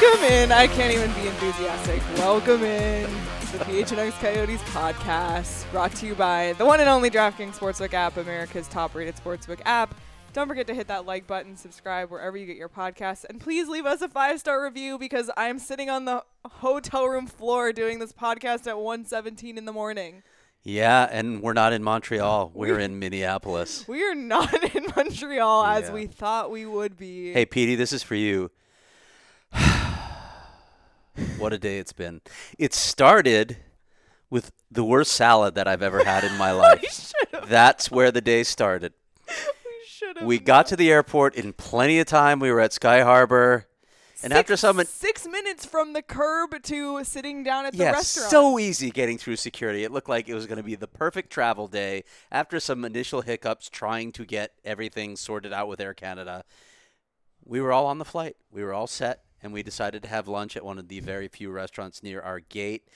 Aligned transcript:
Welcome 0.00 0.24
in. 0.26 0.52
I 0.52 0.66
can't 0.68 0.94
even 0.94 1.12
be 1.14 1.26
enthusiastic. 1.28 2.00
Welcome 2.18 2.62
in 2.62 3.08
to 3.50 3.58
the 3.58 3.64
PHNX 3.64 4.12
Coyotes 4.20 4.60
podcast, 4.62 5.68
brought 5.72 5.92
to 5.96 6.06
you 6.06 6.14
by 6.14 6.52
the 6.56 6.64
one 6.64 6.78
and 6.80 6.88
only 6.88 7.10
DraftKings 7.10 7.54
Sportsbook 7.58 7.92
app, 7.94 8.16
America's 8.16 8.68
top-rated 8.68 9.16
sportsbook 9.16 9.60
app. 9.64 9.94
Don't 10.34 10.46
forget 10.46 10.66
to 10.68 10.74
hit 10.74 10.86
that 10.88 11.04
like 11.04 11.26
button, 11.26 11.56
subscribe 11.56 12.10
wherever 12.10 12.36
you 12.36 12.46
get 12.46 12.56
your 12.56 12.68
podcasts, 12.68 13.24
and 13.28 13.40
please 13.40 13.66
leave 13.68 13.86
us 13.86 14.00
a 14.00 14.08
five-star 14.08 14.62
review 14.62 14.98
because 14.98 15.30
I'm 15.36 15.58
sitting 15.58 15.90
on 15.90 16.04
the 16.04 16.22
hotel 16.44 17.06
room 17.08 17.26
floor 17.26 17.72
doing 17.72 17.98
this 17.98 18.12
podcast 18.12 18.66
at 18.68 18.76
1:17 18.76 19.56
in 19.58 19.64
the 19.64 19.72
morning. 19.72 20.22
Yeah, 20.62 21.08
and 21.10 21.42
we're 21.42 21.54
not 21.54 21.72
in 21.72 21.82
Montreal. 21.82 22.52
We're 22.54 22.78
in 22.78 22.98
Minneapolis. 22.98 23.86
We 23.88 24.04
are 24.04 24.14
not 24.14 24.52
in 24.76 24.86
Montreal 24.94 25.64
as 25.64 25.88
Yeah. 25.88 25.92
we 25.94 26.06
thought 26.06 26.50
we 26.52 26.66
would 26.66 26.96
be. 26.96 27.32
Hey, 27.32 27.46
Petey, 27.46 27.74
this 27.74 27.92
is 27.92 28.02
for 28.04 28.14
you. 28.14 28.50
What 31.38 31.52
a 31.52 31.58
day 31.58 31.78
it's 31.78 31.92
been. 31.92 32.20
It 32.58 32.74
started 32.74 33.58
with 34.30 34.52
the 34.70 34.84
worst 34.84 35.12
salad 35.12 35.54
that 35.54 35.66
I've 35.66 35.82
ever 35.82 36.04
had 36.04 36.24
in 36.24 36.36
my 36.36 36.50
life. 36.64 37.12
That's 37.46 37.90
where 37.90 38.10
the 38.10 38.20
day 38.20 38.42
started. 38.42 38.92
We 39.26 39.32
should 39.86 40.18
have. 40.18 40.26
We 40.26 40.38
got 40.38 40.66
to 40.66 40.76
the 40.76 40.90
airport 40.90 41.34
in 41.34 41.52
plenty 41.52 41.98
of 42.00 42.06
time. 42.06 42.40
We 42.40 42.50
were 42.50 42.60
at 42.60 42.72
Sky 42.72 43.02
Harbor. 43.02 43.66
And 44.20 44.32
after 44.32 44.56
some 44.56 44.82
six 44.84 45.28
minutes 45.28 45.64
from 45.64 45.92
the 45.92 46.02
curb 46.02 46.60
to 46.64 47.04
sitting 47.04 47.44
down 47.44 47.66
at 47.66 47.72
the 47.72 47.78
Yeah, 47.78 47.92
restaurant. 47.92 48.30
so 48.30 48.58
easy 48.58 48.90
getting 48.90 49.16
through 49.16 49.36
security. 49.36 49.84
It 49.84 49.92
looked 49.92 50.08
like 50.08 50.28
it 50.28 50.34
was 50.34 50.46
going 50.46 50.56
to 50.56 50.64
be 50.64 50.74
the 50.74 50.88
perfect 50.88 51.30
travel 51.30 51.68
day. 51.68 52.02
After 52.32 52.58
some 52.58 52.84
initial 52.84 53.20
hiccups 53.20 53.70
trying 53.70 54.10
to 54.12 54.24
get 54.24 54.54
everything 54.64 55.14
sorted 55.16 55.52
out 55.52 55.68
with 55.68 55.78
Air 55.80 55.94
Canada, 55.94 56.42
we 57.44 57.60
were 57.60 57.72
all 57.72 57.86
on 57.86 57.98
the 57.98 58.04
flight. 58.04 58.36
We 58.50 58.64
were 58.64 58.74
all 58.74 58.88
set, 58.88 59.22
and 59.42 59.52
we 59.52 59.62
decided 59.62 60.02
to 60.02 60.08
have 60.08 60.28
lunch 60.28 60.56
at 60.56 60.64
one 60.64 60.78
of 60.78 60.88
the 60.88 61.00
very 61.00 61.28
few 61.28 61.50
restaurants 61.50 62.02
near 62.02 62.20
our 62.20 62.40
gate. 62.40 62.88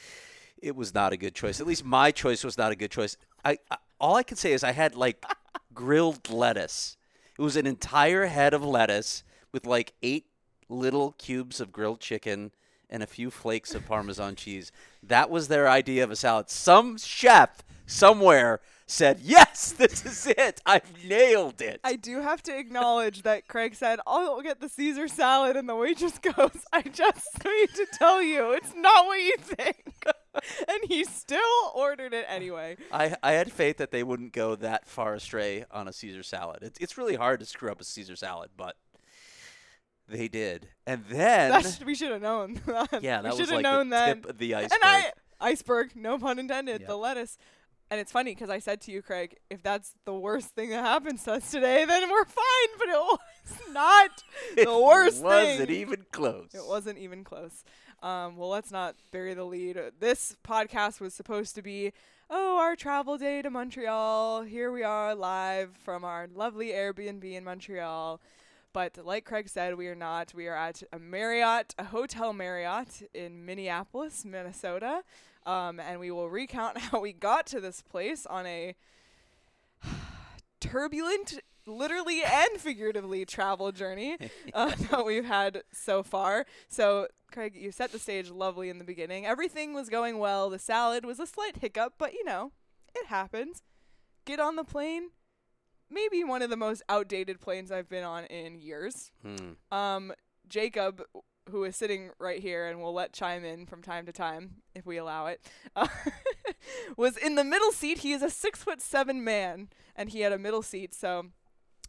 It 0.61 0.77
was 0.77 0.95
not 0.95 1.13
a 1.13 1.17
good 1.17 1.35
choice. 1.35 1.61
At 1.61 1.67
least 1.67 1.85
my 1.85 2.11
choice 2.11 2.45
was 2.45 2.59
not 2.59 2.73
a 2.73 2.77
good 2.77 2.91
choice. 2.91 3.17
I, 3.45 3.59
I 3.71 3.77
all 3.99 4.17
I 4.17 4.25
can 4.25 4.37
say 4.37 4.53
is 4.53 4.65
I 4.65 4.73
had 4.73 4.97
like 4.97 5.25
grilled 5.75 6.29
lettuce. 6.31 6.97
It 7.39 7.43
was 7.43 7.57
an 7.57 7.67
entire 7.67 8.27
head 8.27 8.53
of 8.53 8.65
lettuce 8.65 9.23
with 9.53 9.67
like 9.67 9.93
eight 10.03 10.27
little 10.69 11.13
cubes 11.13 11.61
of 11.61 11.73
grilled 11.73 12.01
chicken 12.01 12.51
and 12.91 13.03
a 13.03 13.07
few 13.07 13.31
flakes 13.31 13.75
of 13.75 13.87
Parmesan 13.87 14.35
cheese. 14.35 14.71
That 15.03 15.31
was 15.31 15.49
their 15.49 15.69
idea 15.69 16.05
of 16.05 16.11
a 16.11 16.17
salad. 16.17 16.51
Some 16.51 16.99
chef 16.99 17.63
somewhere 17.87 18.61
said, 18.93 19.21
Yes, 19.23 19.73
this 19.73 20.05
is 20.05 20.27
it. 20.27 20.61
I've 20.67 21.05
nailed 21.05 21.61
it. 21.61 21.81
I 21.83 21.97
do 21.97 22.21
have 22.21 22.43
to 22.45 22.57
acknowledge 22.57 23.23
that 23.23 23.49
Craig 23.49 23.75
said, 23.75 24.01
I'll 24.07 24.43
get 24.43 24.61
the 24.61 24.69
Caesar 24.69 25.09
salad, 25.09 25.57
and 25.57 25.69
the 25.69 25.75
waitress 25.75 26.19
goes, 26.37 26.65
I 26.73 26.83
just 26.83 27.45
need 27.45 27.71
to 27.75 27.87
tell 27.93 28.23
you, 28.23 28.53
it's 28.53 28.75
not 28.75 29.07
what 29.07 29.21
you 29.21 29.37
think. 29.39 29.95
and 30.69 30.79
he 30.89 31.05
still 31.05 31.41
ordered 31.75 32.15
it 32.15 32.27
anyway. 32.29 32.77
I, 32.93 33.17
I 33.23 33.33
had 33.33 33.51
faith 33.51 33.79
that 33.79 33.91
they 33.91 34.03
wouldn't 34.03 34.33
go 34.33 34.55
that 34.57 34.87
far 34.87 35.15
astray 35.15 35.65
on 35.71 35.89
a 35.89 35.93
Caesar 35.93 36.23
salad. 36.23 36.59
It's, 36.63 36.79
it's 36.79 36.99
really 36.99 37.17
hard 37.17 37.41
to 37.41 37.47
screw 37.47 37.71
up 37.71 37.81
a 37.81 37.85
Caesar 37.85 38.17
salad, 38.17 38.51
but 38.57 38.77
they 40.09 40.29
did. 40.29 40.69
And 40.87 41.05
then, 41.09 41.51
That's, 41.51 41.83
we 41.85 41.95
should 41.95 42.13
have 42.13 42.23
known 42.23 42.61
that. 42.67 43.03
yeah, 43.03 43.19
we 43.21 43.23
that 43.25 43.33
should 43.33 43.41
was 43.41 43.51
like 43.53 43.63
known 43.63 43.89
the 43.91 43.97
that. 43.97 44.15
tip 44.23 44.27
of 44.31 44.39
the 44.39 44.55
iceberg. 44.55 44.73
And 44.73 44.81
I, 44.85 45.13
iceberg, 45.41 45.97
no 45.97 46.19
pun 46.19 46.39
intended, 46.39 46.81
Yep. 46.83 46.89
the 46.89 46.97
lettuce. 46.97 47.39
And 47.93 48.01
it's 48.01 48.11
funny 48.11 48.35
because 48.35 48.49
I 48.49 48.59
said 48.59 48.81
to 48.83 48.91
you, 48.91 49.03
Craig, 49.03 49.37
if 49.51 49.63
that's 49.63 49.93
the 50.07 50.15
worst 50.15 50.55
thing 50.55 50.71
that 50.71 50.83
happens 50.83 51.25
to 51.25 51.33
us 51.33 51.51
today, 51.51 51.85
then 51.89 52.11
we're 52.11 52.25
fine. 52.25 52.79
But 52.79 52.89
it 52.89 52.93
was 52.97 53.19
not 53.71 54.25
it 54.57 54.65
the 54.65 54.79
worst 54.79 55.17
thing. 55.17 55.25
wasn't 55.25 55.69
thing. 55.69 55.77
even 55.77 56.07
close. 56.11 56.55
It 56.55 56.67
wasn't 56.67 56.97
even 56.97 57.23
close. 57.23 57.65
Um, 58.03 58.39
well, 58.39 58.49
let's 58.49 58.71
not 58.71 58.95
bury 59.11 59.35
the 59.35 59.45
lead. 59.45 59.79
This 60.01 60.39
podcast 60.43 61.03
was 61.03 61.13
supposed 61.13 61.55
to 61.57 61.61
be, 61.61 61.93
oh, 62.31 62.57
our 62.57 62.77
travel 62.77 63.19
day 63.19 63.43
to 63.43 63.51
Montreal. 63.51 64.41
Here 64.45 64.73
we 64.73 64.83
are 64.83 65.15
live 65.15 65.77
from 65.85 66.03
our 66.03 66.31
lovely 66.35 66.69
Airbnb 66.69 67.31
in 67.31 67.45
Montreal. 67.45 68.23
But 68.73 69.05
like 69.05 69.27
Craig 69.27 69.51
said, 69.51 69.75
we 69.75 69.89
are 69.89 69.95
not. 69.95 70.33
We 70.33 70.49
are 70.49 70.57
at 70.57 70.83
a 70.95 70.99
Marriott, 70.99 71.75
a 71.79 71.85
hotel 71.85 72.33
Marriott 72.33 73.03
in 73.13 73.45
Minneapolis, 73.45 74.25
Minnesota. 74.25 75.03
Um, 75.45 75.81
and 75.81 75.99
we 76.01 76.11
will 76.11 76.31
recount 76.31 76.79
how 76.79 77.01
we 77.01 77.13
got 77.13 77.47
to 77.49 77.61
this 77.61 77.83
place 77.83 78.27
on 78.27 78.47
a 78.47 78.75
turbulent, 80.61 81.41
literally 81.67 82.23
and 82.23 82.59
figuratively, 82.59 83.25
travel 83.25 83.73
journey 83.73 84.17
uh, 84.55 84.73
that 84.91 85.05
we've 85.05 85.25
had 85.25 85.63
so 85.73 86.03
far. 86.03 86.47
So, 86.69 87.09
Craig, 87.33 87.55
you 87.57 87.73
set 87.73 87.93
the 87.93 87.99
stage 87.99 88.31
lovely 88.31 88.69
in 88.69 88.79
the 88.79 88.85
beginning. 88.85 89.27
Everything 89.27 89.75
was 89.75 89.89
going 89.89 90.19
well. 90.19 90.51
The 90.51 90.59
salad 90.59 91.05
was 91.05 91.19
a 91.19 91.27
slight 91.27 91.59
hiccup, 91.59 91.95
but 91.99 92.13
you 92.13 92.25
know, 92.25 92.53
it 92.95 93.07
happens. 93.07 93.63
Get 94.25 94.39
on 94.39 94.57
the 94.57 94.65
plane. 94.65 95.11
Maybe 95.91 96.25
one 96.25 96.41
of 96.41 96.49
the 96.49 96.57
most 96.57 96.83
outdated 96.89 97.41
planes 97.41 97.71
I've 97.71 97.89
been 97.89 98.05
on 98.05 98.25
in 98.25 98.59
years. 98.59 99.11
Hmm. 99.23 99.77
Um, 99.77 100.13
Jacob, 100.49 101.03
who 101.51 101.65
is 101.65 101.77
sitting 101.77 102.11
right 102.19 102.41
here 102.41 102.67
and 102.67 102.81
will 102.81 102.95
let 102.95 103.13
chime 103.13 103.45
in 103.45 103.67
from 103.67 103.83
time 103.83 104.07
to 104.07 104.13
time 104.13 104.57
if 104.75 104.87
we 104.87 104.97
allow 104.97 105.27
it, 105.27 105.41
uh, 105.75 105.89
was 106.97 107.17
in 107.17 107.35
the 107.35 107.45
middle 107.45 107.73
seat. 107.73 107.99
He 107.99 108.13
is 108.13 108.23
a 108.23 108.31
six 108.31 108.63
foot 108.63 108.81
seven 108.81 109.25
man, 109.25 109.69
and 109.97 110.11
he 110.11 110.21
had 110.21 110.33
a 110.33 110.39
middle 110.39 110.63
seat. 110.63 110.95
So, 110.95 111.27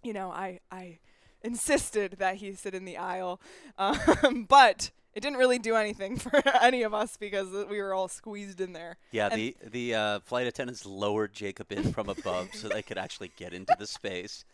you 0.02 0.14
know, 0.14 0.32
I 0.32 0.60
I 0.72 1.00
insisted 1.42 2.16
that 2.20 2.36
he 2.38 2.54
sit 2.54 2.74
in 2.74 2.86
the 2.86 2.98
aisle, 2.98 3.40
um, 3.78 4.46
but 4.48 4.92
it 5.14 5.22
didn't 5.22 5.38
really 5.38 5.60
do 5.60 5.76
anything 5.76 6.18
for 6.18 6.32
any 6.62 6.82
of 6.84 6.94
us 6.94 7.18
because 7.18 7.50
we 7.70 7.82
were 7.82 7.94
all 7.94 8.08
squeezed 8.08 8.60
in 8.60 8.74
there. 8.74 8.98
Yeah, 9.12 9.30
And- 9.32 9.40
the 9.40 9.56
the 9.70 9.96
uh, 9.96 10.20
flight 10.22 10.48
attendants 10.48 10.86
lowered 10.86 11.34
Jacob 11.34 11.72
in 11.72 11.94
from 11.94 12.10
above 12.10 12.50
so 12.54 12.70
they 12.70 12.82
could 12.82 12.98
actually 12.98 13.32
get 13.38 13.54
into 13.54 13.76
the 13.78 13.88
space. 13.88 14.46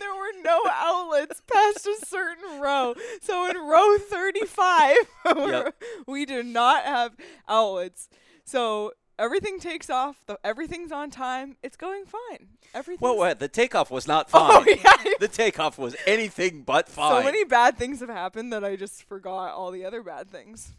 There 0.00 0.14
were 0.14 0.42
no 0.44 0.60
outlets 0.70 1.40
past 1.50 1.86
a 1.86 1.96
certain 2.06 2.60
row. 2.60 2.94
So 3.20 3.48
in 3.48 3.56
row 3.56 3.98
35, 3.98 4.96
Yep. 5.36 5.82
we 6.06 6.24
do 6.26 6.42
not 6.42 6.84
have 6.84 7.16
outlets. 7.48 8.08
So 8.44 8.92
everything 9.18 9.58
takes 9.60 9.90
off. 9.90 10.16
The, 10.26 10.38
everything's 10.44 10.92
on 10.92 11.10
time. 11.10 11.56
It's 11.62 11.76
going 11.76 12.04
fine. 12.04 12.48
Everything. 12.74 13.00
Well, 13.06 13.16
what, 13.16 13.38
the 13.38 13.48
takeoff 13.48 13.90
was 13.90 14.06
not 14.06 14.28
oh, 14.34 14.62
fine. 14.64 14.78
Oh 14.78 15.00
yeah. 15.04 15.14
The 15.20 15.28
takeoff 15.28 15.78
was 15.78 15.96
anything 16.06 16.62
but 16.62 16.88
fine. 16.88 17.20
So 17.20 17.24
many 17.24 17.44
bad 17.44 17.76
things 17.78 18.00
have 18.00 18.08
happened 18.08 18.52
that 18.52 18.64
I 18.64 18.76
just 18.76 19.02
forgot 19.04 19.52
all 19.54 19.70
the 19.70 19.84
other 19.84 20.02
bad 20.02 20.30
things. 20.30 20.72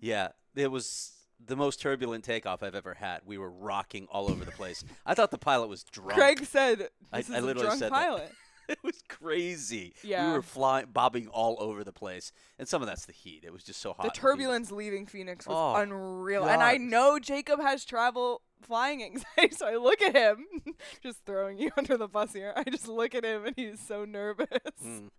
Yeah, 0.00 0.28
it 0.56 0.70
was 0.70 1.12
the 1.44 1.56
most 1.56 1.80
turbulent 1.80 2.24
takeoff 2.24 2.62
I've 2.62 2.74
ever 2.74 2.94
had. 2.94 3.20
We 3.24 3.36
were 3.38 3.50
rocking 3.50 4.06
all 4.10 4.30
over 4.30 4.44
the 4.44 4.50
place. 4.52 4.84
I 5.04 5.14
thought 5.14 5.30
the 5.32 5.38
pilot 5.38 5.68
was 5.68 5.82
drunk. 5.84 6.12
Craig 6.12 6.44
said, 6.44 6.88
I- 7.12 7.18
"This 7.18 7.30
I 7.30 7.38
is 7.38 7.42
a 7.42 7.46
literally 7.46 7.66
drunk 7.66 7.78
said 7.80 7.92
that. 7.92 7.96
pilot." 7.96 8.32
it 8.68 8.78
was 8.82 9.02
crazy. 9.08 9.94
Yeah. 10.02 10.26
we 10.28 10.32
were 10.34 10.42
flying, 10.42 10.86
bobbing 10.92 11.28
all 11.28 11.56
over 11.60 11.84
the 11.84 11.92
place, 11.92 12.32
and 12.58 12.66
some 12.68 12.82
of 12.82 12.88
that's 12.88 13.06
the 13.06 13.12
heat. 13.12 13.44
It 13.44 13.52
was 13.52 13.62
just 13.64 13.80
so 13.80 13.92
hot. 13.92 14.02
The 14.02 14.10
turbulence 14.10 14.70
leaving 14.70 15.06
Phoenix 15.06 15.46
was 15.46 15.56
Oh, 15.56 15.80
unreal. 15.80 16.44
And 16.44 16.62
I 16.62 16.76
know 16.76 17.18
Jacob 17.18 17.60
has 17.60 17.84
travel 17.84 18.42
flying 18.62 19.02
anxiety, 19.02 19.54
so 19.56 19.66
I 19.66 19.76
look 19.76 20.00
at 20.02 20.14
him, 20.14 20.46
just 21.02 21.24
throwing 21.26 21.58
you 21.58 21.70
under 21.76 21.96
the 21.96 22.08
bus 22.08 22.32
here. 22.32 22.52
I 22.56 22.64
just 22.64 22.88
look 22.88 23.14
at 23.14 23.24
him 23.24 23.44
and 23.46 23.54
he's 23.56 23.80
so 23.80 24.04
nervous. 24.04 24.48
Mm. 24.84 25.10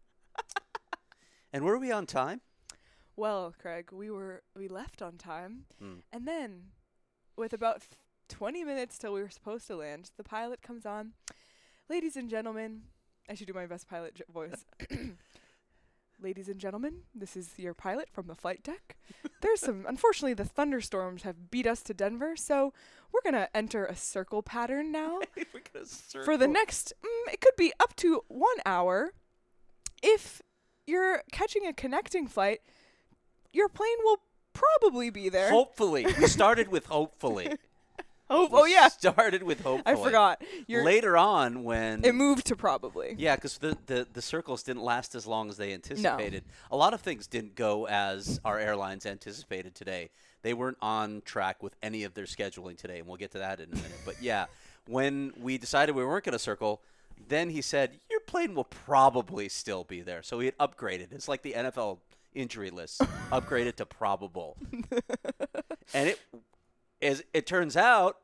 and 1.51 1.63
were 1.63 1.77
we 1.77 1.91
on 1.91 2.05
time? 2.05 2.41
Well, 3.15 3.53
Craig, 3.59 3.89
we 3.91 4.09
were 4.09 4.41
we 4.55 4.67
left 4.67 5.01
on 5.01 5.17
time, 5.17 5.65
Mm. 5.81 6.01
and 6.11 6.27
then 6.27 6.71
with 7.35 7.53
about 7.53 7.77
f- 7.77 7.89
20 8.29 8.63
minutes 8.63 8.97
till 8.97 9.13
we 9.13 9.21
were 9.21 9.29
supposed 9.29 9.67
to 9.67 9.75
land, 9.75 10.09
the 10.17 10.23
pilot 10.23 10.61
comes 10.61 10.85
on. 10.85 11.13
Ladies 11.89 12.15
and 12.15 12.29
gentlemen, 12.29 12.83
I 13.29 13.35
should 13.35 13.47
do 13.47 13.53
my 13.53 13.65
best 13.65 13.87
pilot 13.87 14.15
j- 14.15 14.23
voice. 14.33 14.65
Ladies 16.21 16.47
and 16.47 16.59
gentlemen, 16.59 17.01
this 17.13 17.35
is 17.35 17.51
your 17.57 17.73
pilot 17.73 18.09
from 18.09 18.27
the 18.27 18.35
flight 18.35 18.63
deck. 18.63 18.95
There's 19.41 19.59
some, 19.59 19.85
unfortunately, 19.87 20.33
the 20.33 20.45
thunderstorms 20.45 21.23
have 21.23 21.51
beat 21.51 21.67
us 21.67 21.81
to 21.83 21.93
Denver, 21.93 22.35
so 22.35 22.73
we're 23.11 23.21
going 23.29 23.41
to 23.41 23.55
enter 23.55 23.85
a 23.85 23.95
circle 23.95 24.41
pattern 24.41 24.91
now. 24.91 25.19
We're 25.53 26.23
For 26.23 26.37
the 26.37 26.47
next, 26.47 26.93
mm, 27.03 27.33
it 27.33 27.41
could 27.41 27.55
be 27.57 27.73
up 27.79 27.95
to 27.97 28.23
one 28.27 28.57
hour. 28.65 29.13
If 30.01 30.41
you're 30.87 31.23
catching 31.31 31.65
a 31.67 31.73
connecting 31.73 32.27
flight, 32.27 32.61
your 33.51 33.67
plane 33.67 33.97
will 34.03 34.19
probably 34.53 35.09
be 35.09 35.29
there. 35.29 35.49
Hopefully, 35.49 36.05
we 36.05 36.27
started 36.27 36.69
with 36.69 36.85
hopefully. 36.85 37.57
oh, 38.29 38.47
We 38.47 38.59
oh 38.59 38.65
yeah, 38.65 38.87
started 38.89 39.43
with 39.43 39.61
hopefully. 39.61 39.95
I 39.99 40.01
forgot. 40.01 40.41
You're, 40.67 40.83
Later 40.83 41.17
on, 41.17 41.63
when 41.63 42.03
it 42.03 42.15
moved 42.15 42.47
to 42.47 42.55
probably. 42.55 43.15
Yeah, 43.17 43.35
because 43.35 43.57
the, 43.57 43.77
the, 43.85 44.07
the 44.11 44.21
circles 44.21 44.63
didn't 44.63 44.83
last 44.83 45.15
as 45.15 45.27
long 45.27 45.49
as 45.49 45.57
they 45.57 45.73
anticipated. 45.73 46.43
A 46.71 46.77
lot 46.77 46.93
of 46.93 47.01
things 47.01 47.27
didn't 47.27 47.55
go 47.55 47.87
as 47.87 48.39
our 48.43 48.59
airlines 48.59 49.05
anticipated 49.05 49.75
today. 49.75 50.09
They 50.41 50.53
weren't 50.53 50.77
on 50.81 51.21
track 51.25 51.63
with 51.63 51.75
any 51.81 52.03
of 52.03 52.13
their 52.13 52.25
scheduling 52.25 52.77
today, 52.77 52.99
and 52.99 53.07
we'll 53.07 53.17
get 53.17 53.31
to 53.31 53.39
that 53.39 53.59
in 53.59 53.71
a 53.71 53.75
minute. 53.75 54.01
but 54.05 54.21
yeah, 54.21 54.45
when 54.87 55.31
we 55.39 55.57
decided 55.57 55.95
we 55.95 56.05
weren't 56.05 56.25
going 56.25 56.33
to 56.33 56.39
circle, 56.39 56.81
then 57.27 57.49
he 57.49 57.61
said, 57.61 57.99
Your 58.09 58.19
plane 58.19 58.55
will 58.55 58.65
probably 58.65 59.49
still 59.49 59.83
be 59.83 60.01
there. 60.01 60.23
So 60.23 60.39
he 60.39 60.45
had 60.45 60.57
upgraded. 60.57 61.11
It's 61.11 61.27
like 61.27 61.41
the 61.41 61.53
NFL 61.53 61.99
injury 62.33 62.69
list, 62.69 62.99
upgraded 63.31 63.75
to 63.75 63.85
probable. 63.85 64.57
and 65.93 66.09
it, 66.09 66.19
as 67.03 67.23
it 67.33 67.45
turns 67.45 67.75
out, 67.77 68.17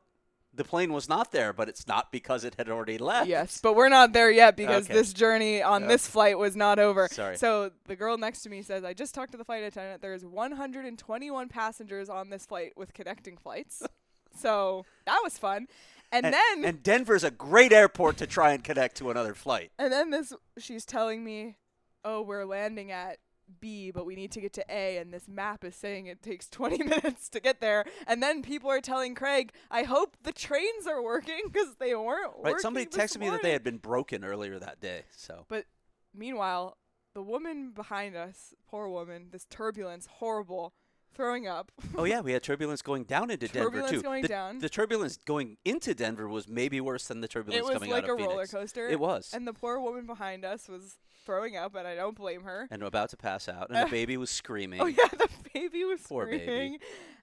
the 0.52 0.64
plane 0.64 0.92
was 0.92 1.08
not 1.08 1.30
there, 1.30 1.52
but 1.52 1.68
it's 1.68 1.86
not 1.86 2.10
because 2.10 2.42
it 2.44 2.56
had 2.56 2.68
already 2.68 2.98
left. 2.98 3.28
Yes, 3.28 3.60
but 3.62 3.76
we're 3.76 3.88
not 3.88 4.12
there 4.12 4.30
yet 4.32 4.56
because 4.56 4.86
Okay. 4.86 4.94
this 4.94 5.12
journey 5.12 5.62
on 5.62 5.84
Okay. 5.84 5.92
this 5.92 6.08
flight 6.08 6.36
was 6.38 6.56
not 6.56 6.78
over. 6.80 7.06
Sorry. 7.08 7.36
So 7.36 7.70
the 7.86 7.94
girl 7.94 8.18
next 8.18 8.42
to 8.42 8.48
me 8.50 8.62
says, 8.62 8.82
I 8.82 8.92
just 8.92 9.14
talked 9.14 9.30
to 9.32 9.38
the 9.38 9.44
flight 9.44 9.62
attendant. 9.62 10.02
There's 10.02 10.24
121 10.24 11.48
passengers 11.48 12.08
on 12.08 12.30
this 12.30 12.46
flight 12.46 12.72
with 12.76 12.92
connecting 12.94 13.36
flights. 13.36 13.82
so 14.36 14.84
that 15.06 15.20
was 15.22 15.38
fun. 15.38 15.68
And, 16.12 16.26
And, 16.26 16.34
then 16.34 16.64
and 16.64 16.82
Denver's 16.82 17.22
a 17.22 17.30
great 17.30 17.72
airport 17.72 18.16
to 18.16 18.26
try 18.26 18.52
and 18.52 18.64
connect 18.64 18.96
to 18.96 19.10
another 19.10 19.34
flight. 19.34 19.70
and 19.78 19.92
then 19.92 20.10
this 20.10 20.32
she's 20.58 20.84
telling 20.84 21.22
me, 21.22 21.56
"Oh, 22.04 22.22
we're 22.22 22.44
landing 22.44 22.90
at 22.90 23.18
B, 23.60 23.90
but 23.90 24.06
we 24.06 24.14
need 24.14 24.30
to 24.32 24.40
get 24.40 24.52
to 24.54 24.64
A, 24.68 24.98
and 24.98 25.12
this 25.12 25.28
map 25.28 25.64
is 25.64 25.74
saying 25.74 26.06
it 26.06 26.22
takes 26.22 26.48
20 26.48 26.82
minutes 26.84 27.28
to 27.30 27.40
get 27.40 27.60
there." 27.60 27.84
And 28.06 28.22
then 28.22 28.42
people 28.42 28.70
are 28.70 28.80
telling 28.80 29.14
Craig, 29.14 29.52
"I 29.70 29.82
hope 29.84 30.16
the 30.22 30.32
trains 30.32 30.86
are 30.86 31.02
working 31.02 31.40
because 31.50 31.76
they 31.78 31.94
weren't 31.94 32.32
Right? 32.36 32.52
working." 32.52 32.58
Somebody 32.60 32.86
texted 32.86 33.18
me 33.18 33.30
that 33.30 33.42
they 33.42 33.52
had 33.52 33.62
been 33.64 33.78
broken 33.78 34.24
earlier 34.24 34.58
that 34.58 34.80
day. 34.80 35.04
So 35.16 35.44
But 35.48 35.66
Meanwhile, 36.14 36.76
the 37.14 37.22
woman 37.22 37.70
behind 37.70 38.16
us, 38.16 38.54
poor 38.68 38.88
woman, 38.88 39.28
this 39.30 39.44
turbulence, 39.44 40.06
horrible, 40.06 40.74
throwing 41.14 41.46
up. 41.46 41.70
Oh 41.96 42.04
yeah, 42.04 42.20
we 42.20 42.32
had 42.32 42.42
turbulence 42.42 42.82
going 42.82 43.04
down 43.04 43.30
into 43.30 43.46
Denver 43.48 43.70
Turbulence 43.70 43.90
too. 43.90 44.02
going 44.02 44.22
the, 44.22 44.28
down. 44.28 44.58
the 44.58 44.68
turbulence 44.68 45.16
going 45.18 45.56
into 45.64 45.94
Denver 45.94 46.28
was 46.28 46.48
maybe 46.48 46.80
worse 46.80 47.06
than 47.08 47.20
the 47.20 47.28
turbulence 47.28 47.68
coming 47.68 47.92
out 47.92 47.98
of. 47.98 48.04
it 48.08 48.12
was 48.12 48.20
like 48.20 48.26
a 48.26 48.28
roller 48.28 48.46
coaster. 48.46 48.88
It 48.88 48.98
was. 49.00 49.30
And 49.32 49.46
the 49.46 49.52
poor 49.52 49.80
woman 49.80 50.06
behind 50.06 50.44
us 50.44 50.68
was 50.68 50.98
throwing 51.30 51.56
up, 51.56 51.74
and 51.76 51.86
I 51.86 51.94
don't 51.94 52.16
blame 52.16 52.42
her. 52.42 52.66
and 52.70 52.82
about 52.82 53.10
to 53.10 53.16
pass 53.16 53.48
out, 53.48 53.70
and 53.70 53.86
the 53.86 53.90
baby 53.98 54.16
was 54.16 54.30
screaming. 54.30 54.80
Oh 54.80 54.86
yeah, 54.86 55.06
the 55.12 55.28
baby 55.54 55.84
was 55.84 56.00
Poor 56.00 56.26
baby. 56.26 56.42
screaming, 56.42 56.78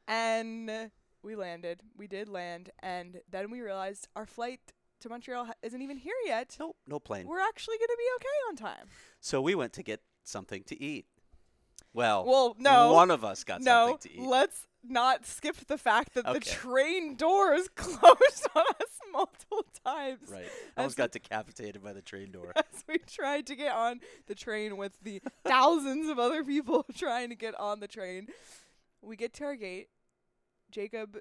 and 0.07 0.69
uh, 0.69 0.85
we 1.23 1.35
landed. 1.35 1.81
We 1.97 2.07
did 2.07 2.29
land, 2.29 2.69
and 2.81 3.19
then 3.29 3.51
we 3.51 3.59
realized 3.61 4.07
our 4.15 4.25
flight 4.25 4.61
to 5.01 5.09
Montreal 5.09 5.45
ha- 5.45 5.53
isn't 5.61 5.81
even 5.81 5.97
here 5.97 6.15
yet. 6.25 6.55
Nope, 6.59 6.77
no 6.87 6.99
plane. 6.99 7.27
We're 7.27 7.41
actually 7.41 7.77
gonna 7.79 7.97
be 7.97 8.09
okay 8.15 8.37
on 8.49 8.55
time. 8.55 8.87
So 9.19 9.41
we 9.41 9.55
went 9.55 9.73
to 9.73 9.83
get 9.83 10.01
something 10.23 10.63
to 10.67 10.81
eat. 10.81 11.05
Well, 11.93 12.25
Well, 12.25 12.55
no, 12.59 12.93
one 12.93 13.11
of 13.11 13.23
us 13.25 13.43
got 13.43 13.61
no. 13.61 13.87
something 13.89 14.11
to 14.11 14.17
eat. 14.21 14.27
Let's 14.27 14.67
not 14.89 15.25
skip 15.25 15.55
the 15.67 15.77
fact 15.77 16.13
that 16.13 16.25
the 16.25 16.39
train 16.39 17.15
doors 17.15 17.67
closed 17.75 18.47
on 18.55 18.63
us 18.79 18.97
multiple 19.11 19.65
times 19.85 20.29
right. 20.29 20.45
I 20.75 20.81
almost 20.81 20.97
got 20.97 21.11
decapitated 21.11 21.83
by 21.83 21.93
the 21.93 22.01
train 22.01 22.31
door. 22.31 22.53
as 22.55 22.83
we 22.87 22.97
tried 22.99 23.47
to 23.47 23.55
get 23.55 23.73
on 23.73 24.01
the 24.27 24.35
train 24.35 24.77
with 24.77 24.93
the 25.01 25.21
thousands 25.45 26.09
of 26.09 26.19
other 26.19 26.43
people 26.43 26.85
trying 26.95 27.29
to 27.29 27.35
get 27.35 27.57
on 27.59 27.79
the 27.79 27.87
train. 27.87 28.27
We 29.01 29.15
get 29.15 29.33
to 29.35 29.45
our 29.45 29.55
gate. 29.55 29.89
Jacob 30.71 31.17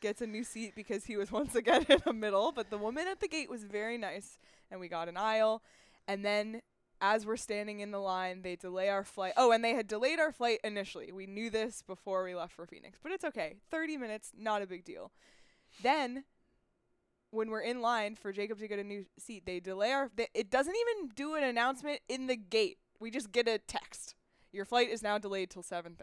gets 0.00 0.20
a 0.22 0.26
new 0.26 0.44
seat 0.44 0.74
because 0.74 1.04
he 1.04 1.16
was 1.16 1.30
once 1.30 1.54
again 1.54 1.84
in 1.88 1.98
the 2.04 2.12
middle, 2.12 2.52
but 2.52 2.70
the 2.70 2.78
woman 2.78 3.06
at 3.06 3.20
the 3.20 3.28
gate 3.28 3.50
was 3.50 3.64
very 3.64 3.98
nice 3.98 4.38
and 4.70 4.80
we 4.80 4.88
got 4.88 5.08
an 5.08 5.16
aisle. 5.16 5.62
And 6.08 6.24
then 6.24 6.62
as 7.02 7.26
we're 7.26 7.36
standing 7.36 7.80
in 7.80 7.90
the 7.90 7.98
line, 7.98 8.42
they 8.42 8.54
delay 8.54 8.88
our 8.88 9.02
flight. 9.02 9.32
Oh, 9.36 9.50
and 9.50 9.62
they 9.62 9.74
had 9.74 9.88
delayed 9.88 10.20
our 10.20 10.30
flight 10.30 10.60
initially. 10.62 11.10
We 11.10 11.26
knew 11.26 11.50
this 11.50 11.82
before 11.82 12.22
we 12.22 12.34
left 12.34 12.54
for 12.54 12.64
Phoenix, 12.64 12.98
but 13.02 13.10
it's 13.10 13.24
okay. 13.24 13.56
30 13.70 13.96
minutes, 13.96 14.30
not 14.38 14.62
a 14.62 14.66
big 14.66 14.84
deal. 14.84 15.10
Then 15.82 16.24
when 17.32 17.50
we're 17.50 17.60
in 17.60 17.80
line 17.80 18.14
for 18.14 18.32
Jacob 18.32 18.60
to 18.60 18.68
get 18.68 18.78
a 18.78 18.84
new 18.84 19.04
seat, 19.18 19.44
they 19.44 19.58
delay 19.58 19.90
our. 19.90 20.10
They, 20.14 20.28
it 20.32 20.48
doesn't 20.48 20.74
even 20.74 21.10
do 21.16 21.34
an 21.34 21.42
announcement 21.42 22.00
in 22.08 22.28
the 22.28 22.36
gate. 22.36 22.78
We 23.00 23.10
just 23.10 23.32
get 23.32 23.48
a 23.48 23.58
text. 23.58 24.14
Your 24.52 24.64
flight 24.64 24.88
is 24.88 25.02
now 25.02 25.18
delayed 25.18 25.50
till 25.50 25.62
7:30. 25.62 25.96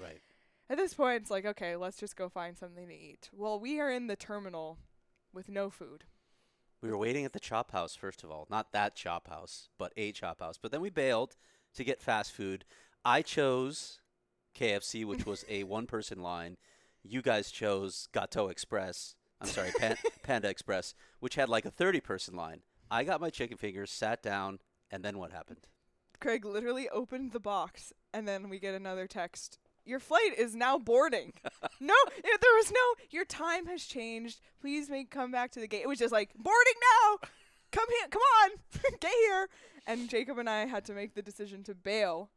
Right. 0.00 0.20
At 0.68 0.78
this 0.78 0.94
point, 0.94 1.22
it's 1.22 1.30
like, 1.30 1.46
okay, 1.46 1.76
let's 1.76 1.96
just 1.96 2.16
go 2.16 2.28
find 2.28 2.56
something 2.56 2.88
to 2.88 2.94
eat. 2.94 3.30
Well, 3.32 3.58
we 3.58 3.80
are 3.80 3.90
in 3.90 4.06
the 4.06 4.16
terminal 4.16 4.78
with 5.32 5.48
no 5.48 5.70
food. 5.70 6.04
We 6.86 6.92
were 6.92 6.98
waiting 6.98 7.24
at 7.24 7.32
the 7.32 7.40
chop 7.40 7.72
house 7.72 7.96
first 7.96 8.22
of 8.22 8.30
all, 8.30 8.46
not 8.48 8.70
that 8.70 8.94
chop 8.94 9.26
house, 9.26 9.70
but 9.76 9.92
a 9.96 10.12
chop 10.12 10.38
house. 10.38 10.56
But 10.56 10.70
then 10.70 10.80
we 10.80 10.88
bailed 10.88 11.34
to 11.74 11.82
get 11.82 12.00
fast 12.00 12.30
food. 12.30 12.64
I 13.04 13.22
chose 13.22 13.98
KFC, 14.56 15.04
which 15.04 15.26
was 15.26 15.44
a 15.48 15.64
one-person 15.64 16.22
line. 16.22 16.58
You 17.02 17.22
guys 17.22 17.50
chose 17.50 18.06
Gato 18.12 18.46
Express. 18.46 19.16
I'm 19.40 19.48
sorry, 19.48 19.72
Pan- 19.76 19.96
Panda 20.22 20.48
Express, 20.48 20.94
which 21.18 21.34
had 21.34 21.48
like 21.48 21.64
a 21.64 21.72
30-person 21.72 22.36
line. 22.36 22.60
I 22.88 23.02
got 23.02 23.20
my 23.20 23.30
chicken 23.30 23.56
fingers, 23.56 23.90
sat 23.90 24.22
down, 24.22 24.60
and 24.88 25.04
then 25.04 25.18
what 25.18 25.32
happened? 25.32 25.66
Craig 26.20 26.44
literally 26.44 26.88
opened 26.90 27.32
the 27.32 27.40
box, 27.40 27.92
and 28.14 28.28
then 28.28 28.48
we 28.48 28.60
get 28.60 28.76
another 28.76 29.08
text. 29.08 29.58
Your 29.86 30.00
flight 30.00 30.32
is 30.36 30.54
now 30.54 30.78
boarding. 30.78 31.32
no, 31.80 31.94
there 32.22 32.54
was 32.56 32.70
no. 32.72 33.04
Your 33.10 33.24
time 33.24 33.66
has 33.66 33.84
changed. 33.84 34.40
Please 34.60 34.90
make 34.90 35.10
come 35.10 35.30
back 35.30 35.52
to 35.52 35.60
the 35.60 35.68
gate. 35.68 35.82
It 35.82 35.88
was 35.88 35.98
just 35.98 36.12
like 36.12 36.30
boarding 36.34 36.74
now. 37.02 37.28
Come 37.72 37.86
here, 37.88 38.08
come 38.10 38.22
on, 38.44 38.50
get 39.00 39.12
here. 39.26 39.48
And 39.86 40.08
Jacob 40.08 40.38
and 40.38 40.48
I 40.50 40.66
had 40.66 40.84
to 40.86 40.92
make 40.92 41.14
the 41.14 41.22
decision 41.22 41.62
to 41.64 41.74
bail. 41.74 42.30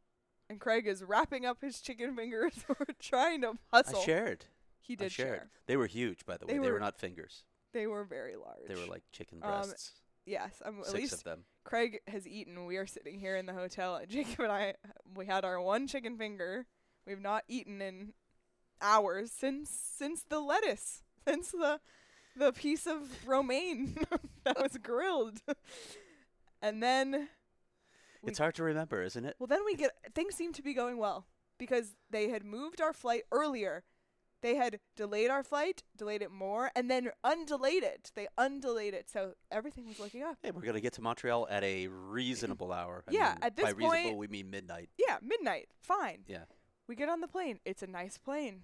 And 0.48 0.60
Craig 0.60 0.86
is 0.86 1.02
wrapping 1.02 1.44
up 1.46 1.58
his 1.62 1.80
chicken 1.80 2.14
fingers. 2.16 2.52
We're 2.68 2.86
trying 3.00 3.40
to 3.42 3.54
hustle. 3.72 4.00
I 4.00 4.04
shared. 4.04 4.44
he 4.80 4.94
I 4.94 4.96
did 4.96 5.12
shared. 5.12 5.28
share. 5.28 5.50
They 5.66 5.76
were 5.76 5.86
huge, 5.86 6.24
by 6.26 6.36
the 6.36 6.46
way. 6.46 6.52
They 6.54 6.58
They, 6.58 6.66
were, 6.68 6.74
were- 6.74 6.80
not 6.80 6.98
fingers. 6.98 7.44
They 7.72 7.86
were 7.86 8.04
very 8.04 8.34
large. 8.36 8.66
They 8.68 8.74
were 8.74 8.86
like 8.90 9.02
chicken 9.12 9.38
Um, 9.42 9.50
breasts. 9.62 9.92
yes. 10.26 10.60
Um, 10.64 10.80
at 10.80 10.86
six 10.86 10.98
least 10.98 11.12
of 11.14 11.22
them. 11.24 11.44
Craig 11.62 12.00
has 12.08 12.26
eaten. 12.26 12.66
We 12.66 12.76
are 12.78 12.86
sitting 12.86 13.20
here 13.20 13.36
in 13.36 13.46
the 13.46 13.52
hotel, 13.52 13.94
and 13.96 14.08
Jacob 14.08 14.40
and 14.40 14.52
I, 14.52 14.74
we 15.14 15.26
had 15.26 15.44
our 15.44 15.60
one 15.60 15.86
chicken 15.86 16.16
finger. 16.18 16.66
We've 17.06 17.20
not 17.20 17.44
eaten 17.48 17.80
in 17.82 18.12
hours 18.80 19.30
since 19.32 19.70
since 19.70 20.22
the 20.28 20.40
lettuce, 20.40 21.02
since 21.26 21.50
the 21.50 21.80
the 22.36 22.52
piece 22.52 22.86
of 22.86 23.26
romaine 23.26 23.96
that 24.44 24.60
was 24.60 24.76
grilled, 24.78 25.40
and 26.62 26.82
then 26.82 27.28
It's 28.22 28.38
hard 28.38 28.54
to 28.56 28.62
remember, 28.62 29.02
isn't 29.02 29.24
it? 29.24 29.36
well, 29.38 29.46
then 29.46 29.64
we 29.64 29.74
get 29.74 29.92
things 30.14 30.34
seem 30.34 30.52
to 30.54 30.62
be 30.62 30.74
going 30.74 30.98
well 30.98 31.26
because 31.58 31.96
they 32.10 32.28
had 32.28 32.44
moved 32.44 32.80
our 32.80 32.92
flight 32.92 33.22
earlier. 33.32 33.82
They 34.42 34.54
had 34.54 34.80
delayed 34.96 35.28
our 35.30 35.42
flight, 35.42 35.82
delayed 35.98 36.22
it 36.22 36.30
more, 36.30 36.70
and 36.74 36.90
then 36.90 37.10
undelayed 37.22 37.82
it. 37.82 38.10
They 38.14 38.26
undelayed 38.38 38.94
it, 38.94 39.10
so 39.10 39.34
everything 39.50 39.86
was 39.86 39.98
looking 40.00 40.22
up. 40.22 40.38
Hey, 40.42 40.50
we're 40.50 40.62
gonna 40.62 40.80
get 40.80 40.94
to 40.94 41.02
Montreal 41.02 41.46
at 41.50 41.62
a 41.62 41.88
reasonable 41.88 42.72
hour. 42.72 43.04
I 43.06 43.10
Yeah, 43.12 43.28
mean, 43.32 43.38
at 43.42 43.56
this 43.56 43.64
by 43.64 43.70
reasonable 43.72 44.02
point- 44.02 44.16
we 44.16 44.28
mean 44.28 44.48
midnight. 44.48 44.88
Yeah, 44.96 45.18
midnight, 45.20 45.68
fine. 45.82 46.24
Yeah. 46.26 46.44
We 46.90 46.96
get 46.96 47.08
on 47.08 47.20
the 47.20 47.28
plane. 47.28 47.60
It's 47.64 47.84
a 47.84 47.86
nice 47.86 48.18
plane. 48.18 48.62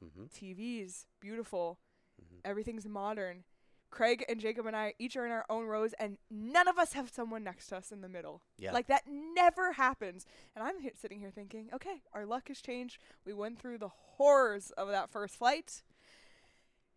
hmm 0.00 0.24
TVs, 0.34 1.04
beautiful. 1.20 1.78
Mhm. 2.18 2.40
Everything's 2.42 2.88
modern. 2.88 3.44
Craig 3.90 4.24
and 4.30 4.40
Jacob 4.40 4.64
and 4.64 4.74
I 4.74 4.94
each 4.98 5.14
are 5.14 5.26
in 5.26 5.30
our 5.30 5.44
own 5.50 5.66
rows, 5.66 5.92
and 5.98 6.16
none 6.30 6.68
of 6.68 6.78
us 6.78 6.94
have 6.94 7.10
someone 7.10 7.44
next 7.44 7.66
to 7.66 7.76
us 7.76 7.92
in 7.92 8.00
the 8.00 8.08
middle. 8.08 8.40
Yeah. 8.56 8.72
Like 8.72 8.86
that 8.86 9.02
never 9.06 9.72
happens. 9.72 10.24
And 10.54 10.64
I'm 10.64 10.80
he- 10.80 10.92
sitting 10.94 11.20
here 11.20 11.30
thinking, 11.30 11.68
okay, 11.74 12.00
our 12.14 12.24
luck 12.24 12.48
has 12.48 12.62
changed. 12.62 12.96
We 13.26 13.34
went 13.34 13.58
through 13.58 13.76
the 13.76 13.90
horrors 13.90 14.70
of 14.70 14.88
that 14.88 15.10
first 15.10 15.36
flight. 15.36 15.82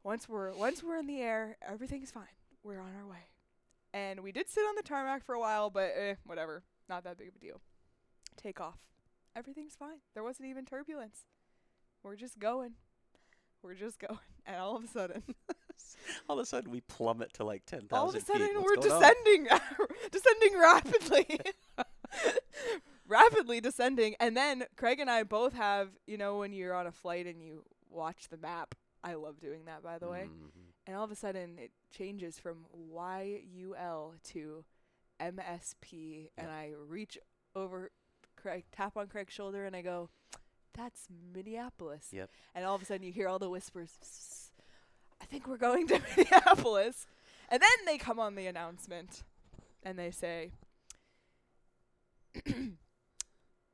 Once 0.02 0.30
we're 0.30 0.54
once 0.54 0.82
we're 0.82 0.98
in 1.00 1.08
the 1.08 1.20
air, 1.20 1.58
everything's 1.62 2.10
fine. 2.12 2.38
We're 2.64 2.80
on 2.80 2.96
our 2.96 3.06
way. 3.06 3.28
And 3.94 4.22
we 4.22 4.32
did 4.32 4.48
sit 4.50 4.62
on 4.62 4.76
the 4.78 4.84
tarmac 4.84 5.26
for 5.26 5.36
a 5.36 5.40
while, 5.42 5.70
but 5.70 5.92
eh, 5.98 6.16
whatever. 6.26 6.64
Not 6.88 7.04
that 7.04 7.18
big 7.18 7.28
of 7.28 7.36
a 7.36 7.40
deal. 7.40 7.60
Take 8.38 8.62
off. 8.62 8.80
Everything's 9.36 9.76
fine. 9.76 9.98
There 10.14 10.24
wasn't 10.24 10.50
even 10.50 10.66
turbulence. 10.66 11.26
We're 12.04 12.16
just 12.16 12.40
going. 12.40 12.74
We're 13.62 13.76
just 13.76 14.00
going. 14.08 14.20
And 14.46 14.58
all 14.58 14.76
of 14.76 14.84
a 14.84 14.88
sudden, 14.88 15.24
All 16.30 16.38
of 16.40 16.44
a 16.44 16.46
sudden, 16.46 16.72
we 16.72 16.82
plummet 16.82 17.34
to 17.34 17.44
like 17.44 17.66
ten 17.66 17.82
thousand 17.88 17.98
all 17.98 18.10
of 18.10 18.16
a 18.16 18.20
sudden 18.22 18.50
we're 18.56 18.76
What's 18.76 18.88
going 18.88 19.04
on? 19.04 19.14
descending 19.26 19.48
descending 20.12 20.60
rapidly 20.60 21.40
rapidly 23.08 23.62
descending 23.62 24.16
and 24.20 24.36
then 24.38 24.64
craig 24.78 25.00
and 25.00 25.10
i 25.10 25.24
both 25.24 25.54
have 25.54 25.90
you 26.06 26.18
know 26.18 26.38
when 26.38 26.54
you're 26.54 26.74
on 26.74 26.86
a 26.86 26.92
flight 26.92 27.26
and 27.26 27.42
you 27.42 27.64
watch 27.90 28.28
the 28.30 28.38
map 28.38 28.76
i 29.04 29.14
love 29.16 29.40
doing 29.40 29.66
that 29.66 29.82
by 29.82 29.98
the 29.98 30.08
way 30.08 30.28
Mhm. 30.30 30.50
and 30.86 30.96
all 30.96 31.04
of 31.06 31.12
a 31.12 31.16
sudden 31.16 31.58
it 31.58 31.72
changes 31.92 32.38
from 32.40 32.66
yul 32.76 34.14
to 34.26 34.64
msp 35.20 36.30
and 36.38 36.52
i 36.52 36.72
reach 36.88 37.18
over 37.56 37.90
craig 38.42 38.64
tap 38.72 38.96
on 38.98 39.08
craig's 39.08 39.34
shoulder 39.34 39.66
and 39.66 39.76
i 39.76 39.82
go 39.82 40.10
that's 40.74 41.08
minneapolis 41.34 42.08
Yep. 42.12 42.30
and 42.56 42.66
all 42.66 42.76
of 42.76 42.82
a 42.82 42.86
sudden 42.86 43.06
you 43.06 43.12
hear 43.12 43.28
all 43.28 43.40
the 43.40 43.50
whispers 43.50 43.98
"Psst, 44.04 44.50
i 45.22 45.26
think 45.26 45.48
we're 45.48 45.58
going 45.58 45.88
to 45.88 46.00
minneapolis 46.18 47.06
and 47.50 47.62
then 47.62 47.86
they 47.86 47.98
come 47.98 48.20
on 48.20 48.36
the 48.36 48.48
announcement 48.48 49.24
and 49.84 49.98
they 49.98 50.12
say 50.12 50.52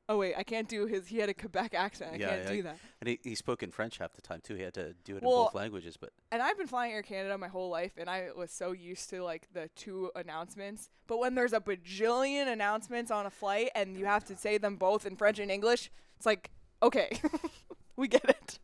Oh 0.08 0.18
wait, 0.18 0.34
I 0.36 0.44
can't 0.44 0.68
do 0.68 0.86
his. 0.86 1.08
He 1.08 1.18
had 1.18 1.28
a 1.28 1.34
Quebec 1.34 1.74
accent. 1.74 2.12
I 2.14 2.16
Yeah, 2.16 2.28
can't 2.28 2.42
yeah. 2.44 2.52
do 2.52 2.62
that. 2.62 2.78
And 3.00 3.08
he, 3.08 3.18
he 3.24 3.34
spoke 3.34 3.62
in 3.64 3.72
French 3.72 3.98
half 3.98 4.12
the 4.12 4.22
time 4.22 4.40
too. 4.40 4.54
He 4.54 4.62
had 4.62 4.74
to 4.74 4.94
do 5.04 5.16
it 5.16 5.22
in 5.22 5.24
both 5.28 5.54
languages. 5.54 5.96
But 5.96 6.10
And 6.30 6.40
I've 6.40 6.56
been 6.56 6.68
flying 6.68 6.92
Air 6.92 7.02
Canada 7.02 7.36
my 7.38 7.48
whole 7.48 7.70
life, 7.70 7.92
and 7.96 8.08
I 8.08 8.28
was 8.36 8.52
so 8.52 8.70
used 8.72 9.10
to 9.10 9.24
like 9.24 9.48
the 9.52 9.68
two 9.74 10.12
announcements. 10.14 10.90
But 11.08 11.18
when 11.18 11.34
there's 11.34 11.52
a 11.52 11.60
bajillion 11.60 12.46
announcements 12.46 13.10
on 13.10 13.26
a 13.26 13.30
flight, 13.30 13.70
and 13.74 13.96
you 13.96 14.06
have 14.06 14.24
to 14.26 14.36
say 14.36 14.58
them 14.58 14.76
both 14.76 15.06
in 15.06 15.16
French 15.16 15.38
and 15.40 15.50
English, 15.50 15.90
it's 16.16 16.26
like, 16.26 16.50
okay, 16.82 17.20
we 17.96 18.06
get 18.06 18.24
it. 18.28 18.58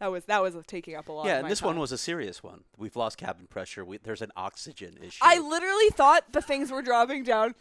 That 0.00 0.10
was 0.12 0.24
that 0.26 0.40
was 0.40 0.54
taking 0.66 0.94
up 0.94 1.08
a 1.08 1.12
lot. 1.12 1.26
yeah, 1.26 1.38
and 1.40 1.50
this 1.50 1.60
one 1.60 1.78
was 1.78 1.90
a 1.92 1.98
serious 1.98 2.42
one. 2.42 2.62
We've 2.78 2.94
lost 2.96 3.18
cabin 3.18 3.46
pressure. 3.46 3.84
We, 3.84 3.98
there's 3.98 4.22
an 4.22 4.30
oxygen 4.36 4.96
issue. 5.02 5.18
I 5.20 5.38
literally 5.38 5.90
thought 5.90 6.32
the 6.32 6.40
things 6.40 6.70
were 6.70 6.82
dropping 6.82 7.24
down. 7.24 7.54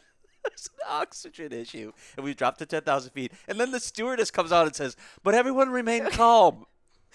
There's 0.50 0.70
an 0.74 0.86
oxygen 0.90 1.54
issue, 1.54 1.92
and 2.16 2.24
we've 2.24 2.36
dropped 2.36 2.60
to 2.60 2.66
10,000 2.66 3.12
feet. 3.12 3.32
And 3.48 3.60
then 3.60 3.72
the 3.72 3.80
stewardess 3.80 4.32
comes 4.32 4.52
out 4.52 4.66
and 4.66 4.76
says, 4.76 4.96
"But 5.24 5.36
everyone 5.36 5.70
remain 5.70 6.06
calm. 6.12 6.66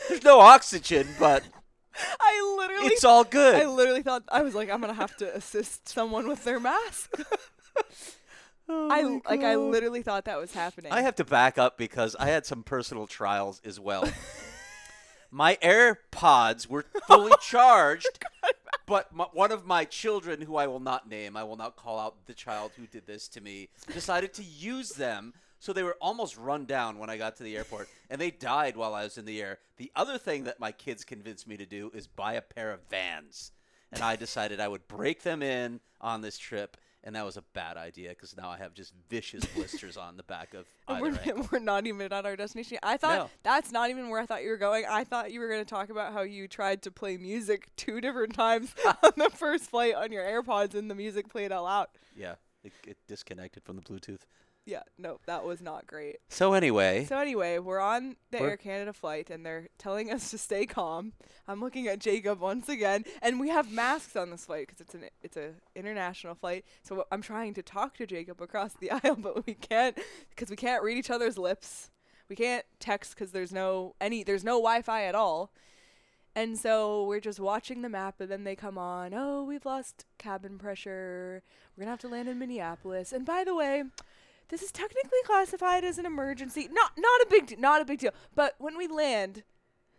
There's 0.09 0.25
no 0.25 0.41
oxygen, 0.41 1.09
but 1.19 1.43
I 2.21 2.55
literally, 2.59 2.87
it's 2.87 3.05
all 3.05 3.25
good." 3.25 3.55
I 3.55 3.67
literally 3.67 4.03
thought 4.03 4.23
I 4.29 4.43
was 4.43 4.55
like, 4.55 4.71
I'm 4.71 4.81
gonna 4.81 4.95
have 4.95 5.17
to 5.19 5.35
assist 5.35 5.89
someone 5.89 6.29
with 6.29 6.45
their 6.45 6.61
mask. 6.61 7.13
Oh 8.69 8.89
I 8.91 9.03
like, 9.29 9.43
I 9.43 9.57
literally 9.57 10.03
thought 10.03 10.25
that 10.27 10.39
was 10.39 10.53
happening. 10.53 10.93
I 10.93 11.03
have 11.03 11.17
to 11.17 11.25
back 11.25 11.59
up 11.59 11.77
because 11.77 12.15
I 12.19 12.27
had 12.27 12.47
some 12.47 12.63
personal 12.63 13.07
trials 13.07 13.61
as 13.65 13.81
well. 13.81 14.09
My 15.33 15.57
AirPods 15.63 16.69
were 16.69 16.85
fully 17.07 17.33
oh 17.33 17.41
charged, 17.41 18.25
but 18.87 19.09
m 19.19 19.25
one 19.33 19.51
of 19.51 19.67
my 19.67 19.85
children, 19.85 20.43
who 20.43 20.57
I 20.57 20.67
will 20.67 20.79
not 20.79 21.09
name, 21.09 21.37
I 21.37 21.43
will 21.43 21.57
not 21.57 21.75
call 21.75 21.99
out 21.99 22.27
the 22.27 22.35
child 22.35 22.73
who 22.77 22.87
did 22.87 23.07
this 23.07 23.27
to 23.29 23.41
me, 23.41 23.71
decided 23.93 24.35
to 24.35 24.45
use 24.45 24.91
them. 24.91 25.33
So 25.59 25.73
they 25.73 25.85
were 25.85 25.97
almost 26.01 26.37
run 26.37 26.67
down 26.67 26.99
when 26.99 27.09
I 27.09 27.17
got 27.17 27.37
to 27.37 27.45
the 27.45 27.57
airport, 27.57 27.89
and 28.11 28.21
they 28.21 28.33
died 28.33 28.77
while 28.77 28.95
I 28.95 29.05
was 29.05 29.17
in 29.17 29.25
the 29.25 29.41
air. 29.41 29.59
The 29.77 29.93
other 29.95 30.19
thing 30.19 30.45
that 30.45 30.59
my 30.59 30.73
kids 30.73 31.05
convinced 31.05 31.47
me 31.47 31.57
to 31.57 31.65
do 31.65 31.91
is 31.95 32.09
buy 32.09 32.35
a 32.35 32.43
pair 32.43 32.73
of 32.73 32.81
Vans, 32.91 33.53
and 33.93 34.03
I 34.03 34.17
decided 34.17 34.59
I 34.59 34.67
would 34.67 34.89
break 34.89 35.23
them 35.23 35.41
in 35.41 35.81
on 36.01 36.21
this 36.21 36.37
trip. 36.37 36.77
And 37.05 37.17
that 37.17 37.25
was 37.25 37.37
a 37.37 37.43
bad 37.53 37.77
idea 37.77 38.11
because 38.11 38.37
now 38.37 38.49
I 38.49 38.59
have 38.59 38.75
just 38.75 38.93
vicious 39.11 39.45
blisters 39.57 39.97
on 39.97 40.17
the 40.17 40.23
back 40.23 40.55
of 40.55 40.67
we're, 40.89 41.19
we're 41.51 41.59
not 41.59 41.87
even 41.87 42.13
at 42.13 42.25
our 42.25 42.37
destination. 42.37 42.79
I 42.83 42.97
thought 42.97 43.17
No. 43.19 43.31
that's 43.43 43.73
not 43.73 43.91
even 43.91 44.09
where 44.09 44.21
I 44.21 44.27
thought 44.27 44.45
you 44.45 44.51
were 44.51 44.57
going. 44.57 44.85
I 44.89 45.03
thought 45.03 45.33
you 45.33 45.41
were 45.41 45.49
going 45.49 45.61
to 45.61 45.65
talk 45.69 45.91
about 45.91 46.13
how 46.13 46.23
you 46.23 46.47
tried 46.47 46.83
to 46.83 46.91
play 46.93 47.17
music 47.17 47.69
two 47.77 48.01
different 48.01 48.35
times 48.35 48.73
on 49.03 49.13
the 49.17 49.31
first 49.31 49.65
flight 49.71 49.95
on 49.95 50.13
your 50.13 50.23
AirPods 50.25 50.75
and 50.75 50.89
the 50.91 50.95
music 50.95 51.29
played 51.29 51.51
all 51.51 51.67
out. 51.67 51.91
Yeah, 52.17 52.35
it, 52.63 52.73
it 52.87 52.99
disconnected 53.09 53.65
from 53.65 53.77
the 53.77 53.83
Bluetooth. 53.83 54.21
Yeah, 54.65 54.83
no, 54.97 55.19
that 55.27 55.45
was 55.45 55.61
not 55.61 55.89
great. 55.89 56.19
So 56.29 56.53
anyway, 56.53 57.05
So 57.05 57.19
anyway, 57.19 57.59
we're 57.59 57.81
on 57.81 58.15
the 58.31 58.39
We're- 58.39 58.51
Air 58.53 58.57
Canada 58.57 58.93
flight 58.93 59.29
and 59.29 59.45
they're 59.45 59.69
telling 59.77 60.13
us 60.13 60.31
to 60.31 60.39
stay 60.39 60.67
calm. 60.67 61.15
I'm 61.49 61.61
looking 61.61 61.89
at 61.89 61.99
Jacob 61.99 62.39
once 62.41 62.69
again, 62.69 63.05
and 63.21 63.41
we 63.41 63.49
have 63.49 63.73
masks 63.73 64.15
on 64.15 64.31
this 64.31 64.45
flight 64.47 64.69
because 64.69 64.81
it's 64.81 64.95
an 64.95 65.05
it's 65.21 65.37
a 65.37 65.55
international 65.75 66.37
flight. 66.37 66.65
So 66.85 67.07
I'm 67.11 67.23
trying 67.23 67.55
to 67.55 67.63
talk 67.63 67.97
to 67.97 68.07
Jacob 68.07 68.41
across 68.41 68.73
the 68.75 68.91
aisle, 69.05 69.17
but 69.17 69.45
we 69.47 69.55
can't 69.55 69.99
because 70.31 70.49
we 70.49 70.57
can't 70.57 70.85
read 70.85 70.97
each 70.97 71.11
other's 71.11 71.37
lips. 71.37 71.91
We 72.29 72.37
can't 72.37 72.65
text 72.79 73.15
because 73.17 73.33
there's 73.33 73.53
no 73.53 73.97
any 74.01 74.23
there's 74.23 74.45
no 74.45 74.53
Wi-Fi 74.59 75.05
at 75.05 75.17
all. 75.17 75.51
And 76.35 76.57
so 76.57 77.05
we're 77.05 77.21
just 77.21 77.41
watching 77.41 77.83
the 77.83 77.91
map, 77.91 78.21
and 78.21 78.31
then 78.31 78.45
they 78.45 78.57
come 78.57 78.79
on. 78.79 79.13
Oh, 79.13 79.43
we've 79.43 79.67
lost 79.67 80.07
cabin 80.19 80.57
pressure. 80.57 81.43
We're 81.77 81.83
gonna 81.83 81.91
have 81.91 82.01
to 82.01 82.09
land 82.09 82.29
in 82.29 82.39
Minneapolis. 82.39 83.13
And 83.13 83.27
by 83.27 83.43
the 83.45 83.55
way, 83.55 83.83
this 84.49 84.63
is 84.63 84.73
technically 84.73 85.19
classified 85.25 85.85
as 85.85 85.99
an 85.99 86.07
emergency. 86.07 86.69
Not 86.71 86.93
not 86.97 87.21
a 87.23 87.27
big 87.31 87.47
de- 87.47 87.57
not 87.57 87.81
a 87.81 87.85
big 87.85 87.99
deal. 88.01 88.13
But 88.35 88.55
when 88.59 88.77
we 88.77 88.87
land, 88.87 89.43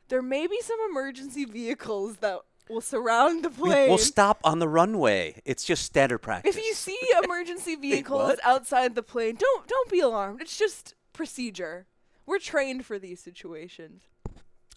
there 0.09 0.21
may 0.21 0.47
be 0.47 0.59
some 0.61 0.77
emergency 0.89 1.45
vehicles 1.45 2.17
that 2.17 2.39
will 2.69 2.81
surround 2.81 3.43
the 3.43 3.49
plane. 3.49 3.85
We, 3.85 3.89
will 3.89 3.97
stop 3.97 4.39
on 4.43 4.59
the 4.59 4.67
runway. 4.67 5.41
It's 5.45 5.65
just 5.65 5.83
standard 5.83 6.19
practice. 6.19 6.55
if 6.55 6.63
you 6.63 6.73
see 6.73 6.97
emergency 7.23 7.75
vehicles 7.75 8.35
outside 8.43 8.95
the 8.95 9.03
plane, 9.03 9.35
don't 9.37 9.67
don't 9.67 9.89
be 9.89 9.99
alarmed. 9.99 10.41
It's 10.41 10.57
just 10.57 10.95
procedure. 11.13 11.87
We're 12.25 12.39
trained 12.39 12.85
for 12.85 12.97
these 12.99 13.19
situations. 13.19 14.03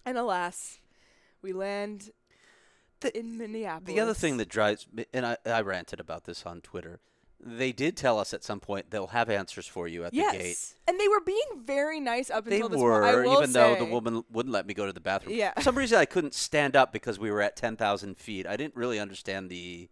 And 0.05 0.17
alas, 0.17 0.79
we 1.41 1.53
land 1.53 2.11
The- 2.99 3.17
in 3.17 3.37
Minneapolis. 3.37 3.93
the 3.93 3.99
other 4.01 4.13
thing 4.13 4.37
that 4.37 4.49
drives 4.49 4.87
me, 4.91 5.05
and 5.13 5.25
I, 5.25 5.37
I 5.45 5.61
ranted 5.61 5.99
about 5.99 6.25
this 6.25 6.45
on 6.45 6.61
Twitter. 6.61 6.99
They 7.39 7.71
did 7.71 7.95
tell 7.95 8.19
us 8.19 8.33
at 8.33 8.43
some 8.43 8.59
point 8.59 8.89
they'll 8.89 9.07
have 9.07 9.29
answers 9.29 9.67
for 9.67 9.87
you 9.87 10.03
at 10.05 10.13
yes, 10.13 10.31
the 10.31 10.37
gate. 10.37 10.75
and 10.87 10.99
they 10.99 11.07
were 11.07 11.21
being 11.21 11.63
very 11.63 11.99
nice 11.99 12.29
up 12.29 12.45
They 12.45 12.55
until 12.55 12.69
this 12.69 12.81
point. 12.81 13.03
I 13.03 13.15
were, 13.15 13.25
even 13.25 13.51
though 13.53 13.75
the 13.75 13.85
woman 13.85 14.23
wouldn't 14.31 14.53
let 14.53 14.65
me 14.65 14.73
go 14.73 14.85
to 14.85 14.93
the 14.93 14.99
bathroom. 14.99 15.35
Yeah. 15.35 15.53
For 15.53 15.61
some 15.61 15.77
reason, 15.77 15.99
I 15.99 16.05
couldn't 16.05 16.33
stand 16.33 16.75
up 16.75 16.91
because 16.91 17.19
we 17.19 17.29
were 17.29 17.41
at 17.41 17.55
10,000 17.55 18.17
feet. 18.17 18.47
I 18.47 18.57
didn't 18.57 18.75
really 18.75 18.99
understand 18.99 19.49
the 19.49 19.89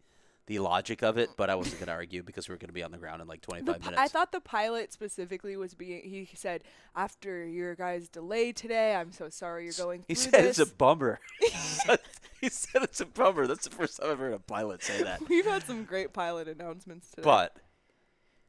the 0.48 0.60
logic 0.60 1.02
of 1.02 1.18
it, 1.18 1.32
but 1.38 1.50
I 1.50 1.56
wasn't 1.56 1.80
going 1.80 1.88
to 1.88 1.94
argue 1.94 2.22
because 2.22 2.48
we 2.48 2.54
were 2.54 2.58
going 2.60 2.68
to 2.70 2.74
be 2.74 2.84
on 2.84 2.92
the 2.92 2.98
ground 2.98 3.22
in 3.22 3.28
like 3.28 3.42
25 3.42 3.66
pi- 3.66 3.80
minutes. 3.80 4.00
I 4.02 4.08
thought 4.08 4.32
the 4.32 4.40
pilot 4.40 4.94
specifically 4.94 5.58
was 5.58 5.74
being. 5.74 6.04
He 6.04 6.30
said, 6.36 6.64
"After 6.96 7.46
your 7.46 7.74
guys' 7.76 8.10
delay 8.10 8.52
today, 8.52 8.96
I'm 8.96 9.12
so 9.12 9.30
sorry 9.30 9.64
you're 9.66 9.74
going 9.74 10.06
he 10.08 10.14
said 10.14 10.34
this." 10.34 10.60
it's 10.60 10.72
a 10.72 10.76
bummer. 10.76 11.20
he 11.40 11.50
said- 11.50 12.00
he 12.42 12.50
said 12.50 12.84
it's 12.84 13.02
a 13.02 13.06
bummer. 13.08 13.48
That's 13.48 13.68
the 13.68 13.76
first 13.76 14.00
time 14.00 14.12
I've 14.12 14.20
heard 14.20 14.34
a 14.34 14.40
pilot 14.40 14.84
say 14.84 15.02
that. 15.02 15.22
We've 15.30 15.46
had 15.46 15.64
some 15.64 15.84
great 15.84 16.14
pilot 16.14 16.48
announcements 16.48 17.10
today. 17.10 17.24
But 17.24 17.56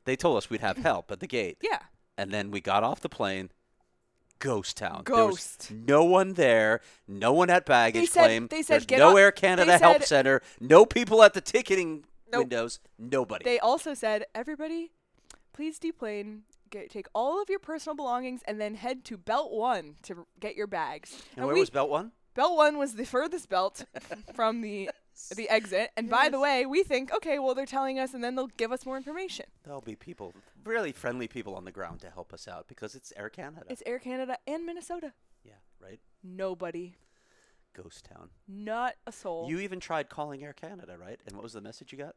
they 0.05 0.17
told 0.17 0.37
us 0.37 0.51
we'd 0.51 0.61
have 0.61 0.77
help 0.77 1.11
at 1.11 1.21
the 1.21 1.27
gate. 1.27 1.59
yeah, 1.63 1.79
And 2.19 2.31
then 2.31 2.51
we 2.51 2.61
got 2.61 2.83
off 2.85 3.01
the 3.01 3.09
plane. 3.09 3.51
Ghost 4.39 4.77
town. 4.77 5.03
Ghost. 5.05 5.71
no 5.71 6.05
one 6.05 6.35
there. 6.35 6.81
No 7.09 7.33
one 7.33 7.49
at 7.51 7.65
baggage 7.67 8.11
said- 8.11 8.25
claim. 8.25 8.47
they 8.49 8.63
said, 8.63 8.75
There's 8.75 8.87
"Get 8.87 8.99
no 8.99 9.11
off-" 9.13 9.19
Air 9.19 9.33
they 9.35 9.41
Canada 9.41 9.79
help 9.79 9.99
said- 9.99 10.09
center. 10.09 10.43
No 10.61 10.85
people 10.85 11.23
at 11.23 11.33
the 11.35 11.41
ticketing 11.41 12.05
Nope. 12.33 12.41
windows. 12.43 12.81
Nobody. 12.99 13.45
they 13.45 13.59
also 13.59 13.95
said, 13.95 14.27
"Everybody, 14.35 14.93
please 15.53 15.79
deplane." 15.79 16.43
Get, 16.69 16.91
take 16.91 17.07
all 17.15 17.41
of 17.41 17.49
your 17.49 17.61
personal 17.61 17.95
belongings 17.95 18.43
and 18.49 18.61
then 18.61 18.75
head 18.75 19.05
to 19.05 19.17
Belt 19.17 19.53
One 19.53 19.95
to 20.03 20.27
get 20.41 20.57
your 20.57 20.67
bags. 20.67 21.23
and 21.37 21.47
where 21.47 21.55
we, 21.55 21.61
was 21.61 21.71
Belt 21.71 21.89
One? 21.89 22.11
Belt 22.35 22.57
One 22.57 22.77
was 22.77 22.95
the 22.97 23.05
furthest 23.07 23.49
belt 23.49 23.85
from 24.35 24.63
the 24.63 24.91
the 25.35 25.49
exit. 25.49 25.91
And 25.97 26.09
by 26.11 26.29
the 26.29 26.39
way, 26.41 26.67
we 26.67 26.83
think, 26.83 27.13
okay, 27.15 27.39
well 27.39 27.55
they're 27.55 27.67
telling 27.67 27.99
us, 27.99 28.15
and 28.15 28.23
then 28.23 28.35
they'll 28.37 28.47
give 28.57 28.73
us 28.73 28.85
more 28.87 28.97
information. 28.97 29.47
There'll 29.65 29.81
be 29.81 29.97
people, 29.97 30.35
really 30.65 30.93
friendly 30.93 31.29
people 31.29 31.55
on 31.55 31.65
the 31.65 31.73
ground 31.73 32.01
to 32.01 32.11
help 32.11 32.33
us 32.33 32.47
out 32.49 32.69
because 32.69 32.95
it's 32.95 33.13
Air 33.17 33.29
Canada. 33.31 33.65
It's 33.69 33.83
Air 33.87 33.99
Canada 33.99 34.39
and 34.47 34.65
Minnesota. 34.67 35.13
yeah, 35.45 35.53
right. 35.81 36.01
Nobody, 36.23 36.97
Ghost 37.75 38.05
town. 38.13 38.31
not 38.49 38.95
a 39.07 39.13
soul. 39.13 39.47
You 39.49 39.61
even 39.61 39.81
tried 39.81 40.09
calling 40.09 40.43
Air 40.45 40.53
Canada, 40.55 40.97
right? 40.99 41.21
And 41.27 41.37
what 41.37 41.43
was 41.43 41.53
the 41.53 41.61
message 41.61 41.93
you 41.93 41.99
got? 41.99 42.15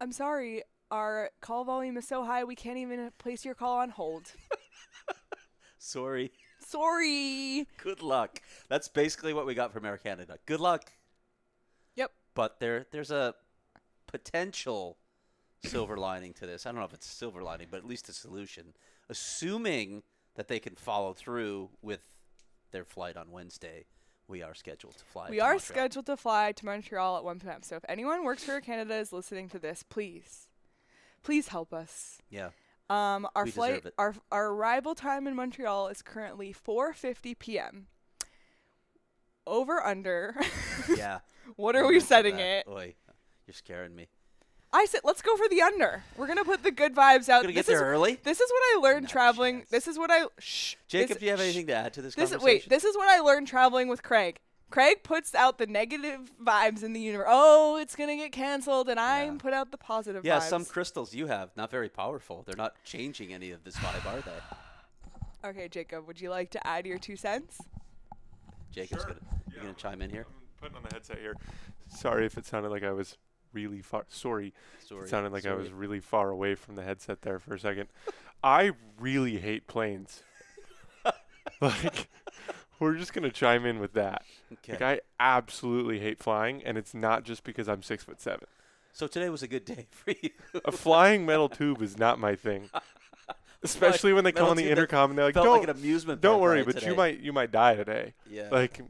I'm 0.00 0.12
sorry, 0.12 0.62
our 0.90 1.30
call 1.40 1.64
volume 1.64 1.96
is 1.96 2.06
so 2.06 2.24
high 2.24 2.44
we 2.44 2.54
can't 2.56 2.78
even 2.78 3.10
place 3.18 3.44
your 3.44 3.54
call 3.54 3.78
on 3.78 3.90
hold. 3.90 4.32
Sorry. 5.78 6.32
sorry. 6.60 7.66
Good 7.82 8.02
luck. 8.02 8.40
That's 8.68 8.88
basically 8.88 9.34
what 9.34 9.44
we 9.44 9.54
got 9.54 9.72
from 9.72 9.84
Air 9.84 9.98
Canada. 9.98 10.38
Good 10.46 10.60
luck. 10.60 10.90
But 12.34 12.60
there 12.60 12.86
there's 12.90 13.10
a 13.10 13.34
potential 14.06 14.98
silver 15.64 15.96
lining 15.96 16.32
to 16.34 16.46
this. 16.46 16.66
I 16.66 16.70
don't 16.70 16.78
know 16.78 16.84
if 16.84 16.94
it's 16.94 17.06
a 17.06 17.14
silver 17.14 17.42
lining, 17.42 17.68
but 17.70 17.78
at 17.78 17.86
least 17.86 18.08
a 18.08 18.12
solution. 18.12 18.74
Assuming 19.08 20.02
that 20.34 20.48
they 20.48 20.58
can 20.58 20.74
follow 20.74 21.12
through 21.12 21.70
with 21.82 22.00
their 22.70 22.84
flight 22.84 23.16
on 23.16 23.30
Wednesday, 23.30 23.86
we 24.28 24.42
are 24.42 24.54
scheduled 24.54 24.96
to 24.96 25.04
fly. 25.04 25.28
We 25.30 25.36
to 25.36 25.42
are 25.42 25.52
Montreal. 25.52 25.60
scheduled 25.60 26.06
to 26.06 26.16
fly 26.16 26.52
to 26.52 26.64
Montreal 26.64 27.18
at 27.18 27.24
1 27.24 27.40
p.m. 27.40 27.62
So 27.62 27.76
if 27.76 27.84
anyone 27.88 28.24
works 28.24 28.44
for 28.44 28.52
Air 28.52 28.60
Canada 28.60 28.96
is 28.96 29.12
listening 29.12 29.48
to 29.50 29.58
this, 29.58 29.82
please, 29.82 30.48
please 31.22 31.48
help 31.48 31.72
us. 31.72 32.18
Yeah. 32.30 32.50
Um, 32.90 33.26
our 33.34 33.44
We 33.44 33.50
flight, 33.50 33.86
our 33.96 34.14
our 34.30 34.48
arrival 34.50 34.94
time 34.94 35.26
in 35.26 35.34
Montreal 35.34 35.88
is 35.88 36.02
currently 36.02 36.54
4:50 36.54 37.38
p.m. 37.38 37.86
Over 39.46 39.82
under. 39.82 40.36
Yeah. 40.96 41.20
what 41.56 41.76
are 41.76 41.86
we 41.86 42.00
setting 42.00 42.36
that. 42.36 42.42
it? 42.42 42.66
Oy, 42.68 42.94
you're 43.46 43.54
scaring 43.54 43.94
me. 43.94 44.08
I 44.72 44.86
said 44.86 45.02
let's 45.04 45.22
go 45.22 45.36
for 45.36 45.48
the 45.48 45.62
under. 45.62 46.02
We're 46.16 46.26
gonna 46.26 46.44
put 46.44 46.62
the 46.64 46.72
good 46.72 46.94
vibes 46.96 47.28
out. 47.28 47.42
Gonna 47.42 47.48
this 47.54 47.66
get 47.66 47.66
there 47.66 47.76
is 47.76 47.82
early. 47.82 48.18
this 48.24 48.40
is 48.40 48.50
what 48.50 48.62
I 48.76 48.80
learned 48.80 49.02
Not 49.04 49.10
traveling. 49.10 49.58
chance. 49.58 49.70
This 49.70 49.86
is 49.88 49.98
what 49.98 50.10
I 50.10 50.24
shh. 50.40 50.74
Jacob, 50.88 51.08
this, 51.10 51.18
do 51.18 51.24
you 51.26 51.30
have 51.30 51.40
shh. 51.40 51.42
anything 51.44 51.66
to 51.68 51.74
add 51.74 51.92
to 51.94 52.02
this 52.02 52.14
This 52.16 52.30
is, 52.30 52.36
conversation? 52.38 52.62
wait, 52.64 52.68
this 52.68 52.84
is 52.84 52.96
what 52.96 53.08
I 53.08 53.20
learned 53.20 53.46
traveling 53.46 53.86
with 53.88 54.02
Craig. 54.02 54.38
Craig 54.70 55.04
puts 55.04 55.32
out 55.36 55.58
the 55.58 55.66
negative 55.68 56.32
vibes 56.42 56.82
in 56.82 56.92
the 56.92 56.98
universe. 57.00 57.28
Oh, 57.30 57.76
it's 57.76 57.94
gonna 57.94 58.16
get 58.16 58.32
canceled, 58.32 58.88
and 58.88 58.98
I 58.98 59.26
Yeah. 59.26 59.36
put 59.38 59.52
out 59.52 59.70
the 59.70 59.78
positive 59.78 60.24
yeah, 60.24 60.38
vibes. 60.40 60.48
some 60.48 60.64
crystals 60.64 61.14
you 61.14 61.26
have 61.28 61.56
not 61.56 61.70
very 61.70 61.88
powerful. 61.88 62.42
They're 62.44 62.56
not 62.56 62.74
changing 62.84 63.32
any 63.32 63.52
of 63.52 63.62
this 63.62 63.76
vibe, 63.76 64.04
are 64.06 64.20
they? 64.22 65.48
okay, 65.50 65.68
Jacob, 65.68 66.04
would 66.08 66.20
you 66.20 66.30
like 66.30 66.50
to 66.50 66.66
add 66.66 66.84
your 66.84 66.98
two 66.98 67.14
cents? 67.14 67.60
Jacob's 68.72 69.02
Sure. 69.02 69.10
gonna 69.12 69.20
you 69.46 69.52
Yeah, 69.58 69.62
gonna 69.62 69.74
chime 69.74 70.02
in 70.02 70.10
here. 70.10 70.26
Putting 70.64 70.78
on 70.78 70.82
the 70.88 70.94
headset 70.94 71.18
here. 71.18 71.34
Sorry 71.88 72.24
if 72.24 72.38
it 72.38 72.46
sounded 72.46 72.70
like 72.70 72.82
I 72.82 72.92
was 72.92 73.18
really 73.52 73.82
far. 73.82 74.06
Sorry, 74.08 74.54
Sorry. 74.88 75.04
it 75.04 75.10
sounded 75.10 75.30
like 75.30 75.44
I 75.44 75.52
was 75.52 75.70
really 75.70 76.00
far 76.00 76.30
away 76.30 76.54
from 76.54 76.74
the 76.74 76.82
headset 76.82 77.20
there 77.20 77.38
for 77.38 77.52
a 77.52 77.58
second. 77.58 77.90
I 78.42 78.70
really 78.98 79.38
hate 79.38 79.66
planes. 79.66 80.22
like, 81.60 82.08
we're 82.80 82.94
just 82.94 83.12
gonna 83.12 83.28
chime 83.28 83.66
in 83.66 83.78
with 83.78 83.92
that. 83.92 84.22
Okay. 84.54 84.72
Like, 84.72 84.82
I 84.82 85.00
absolutely 85.20 86.00
hate 86.00 86.18
flying, 86.18 86.64
and 86.64 86.78
it's 86.78 86.94
not 86.94 87.24
just 87.24 87.44
because 87.44 87.68
I'm 87.68 87.82
six 87.82 88.02
foot 88.02 88.22
seven. 88.22 88.46
so 88.94 89.06
today 89.06 89.28
was 89.28 89.42
a 89.42 89.48
good 89.48 89.66
day 89.66 89.86
for 89.90 90.12
you. 90.12 90.30
A 90.64 90.72
flying 90.72 91.26
metal 91.26 91.50
tube 91.50 91.82
is 91.82 91.98
not 91.98 92.18
my 92.18 92.36
thing. 92.36 92.70
Especially 93.62 94.14
when 94.14 94.24
they 94.24 94.32
come 94.32 94.48
on 94.48 94.56
the 94.56 94.70
intercom 94.70 95.10
and 95.10 95.18
they're 95.18 95.26
like, 95.26 95.34
"Don't, 95.34 95.58
like 95.58 95.64
an 95.64 95.76
amusement. 95.76 96.22
don't 96.22 96.40
worry, 96.40 96.62
but 96.64 96.76
today. 96.76 96.86
you 96.86 96.94
might, 96.94 97.20
you 97.20 97.34
might 97.34 97.50
die 97.50 97.74
today. 97.74 98.14
Yeah. 98.30 98.48
Like, 98.50 98.80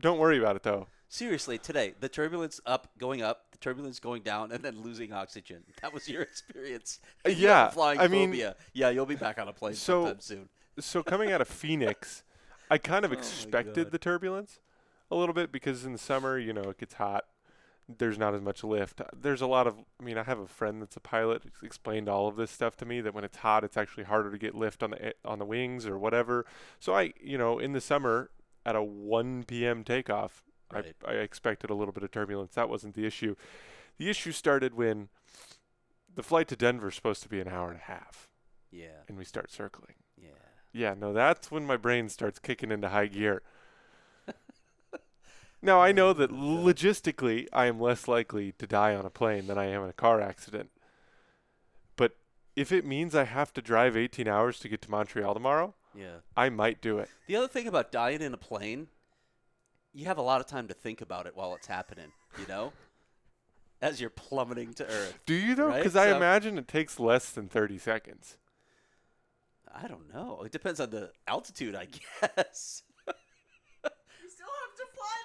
don't 0.00 0.18
worry 0.18 0.40
about 0.40 0.56
it 0.56 0.64
though." 0.64 0.88
Seriously, 1.12 1.58
today 1.58 1.92
the 2.00 2.08
turbulence 2.08 2.58
up, 2.64 2.88
going 2.98 3.20
up, 3.20 3.50
the 3.52 3.58
turbulence 3.58 4.00
going 4.00 4.22
down, 4.22 4.50
and 4.50 4.64
then 4.64 4.80
losing 4.80 5.12
oxygen. 5.12 5.62
That 5.82 5.92
was 5.92 6.08
your 6.08 6.22
experience. 6.32 7.00
Uh, 7.26 7.28
yeah, 7.28 7.68
flying 7.68 8.00
I 8.00 8.08
mean- 8.08 8.30
phobia. 8.30 8.56
Yeah, 8.72 8.88
you'll 8.88 9.04
be 9.04 9.14
back 9.14 9.38
on 9.38 9.46
a 9.46 9.52
plane 9.52 9.74
So- 9.74 10.04
sometime 10.06 10.20
soon. 10.20 10.48
So 10.80 11.02
coming 11.02 11.30
out 11.30 11.42
of 11.42 11.48
Phoenix, 11.62 12.22
I 12.70 12.78
kind 12.78 13.04
of 13.04 13.10
Oh 13.10 13.14
expected 13.14 13.90
the 13.90 13.98
turbulence 13.98 14.58
a 15.10 15.14
little 15.14 15.34
bit 15.34 15.52
because 15.52 15.84
in 15.84 15.92
the 15.92 15.98
summer, 15.98 16.38
you 16.38 16.54
know, 16.54 16.62
it 16.62 16.78
gets 16.78 16.94
hot. 16.94 17.26
There's 17.98 18.16
not 18.16 18.34
as 18.34 18.40
much 18.40 18.64
lift. 18.64 19.02
There's 19.14 19.42
a 19.42 19.46
lot 19.46 19.66
of. 19.66 19.76
I 20.00 20.04
mean, 20.04 20.16
I 20.16 20.22
have 20.22 20.38
a 20.38 20.46
friend 20.46 20.80
that's 20.80 20.96
a 20.96 21.00
pilot. 21.00 21.42
Explained 21.62 22.08
all 22.08 22.26
of 22.26 22.36
this 22.36 22.50
stuff 22.50 22.74
to 22.78 22.86
me. 22.86 23.02
That 23.02 23.12
when 23.12 23.22
it's 23.24 23.36
hot, 23.36 23.64
it's 23.64 23.76
actually 23.76 24.04
harder 24.04 24.30
to 24.30 24.38
get 24.38 24.54
lift 24.54 24.82
on 24.82 24.92
the 24.92 25.12
on 25.26 25.38
the 25.38 25.44
wings 25.44 25.84
or 25.86 25.98
whatever. 25.98 26.46
So 26.80 26.94
I, 26.94 27.12
you 27.22 27.36
know, 27.36 27.58
in 27.58 27.72
the 27.74 27.82
summer 27.82 28.30
at 28.64 28.74
a 28.76 28.82
1 28.82 29.44
p.m. 29.44 29.84
takeoff, 29.84 30.42
Right. 30.72 30.94
I, 31.06 31.10
I 31.10 31.14
expected 31.16 31.70
a 31.70 31.74
little 31.74 31.92
bit 31.92 32.02
of 32.02 32.10
turbulence. 32.10 32.54
That 32.54 32.68
wasn't 32.68 32.94
the 32.94 33.06
issue. 33.06 33.34
The 33.98 34.08
issue 34.10 34.32
started 34.32 34.74
when 34.74 35.08
the 36.14 36.22
flight 36.22 36.48
to 36.48 36.56
Denver 36.56 36.88
is 36.88 36.94
supposed 36.94 37.22
to 37.22 37.28
be 37.28 37.40
an 37.40 37.48
hour 37.48 37.68
and 37.70 37.78
a 37.78 37.84
half, 37.84 38.28
Yeah, 38.70 39.02
and 39.08 39.16
we 39.18 39.24
start 39.24 39.50
circling. 39.50 39.94
yeah. 40.16 40.28
Yeah, 40.74 40.94
no, 40.98 41.12
that's 41.12 41.50
when 41.50 41.66
my 41.66 41.76
brain 41.76 42.08
starts 42.08 42.38
kicking 42.38 42.70
into 42.70 42.88
high 42.88 43.06
gear. 43.06 43.42
now, 45.62 45.80
I 45.80 45.92
know 45.92 46.12
that 46.12 46.30
logistically, 46.30 47.46
I 47.52 47.66
am 47.66 47.78
less 47.80 48.08
likely 48.08 48.52
to 48.52 48.66
die 48.66 48.94
on 48.94 49.04
a 49.06 49.10
plane 49.10 49.46
than 49.46 49.58
I 49.58 49.66
am 49.66 49.82
in 49.84 49.90
a 49.90 49.94
car 49.94 50.20
accident. 50.20 50.70
But 51.96 52.16
if 52.56 52.72
it 52.72 52.84
means 52.84 53.14
I 53.14 53.24
have 53.24 53.52
to 53.54 53.62
drive 53.62 53.96
18 53.96 54.26
hours 54.26 54.58
to 54.60 54.68
get 54.68 54.82
to 54.82 54.90
Montreal 54.90 55.34
tomorrow, 55.34 55.74
Yeah. 55.94 56.16
I 56.36 56.48
might 56.48 56.80
do 56.80 56.98
it. 56.98 57.10
The 57.26 57.36
other 57.36 57.48
thing 57.48 57.68
about 57.68 57.92
dying 57.92 58.22
in 58.22 58.32
a 58.34 58.38
plane, 58.38 58.88
you 59.92 60.06
have 60.06 60.18
a 60.18 60.22
lot 60.22 60.40
of 60.40 60.46
time 60.46 60.68
to 60.68 60.74
think 60.74 61.00
about 61.00 61.26
it 61.26 61.36
while 61.36 61.54
it's 61.54 61.66
happening. 61.66 62.12
You 62.38 62.46
know, 62.46 62.72
as 63.80 64.00
you're 64.00 64.10
plummeting 64.10 64.72
to 64.74 64.84
earth. 64.86 65.18
Do 65.26 65.34
you 65.34 65.54
though? 65.54 65.68
Right, 65.68 65.78
Because 65.78 65.96
I 65.96 66.10
so- 66.10 66.16
imagine 66.16 66.58
it 66.58 66.68
takes 66.68 66.98
less 67.00 67.30
than 67.30 67.48
30 67.48 67.78
seconds. 67.78 68.36
I 69.74 69.86
don't 69.88 70.12
know. 70.12 70.42
It 70.44 70.52
depends 70.52 70.80
on 70.80 70.90
the 70.90 71.10
altitude, 71.26 71.74
I 71.74 71.86
guess. 72.26 72.82
You 73.06 74.28
still 74.28 74.46
have 74.46 74.76
to 74.76 74.84
fly 74.94 75.16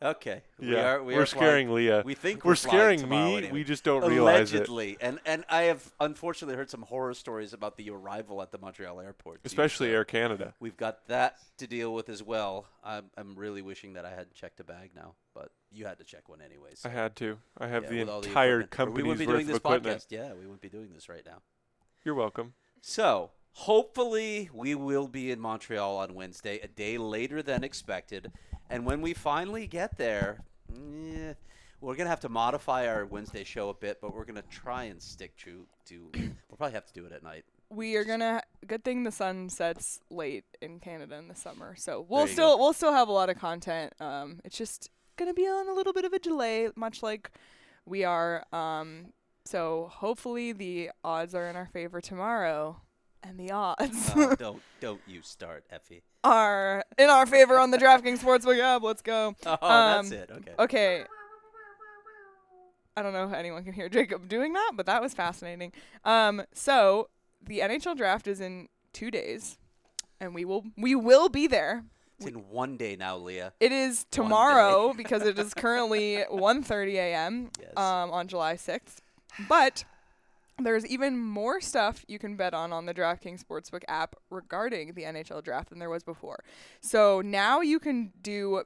Okay. 0.00 0.42
We 0.60 0.76
are, 0.76 1.02
We 1.02 1.16
are 1.16 1.26
scaring 1.26 1.72
Leah. 1.72 2.02
We 2.04 2.14
think 2.14 2.44
we're, 2.44 2.52
we're, 2.52 2.56
scaring 2.56 3.08
me. 3.08 3.36
anyway. 3.36 3.52
We 3.52 3.64
just 3.64 3.82
don't 3.82 4.08
realize 4.08 4.52
it. 4.52 4.68
Allegedly, 4.68 4.96
and 5.00 5.18
and 5.26 5.44
I 5.48 5.62
have 5.62 5.92
unfortunately 5.98 6.56
heard 6.56 6.70
some 6.70 6.82
horror 6.82 7.14
stories 7.14 7.52
about 7.52 7.76
the 7.76 7.90
arrival 7.90 8.40
at 8.40 8.52
the 8.52 8.58
Montreal 8.58 9.00
airport, 9.00 9.40
Especially 9.44 9.88
so 9.88 9.94
Air 9.94 10.04
Canada. 10.04 10.54
We've 10.60 10.76
got 10.76 11.06
that 11.08 11.38
to 11.58 11.66
deal 11.66 11.92
with 11.92 12.08
as 12.08 12.22
well. 12.22 12.66
I'm 12.84 13.06
I'm 13.16 13.34
really 13.34 13.62
wishing 13.62 13.94
that 13.94 14.04
I 14.04 14.10
had 14.10 14.32
checked 14.34 14.60
a 14.60 14.64
bag 14.64 14.90
now, 14.94 15.14
but 15.34 15.50
you 15.72 15.86
had 15.86 15.98
to 15.98 16.04
check 16.04 16.28
one 16.28 16.40
anyways. 16.40 16.82
I 16.84 16.90
had 16.90 17.16
to. 17.16 17.38
I 17.58 17.66
have 17.66 17.84
yeah, 17.84 17.90
the 17.90 18.00
entire 18.00 18.60
equipment. 18.60 18.62
Or 18.62 18.62
we 18.62 18.66
company's 18.68 19.06
wouldn't 19.06 19.18
be 19.18 19.26
doing 19.26 19.46
this 19.48 19.56
equipment. 19.56 19.98
podcast. 19.98 20.06
Yeah, 20.10 20.32
we 20.32 20.40
wouldn't 20.40 20.60
be 20.60 20.68
doing 20.68 20.90
this 20.94 21.08
right 21.08 21.26
now. 21.26 21.42
You're 22.04 22.14
welcome. 22.14 22.54
So 22.80 23.30
hopefully 23.52 24.48
we 24.52 24.74
will 24.74 25.08
be 25.08 25.32
in 25.32 25.40
Montreal 25.40 25.96
on 25.96 26.14
Wednesday, 26.14 26.60
a 26.60 26.68
day 26.68 26.98
later 26.98 27.42
than 27.42 27.64
expected. 27.64 28.30
And 28.70 28.84
when 28.84 29.00
we 29.00 29.14
finally 29.14 29.66
get 29.66 29.96
there, 29.96 30.44
eh, 30.74 31.34
we're 31.80 31.96
gonna 31.96 32.10
have 32.10 32.20
to 32.20 32.28
modify 32.28 32.86
our 32.88 33.06
Wednesday 33.06 33.44
show 33.44 33.68
a 33.68 33.74
bit, 33.74 34.00
but 34.00 34.14
we're 34.14 34.24
gonna 34.24 34.42
try 34.50 34.84
and 34.84 35.00
stick 35.00 35.36
to 35.38 35.66
to. 35.86 36.10
We'll 36.14 36.56
probably 36.56 36.74
have 36.74 36.86
to 36.86 36.92
do 36.92 37.06
it 37.06 37.12
at 37.12 37.22
night. 37.22 37.44
We 37.70 37.96
are 37.96 38.04
gonna. 38.04 38.42
Good 38.66 38.84
thing 38.84 39.04
the 39.04 39.12
sun 39.12 39.48
sets 39.48 40.00
late 40.10 40.44
in 40.60 40.80
Canada 40.80 41.16
in 41.16 41.28
the 41.28 41.34
summer, 41.34 41.76
so 41.76 42.04
we'll 42.08 42.26
you 42.26 42.32
still 42.32 42.58
we'll 42.58 42.72
still 42.72 42.92
have 42.92 43.08
a 43.08 43.12
lot 43.12 43.30
of 43.30 43.38
content. 43.38 43.92
Um, 44.00 44.40
it's 44.44 44.56
just 44.56 44.90
gonna 45.16 45.34
be 45.34 45.46
on 45.46 45.68
a 45.68 45.72
little 45.72 45.92
bit 45.92 46.04
of 46.04 46.12
a 46.12 46.18
delay, 46.18 46.68
much 46.76 47.02
like 47.02 47.30
we 47.86 48.04
are. 48.04 48.44
Um, 48.52 49.12
so 49.44 49.88
hopefully 49.90 50.52
the 50.52 50.90
odds 51.02 51.34
are 51.34 51.46
in 51.48 51.56
our 51.56 51.66
favor 51.66 52.00
tomorrow, 52.00 52.80
and 53.22 53.38
the 53.38 53.50
odds 53.50 54.10
Uh, 54.14 54.34
don't 54.38 54.62
don't 54.80 55.00
you 55.06 55.22
start, 55.22 55.64
Effie. 55.70 56.02
are 56.24 56.84
in 56.98 57.08
our 57.10 57.26
favor 57.26 57.58
on 57.58 57.70
the 57.70 57.78
DraftKings 57.78 58.18
Sportsbook 58.18 58.58
app. 58.60 58.82
Let's 58.82 59.02
go. 59.02 59.34
Oh, 59.46 59.58
that's 59.60 60.08
Um, 60.08 60.12
it. 60.16 60.30
Okay. 60.30 60.52
Okay. 60.58 61.04
I 62.96 63.02
don't 63.02 63.12
know 63.12 63.24
if 63.26 63.32
anyone 63.32 63.62
can 63.62 63.72
hear 63.72 63.88
Jacob 63.88 64.28
doing 64.28 64.52
that, 64.54 64.72
but 64.74 64.86
that 64.86 65.00
was 65.00 65.14
fascinating. 65.14 65.72
Um, 66.04 66.42
so 66.52 67.08
the 67.40 67.60
NHL 67.60 67.96
draft 67.96 68.26
is 68.26 68.40
in 68.40 68.68
two 68.92 69.10
days, 69.10 69.56
and 70.20 70.34
we 70.34 70.44
will 70.44 70.64
we 70.76 70.94
will 70.96 71.28
be 71.28 71.46
there. 71.46 71.84
It's 72.18 72.26
in 72.26 72.48
one 72.50 72.76
day 72.76 72.96
now, 72.96 73.16
Leah. 73.16 73.52
It 73.60 73.70
is 73.70 74.04
tomorrow 74.10 74.92
because 74.96 75.22
it 75.22 75.38
is 75.38 75.54
currently 75.54 76.24
1:30 76.32 76.94
a.m. 76.94 77.50
Yes. 77.60 77.76
Um, 77.76 78.10
on 78.10 78.26
July 78.26 78.54
6th. 78.54 78.96
But 79.48 79.84
there's 80.58 80.86
even 80.86 81.18
more 81.18 81.60
stuff 81.60 82.04
you 82.08 82.18
can 82.18 82.36
bet 82.36 82.54
on 82.54 82.72
on 82.72 82.86
the 82.86 82.94
DraftKings 82.94 83.44
Sportsbook 83.44 83.82
app 83.88 84.16
regarding 84.30 84.94
the 84.94 85.02
NHL 85.02 85.42
draft 85.42 85.70
than 85.70 85.78
there 85.78 85.90
was 85.90 86.02
before. 86.02 86.42
So 86.80 87.20
now 87.20 87.60
you 87.60 87.78
can 87.78 88.12
do 88.20 88.64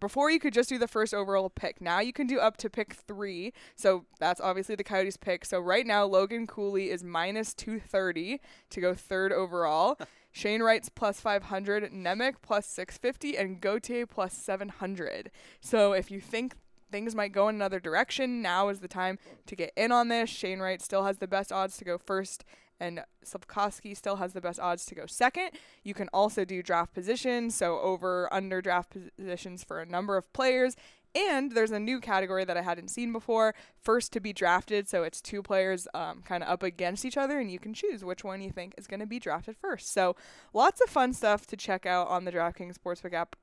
before 0.00 0.30
you 0.30 0.38
could 0.38 0.54
just 0.54 0.68
do 0.68 0.78
the 0.78 0.88
first 0.88 1.14
overall 1.14 1.50
pick. 1.50 1.80
Now 1.80 2.00
you 2.00 2.12
can 2.12 2.26
do 2.26 2.38
up 2.38 2.56
to 2.58 2.70
pick 2.70 2.94
three. 2.94 3.52
So 3.76 4.06
that's 4.18 4.40
obviously 4.40 4.74
the 4.74 4.84
Coyotes 4.84 5.16
pick. 5.16 5.44
So 5.44 5.60
right 5.60 5.86
now 5.86 6.04
Logan 6.04 6.46
Cooley 6.46 6.90
is 6.90 7.04
minus 7.04 7.54
230 7.54 8.40
to 8.70 8.80
go 8.80 8.94
third 8.94 9.32
overall. 9.32 9.98
Shane 10.32 10.62
Wright's 10.62 10.88
plus 10.88 11.20
500, 11.20 11.92
Nemec 11.92 12.34
plus 12.42 12.66
650, 12.66 13.38
and 13.38 13.60
Gauthier 13.60 14.04
plus 14.04 14.34
700. 14.34 15.30
So 15.60 15.92
if 15.92 16.10
you 16.10 16.20
think 16.20 16.54
things 16.90 17.14
might 17.14 17.32
go 17.32 17.48
in 17.48 17.54
another 17.54 17.80
direction, 17.80 18.42
now 18.42 18.68
is 18.68 18.80
the 18.80 18.88
time 18.88 19.18
to 19.46 19.56
get 19.56 19.72
in 19.76 19.92
on 19.92 20.08
this. 20.08 20.30
Shane 20.30 20.60
Wright 20.60 20.80
still 20.80 21.04
has 21.04 21.18
the 21.18 21.28
best 21.28 21.52
odds 21.52 21.76
to 21.78 21.84
go 21.84 21.98
first, 21.98 22.44
and 22.80 23.02
Slavkovsky 23.22 23.94
still 23.94 24.16
has 24.16 24.32
the 24.32 24.40
best 24.40 24.60
odds 24.60 24.84
to 24.86 24.94
go 24.94 25.06
second. 25.06 25.50
You 25.82 25.94
can 25.94 26.08
also 26.12 26.44
do 26.44 26.62
draft 26.62 26.94
positions, 26.94 27.54
so 27.54 27.78
over 27.80 28.32
under 28.32 28.60
draft 28.60 28.96
positions 29.16 29.64
for 29.64 29.80
a 29.80 29.86
number 29.86 30.16
of 30.16 30.32
players. 30.32 30.76
And 31.16 31.52
there's 31.52 31.70
a 31.70 31.78
new 31.78 32.00
category 32.00 32.44
that 32.44 32.56
I 32.56 32.62
hadn't 32.62 32.88
seen 32.88 33.12
before 33.12 33.54
first 33.80 34.12
to 34.14 34.20
be 34.20 34.32
drafted. 34.32 34.88
So 34.88 35.04
it's 35.04 35.20
two 35.20 35.42
players 35.42 35.86
um, 35.94 36.22
kind 36.24 36.42
of 36.42 36.48
up 36.48 36.64
against 36.64 37.04
each 37.04 37.16
other, 37.16 37.38
and 37.38 37.50
you 37.50 37.60
can 37.60 37.72
choose 37.72 38.04
which 38.04 38.24
one 38.24 38.42
you 38.42 38.50
think 38.50 38.74
is 38.76 38.88
going 38.88 38.98
to 38.98 39.06
be 39.06 39.20
drafted 39.20 39.56
first. 39.56 39.92
So 39.92 40.16
lots 40.52 40.80
of 40.80 40.90
fun 40.90 41.12
stuff 41.12 41.46
to 41.46 41.56
check 41.56 41.86
out 41.86 42.08
on 42.08 42.24
the 42.24 42.32
DraftKings 42.32 42.76
Sportsbook 42.76 43.12
app 43.12 43.36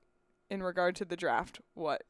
in 0.50 0.62
regard 0.62 0.98
to 0.98 1.06
the 1.06 1.16
draft. 1.16 1.62
What? 1.74 2.04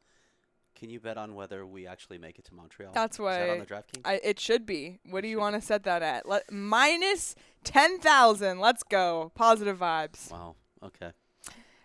Can 0.76 0.90
you 0.90 1.00
bet 1.00 1.18
on 1.18 1.36
whether 1.36 1.66
we 1.66 1.86
actually 1.86 2.18
make 2.18 2.40
it 2.40 2.46
to 2.46 2.54
Montreal? 2.56 2.92
That's 2.94 3.20
Is 3.20 3.26
that 3.26 3.50
on 3.50 3.60
the 3.60 3.66
DraftKings? 3.66 4.02
I, 4.06 4.20
it 4.24 4.40
should 4.40 4.66
be. 4.66 5.00
What 5.10 5.22
do 5.22 5.28
you 5.28 5.38
want 5.40 5.56
to 5.56 5.62
set 5.62 5.84
that 5.84 6.02
at? 6.02 6.28
Let, 6.28 6.52
minus 6.52 7.36
10,000. 7.64 8.60
Let's 8.60 8.82
go. 8.84 9.32
Positive 9.36 9.78
vibes. 9.78 10.32
wow. 10.32 10.56
Okay. 10.84 11.12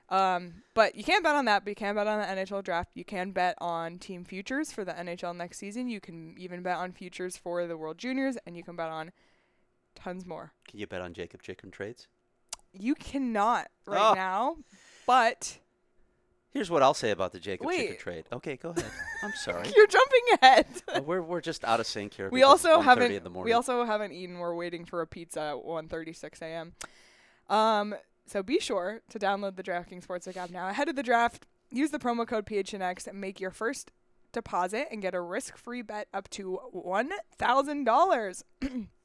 Um, 0.09 0.63
but 0.75 0.95
you 0.95 1.03
can't 1.03 1.25
bet 1.25 1.35
on 1.35 1.47
that, 1.47 1.65
but 1.65 1.71
you 1.71 1.75
can 1.75 1.95
bet 1.97 2.07
on 2.07 2.21
the 2.21 2.25
NHL 2.27 2.63
draft. 2.63 2.91
You 2.95 3.05
can 3.05 3.33
bet 3.33 3.57
on 3.59 3.99
team 3.99 4.25
futures 4.25 4.71
for 4.73 4.85
the 4.85 4.93
NHL 4.93 5.35
next 5.37 5.59
season. 5.59 5.89
You 5.89 6.01
can 6.01 6.35
even 6.39 6.63
bet 6.63 6.77
on 6.77 6.93
futures 6.93 7.37
for 7.37 7.67
the 7.67 7.77
World 7.77 7.99
Juniors, 7.99 8.37
and 8.47 8.57
you 8.57 8.63
can 8.63 8.77
bet 8.77 8.89
on 8.89 9.11
tons 9.97 10.25
more. 10.25 10.53
Can 10.69 10.79
you 10.79 10.87
bet 10.87 11.01
on 11.01 11.13
Jakob 11.13 11.43
Chychrun 11.43 11.73
trades? 11.73 12.07
You 12.73 12.95
cannot 12.95 13.69
right 13.87 14.11
Oh. 14.13 14.15
now, 14.15 14.57
but 15.07 15.59
Here's 16.57 16.71
what 16.71 16.83
I'll 16.83 16.95
say 16.95 17.11
about 17.11 17.33
the 17.33 17.39
Jakob 17.39 17.69
Chychrun 17.71 17.87
Wait. 17.91 17.99
trade. 17.99 18.25
Okay, 18.33 18.57
go 18.57 18.71
ahead. 18.71 18.91
I'm 19.23 19.33
sorry. 19.35 19.71
you're 19.77 19.87
jumping 19.87 20.21
ahead. 20.41 20.67
Uh, 20.89 21.03
we're 21.03 21.21
we're 21.21 21.43
just 21.43 21.63
out 21.65 21.81
of 21.81 21.87
sync 21.87 22.15
here. 22.15 22.31
we 22.31 22.43
also 22.43 22.81
haven't 22.81 23.13
In 23.13 23.23
the 23.25 23.29
morning. 23.29 23.51
we 23.51 23.53
also 23.53 23.85
haven't 23.85 24.13
eaten. 24.13 24.39
We're 24.39 24.55
waiting 24.55 24.87
for 24.87 25.03
a 25.03 25.07
pizza 25.07 25.41
at 25.41 25.57
1:36 25.57 26.41
a.m. 26.41 26.73
Um, 27.51 27.95
so 28.25 28.43
be 28.43 28.59
sure 28.59 29.03
to 29.11 29.19
download 29.19 29.57
the 29.57 29.63
DraftKings 29.63 30.07
Sportsbook 30.07 30.39
app 30.39 30.49
now. 30.51 30.69
Ahead 30.69 30.89
of 30.89 30.97
the 30.97 31.03
draft, 31.03 31.47
use 31.71 31.91
the 31.91 31.99
promo 31.99 32.27
code 32.27 32.47
PHNX 32.47 33.07
and 33.07 33.21
make 33.21 33.39
your 33.39 33.51
first 33.51 33.93
deposit 34.33 34.89
and 34.91 35.03
get 35.03 35.15
a 35.15 35.21
risk-free 35.21 35.83
bet 35.83 36.09
up 36.15 36.31
to 36.31 36.55
one 36.73 37.11
thousand 37.37 37.85
dollars. 37.85 38.43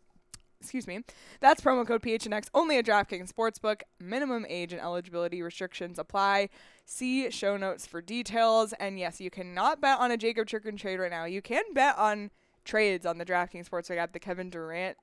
Excuse 0.62 0.86
me. 0.88 1.02
That's 1.40 1.60
promo 1.60 1.86
code 1.88 2.04
PHNX 2.04 2.48
only 2.54 2.78
at 2.78 2.86
DraftKings 2.86 3.34
Sportsbook. 3.34 3.82
Minimum 4.00 4.46
age 4.48 4.72
and 4.72 4.82
eligibility 4.82 5.42
restrictions 5.42 5.98
apply. 5.98 6.50
See 6.86 7.30
show 7.32 7.58
notes 7.58 7.88
for 7.88 8.00
details. 8.02 8.74
And 8.80 9.00
yes, 9.00 9.20
you 9.20 9.32
cannot 9.32 9.82
bet 9.82 10.00
on 10.00 10.12
a 10.12 10.18
Jakob 10.18 10.48
Chychrun 10.48 10.78
trade 10.78 11.00
right 11.00 11.10
now. 11.12 11.26
You 11.26 11.42
can 11.42 11.64
bet 11.74 11.98
on 11.98 12.30
trades 12.64 13.06
on 13.08 13.18
the 13.18 13.26
DraftKings 13.26 13.68
Sportsbook 13.70 13.98
app. 13.98 14.14
The 14.14 14.20
Kevin 14.20 14.50
Durant 14.52 14.98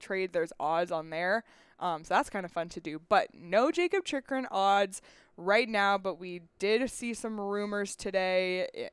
trade, 0.00 0.32
there's 0.32 0.52
odds 0.58 0.90
on 0.90 1.10
there. 1.10 1.44
Um, 1.78 2.04
so 2.04 2.14
that's 2.14 2.28
kind 2.30 2.44
of 2.44 2.50
fun 2.50 2.68
to 2.70 2.80
do. 2.80 3.00
But 3.08 3.28
no 3.32 3.70
Jakob 3.70 4.04
Chychrun 4.04 4.46
odds 4.50 5.02
right 5.36 5.68
now, 5.68 5.98
but 5.98 6.18
we 6.18 6.40
did 6.58 6.90
see 6.90 7.14
some 7.14 7.38
rumors 7.40 7.94
today 7.94 8.66
i- 8.76 8.90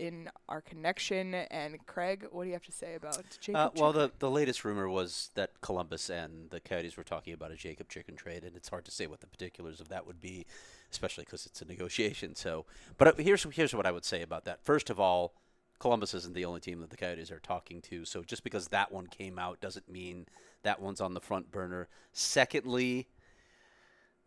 in 0.00 0.30
our 0.48 0.60
connection. 0.60 1.34
And 1.34 1.84
Craig, 1.86 2.26
what 2.32 2.44
do 2.44 2.48
you 2.48 2.54
have 2.54 2.64
to 2.64 2.72
say 2.72 2.94
about 2.94 3.22
Jacob 3.40 3.56
Uh, 3.56 3.70
well, 3.76 3.92
the, 3.92 4.10
the 4.18 4.30
latest 4.30 4.64
rumor 4.64 4.88
was 4.88 5.30
that 5.34 5.60
Columbus 5.60 6.08
and 6.08 6.50
the 6.50 6.58
Coyotes 6.60 6.96
were 6.96 7.04
talking 7.04 7.34
about 7.34 7.52
a 7.52 7.56
Jakob 7.56 7.88
Chychrun 7.88 8.16
trade, 8.16 8.42
and 8.42 8.56
it's 8.56 8.70
hard 8.70 8.84
to 8.86 8.90
say 8.90 9.06
what 9.06 9.20
the 9.20 9.26
particulars 9.26 9.80
of 9.80 9.88
that 9.90 10.06
would 10.06 10.20
be, 10.20 10.46
especially 10.90 11.24
because 11.24 11.44
it's 11.46 11.60
a 11.60 11.66
negotiation. 11.66 12.34
So, 12.34 12.64
but 12.96 13.08
uh, 13.08 13.12
here's 13.22 13.44
here's 13.52 13.74
what 13.74 13.86
I 13.86 13.92
would 13.92 14.04
say 14.04 14.22
about 14.22 14.46
that. 14.46 14.64
First 14.64 14.88
of 14.88 14.98
all, 14.98 15.34
Columbus 15.78 16.14
isn't 16.14 16.34
the 16.34 16.44
only 16.44 16.60
team 16.60 16.80
that 16.80 16.90
the 16.90 16.96
Coyotes 16.96 17.30
are 17.30 17.40
talking 17.40 17.80
to. 17.82 18.04
So 18.04 18.22
just 18.22 18.42
because 18.44 18.68
that 18.68 18.92
one 18.92 19.06
came 19.06 19.38
out 19.38 19.60
doesn't 19.60 19.88
mean 19.88 20.26
that 20.62 20.80
one's 20.80 21.00
on 21.00 21.14
the 21.14 21.20
front 21.20 21.50
burner. 21.50 21.88
Secondly, 22.12 23.08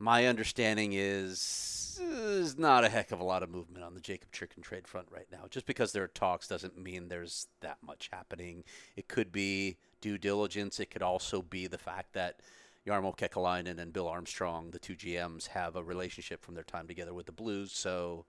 my 0.04 0.26
understanding 0.28 0.92
is 0.92 1.98
there's 1.98 2.58
not 2.58 2.84
a 2.84 2.90
heck 2.90 3.14
of 3.14 3.22
a 3.22 3.24
lot 3.24 3.42
of 3.42 3.50
movement 3.50 3.86
on 3.86 3.94
the 3.94 4.02
Jakob 4.02 4.34
Chychrun 4.34 4.62
trade 4.62 4.86
front 4.86 5.08
right 5.10 5.28
now. 5.32 5.46
Just 5.50 5.66
because 5.66 5.94
there 5.94 6.04
are 6.04 6.10
talks 6.10 6.46
doesn't 6.46 6.78
mean 6.78 7.08
there's 7.08 7.48
that 7.62 7.78
much 7.82 8.10
happening. 8.12 8.66
It 8.98 9.08
could 9.08 9.32
be 9.32 9.78
due 10.02 10.18
diligence. 10.18 10.82
It 10.82 10.92
could 10.92 11.02
also 11.02 11.42
be 11.42 11.68
the 11.68 11.78
fact 11.78 12.12
that 12.14 12.42
Jarmo 12.86 13.18
Kekäläinen 13.18 13.80
and 13.80 13.94
Bill 13.94 14.10
Armstrong, 14.10 14.72
the 14.72 14.80
two 14.80 14.96
GMs, 14.96 15.48
have 15.48 15.78
a 15.78 15.84
relationship 15.84 16.44
from 16.44 16.56
their 16.56 16.66
time 16.66 16.86
together 16.86 17.14
with 17.14 17.26
the 17.26 17.32
Blues, 17.32 17.72
so 17.72 18.26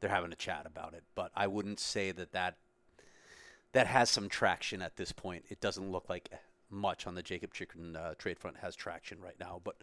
they're 0.00 0.08
having 0.08 0.32
a 0.32 0.36
chat 0.36 0.64
about 0.64 0.94
it. 0.94 1.02
But 1.14 1.30
I 1.36 1.46
wouldn't 1.46 1.78
say 1.78 2.12
that 2.12 2.32
that 2.32 2.56
that 3.72 3.86
has 3.86 4.08
some 4.08 4.30
traction 4.30 4.80
at 4.80 4.96
this 4.96 5.12
point. 5.12 5.44
It 5.50 5.60
doesn't 5.60 5.92
look 5.92 6.08
like 6.08 6.30
much 6.70 7.06
on 7.06 7.14
the 7.14 7.22
Jakob 7.22 7.52
Chychrun 7.52 7.96
uh, 7.96 8.14
trade 8.16 8.38
front 8.38 8.56
has 8.58 8.74
traction 8.74 9.20
right 9.20 9.38
now, 9.38 9.60
but 9.62 9.76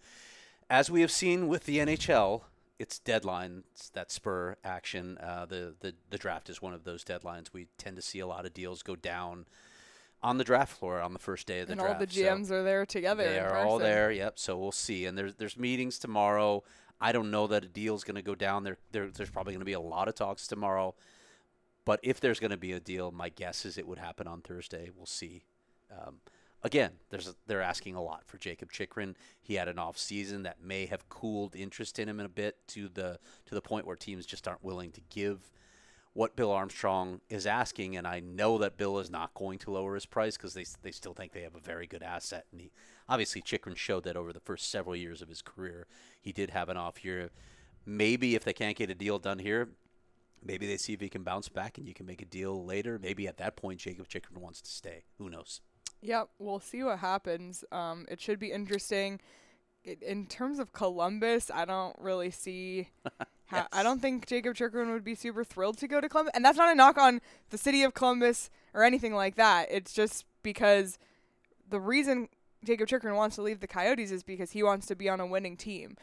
as 0.69 0.89
we 0.89 1.01
have 1.01 1.11
seen 1.11 1.47
with 1.47 1.65
the 1.65 1.77
NHL, 1.77 2.41
it's 2.77 2.99
deadlines 2.99 3.91
that 3.93 4.11
spur 4.11 4.55
action. 4.63 5.17
Uh, 5.17 5.45
the, 5.45 5.75
the 5.79 5.93
the 6.09 6.17
draft 6.17 6.49
is 6.49 6.61
one 6.61 6.73
of 6.73 6.83
those 6.83 7.03
deadlines. 7.03 7.47
We 7.51 7.67
tend 7.77 7.95
to 7.97 8.01
see 8.01 8.19
a 8.19 8.27
lot 8.27 8.45
of 8.45 8.53
deals 8.53 8.83
go 8.83 8.95
down 8.95 9.45
on 10.21 10.37
the 10.37 10.43
draft 10.43 10.77
floor 10.77 11.01
on 11.01 11.13
the 11.13 11.19
first 11.19 11.47
day 11.47 11.61
of 11.61 11.67
the 11.67 11.75
draft. 11.75 11.89
and 12.01 12.09
draft. 12.09 12.17
all 12.17 12.25
the 12.25 12.45
so 12.47 12.51
GMs 12.51 12.51
are 12.51 12.63
there 12.63 12.85
together. 12.85 13.23
they 13.23 13.39
are 13.39 13.57
all 13.57 13.79
there. 13.79 14.11
Yep. 14.11 14.39
So 14.39 14.57
we'll 14.57 14.71
see. 14.71 15.05
And 15.05 15.17
there's 15.17 15.35
there's 15.35 15.57
meetings 15.57 15.99
tomorrow. 15.99 16.63
I 17.01 17.11
don't 17.11 17.31
know 17.31 17.47
that 17.47 17.63
a 17.63 17.67
deal 17.67 17.95
is 17.95 18.03
going 18.03 18.15
to 18.15 18.21
go 18.21 18.35
down. 18.35 18.63
There, 18.63 18.77
there 18.91 19.09
there's 19.09 19.29
probably 19.29 19.53
going 19.53 19.61
to 19.61 19.65
be 19.65 19.73
a 19.73 19.79
lot 19.79 20.07
of 20.07 20.15
talks 20.15 20.47
tomorrow. 20.47 20.95
But 21.85 21.99
if 22.03 22.19
there's 22.19 22.39
going 22.39 22.51
to 22.51 22.57
be 22.57 22.73
a 22.73 22.79
deal, 22.79 23.11
my 23.11 23.29
guess 23.29 23.65
is 23.65 23.77
it 23.77 23.87
would 23.87 23.97
happen 23.97 24.27
on 24.27 24.41
Thursday. 24.41 24.91
We'll 24.95 25.05
see. 25.05 25.43
Um, 25.91 26.17
again, 26.63 26.91
there's 27.09 27.27
a, 27.27 27.35
they're 27.47 27.61
asking 27.61 27.95
a 27.95 28.01
lot 28.01 28.23
for 28.25 28.37
Jakob 28.37 28.71
Chychrun. 28.71 29.15
He 29.41 29.55
had 29.55 29.67
an 29.67 29.79
off 29.79 29.97
season 29.97 30.43
that 30.43 30.61
may 30.61 30.85
have 30.85 31.09
cooled 31.09 31.55
interest 31.55 31.99
in 31.99 32.09
him 32.09 32.19
in 32.19 32.25
a 32.25 32.29
bit 32.29 32.57
to 32.69 32.89
the 32.89 33.19
to 33.45 33.55
the 33.55 33.61
point 33.61 33.85
where 33.85 33.95
teams 33.95 34.25
just 34.25 34.47
aren't 34.47 34.63
willing 34.63 34.91
to 34.91 35.01
give 35.09 35.51
what 36.13 36.35
Bill 36.35 36.51
Armstrong 36.51 37.21
is 37.29 37.45
asking, 37.45 37.95
and 37.95 38.07
I 38.07 38.19
know 38.19 38.57
that 38.57 38.77
Bill 38.77 38.99
is 38.99 39.09
not 39.09 39.33
going 39.33 39.59
to 39.59 39.71
lower 39.71 39.93
his 39.93 40.05
price 40.05 40.37
because 40.37 40.53
they 40.53 40.65
they 40.81 40.91
still 40.91 41.13
think 41.13 41.31
they 41.31 41.43
have 41.43 41.55
a 41.55 41.61
very 41.61 41.87
good 41.87 42.03
asset. 42.03 42.45
And 42.51 42.61
he 42.61 42.71
obviously 43.07 43.41
Chychrun 43.41 43.75
showed 43.75 44.03
that 44.03 44.17
over 44.17 44.33
the 44.33 44.39
first 44.39 44.69
several 44.69 44.95
years 44.95 45.21
of 45.21 45.29
his 45.29 45.41
career, 45.41 45.87
he 46.19 46.31
did 46.31 46.49
have 46.49 46.69
an 46.69 46.77
off 46.77 47.05
year. 47.05 47.29
Maybe 47.85 48.35
if 48.35 48.43
they 48.43 48.53
can't 48.53 48.75
get 48.75 48.89
a 48.89 48.95
deal 48.95 49.19
done 49.19 49.39
here, 49.39 49.69
maybe 50.43 50.67
they 50.67 50.77
see 50.77 50.93
if 50.93 51.01
he 51.01 51.09
can 51.09 51.23
bounce 51.23 51.47
back 51.47 51.77
and 51.77 51.87
you 51.87 51.93
can 51.93 52.05
make 52.05 52.21
a 52.21 52.25
deal 52.25 52.65
later. 52.65 52.99
Maybe 52.99 53.27
at 53.27 53.37
that 53.37 53.55
point 53.55 53.79
Jakob 53.79 54.07
Chychrun 54.07 54.41
wants 54.41 54.61
to 54.61 54.69
stay. 54.69 55.03
Who 55.17 55.29
knows? 55.29 55.61
Yep, 56.01 56.29
we'll 56.39 56.59
see 56.59 56.83
what 56.83 56.99
happens. 56.99 57.63
Um, 57.71 58.05
it 58.09 58.21
should 58.21 58.39
be 58.39 58.51
interesting. 58.51 59.19
In 59.83 60.27
terms 60.27 60.59
of 60.59 60.73
Columbus, 60.73 61.49
I 61.53 61.65
don't 61.65 61.95
really 61.99 62.31
see. 62.31 62.89
How, 63.47 63.67
I 63.73 63.81
don't 63.81 63.99
think 63.99 64.27
Jakob 64.27 64.55
Chychrun 64.55 64.91
would 64.91 65.03
be 65.03 65.15
super 65.15 65.43
thrilled 65.43 65.79
to 65.79 65.87
go 65.87 65.99
to 65.99 66.07
Columbus, 66.07 66.33
and 66.35 66.45
that's 66.45 66.57
not 66.57 66.71
a 66.71 66.75
knock 66.75 66.99
on 66.99 67.19
the 67.49 67.57
city 67.57 67.81
of 67.81 67.95
Columbus 67.95 68.51
or 68.75 68.83
anything 68.83 69.15
like 69.15 69.35
that. 69.35 69.69
It's 69.71 69.91
just 69.91 70.25
because 70.43 70.99
the 71.67 71.79
reason 71.79 72.29
Jakob 72.63 72.87
Chychrun 72.87 73.15
wants 73.15 73.37
to 73.37 73.41
leave 73.41 73.59
the 73.59 73.67
Coyotes 73.67 74.11
is 74.11 74.21
because 74.21 74.51
he 74.51 74.61
wants 74.61 74.85
to 74.87 74.95
be 74.95 75.09
on 75.09 75.19
a 75.19 75.25
winning 75.25 75.57
team. 75.57 75.97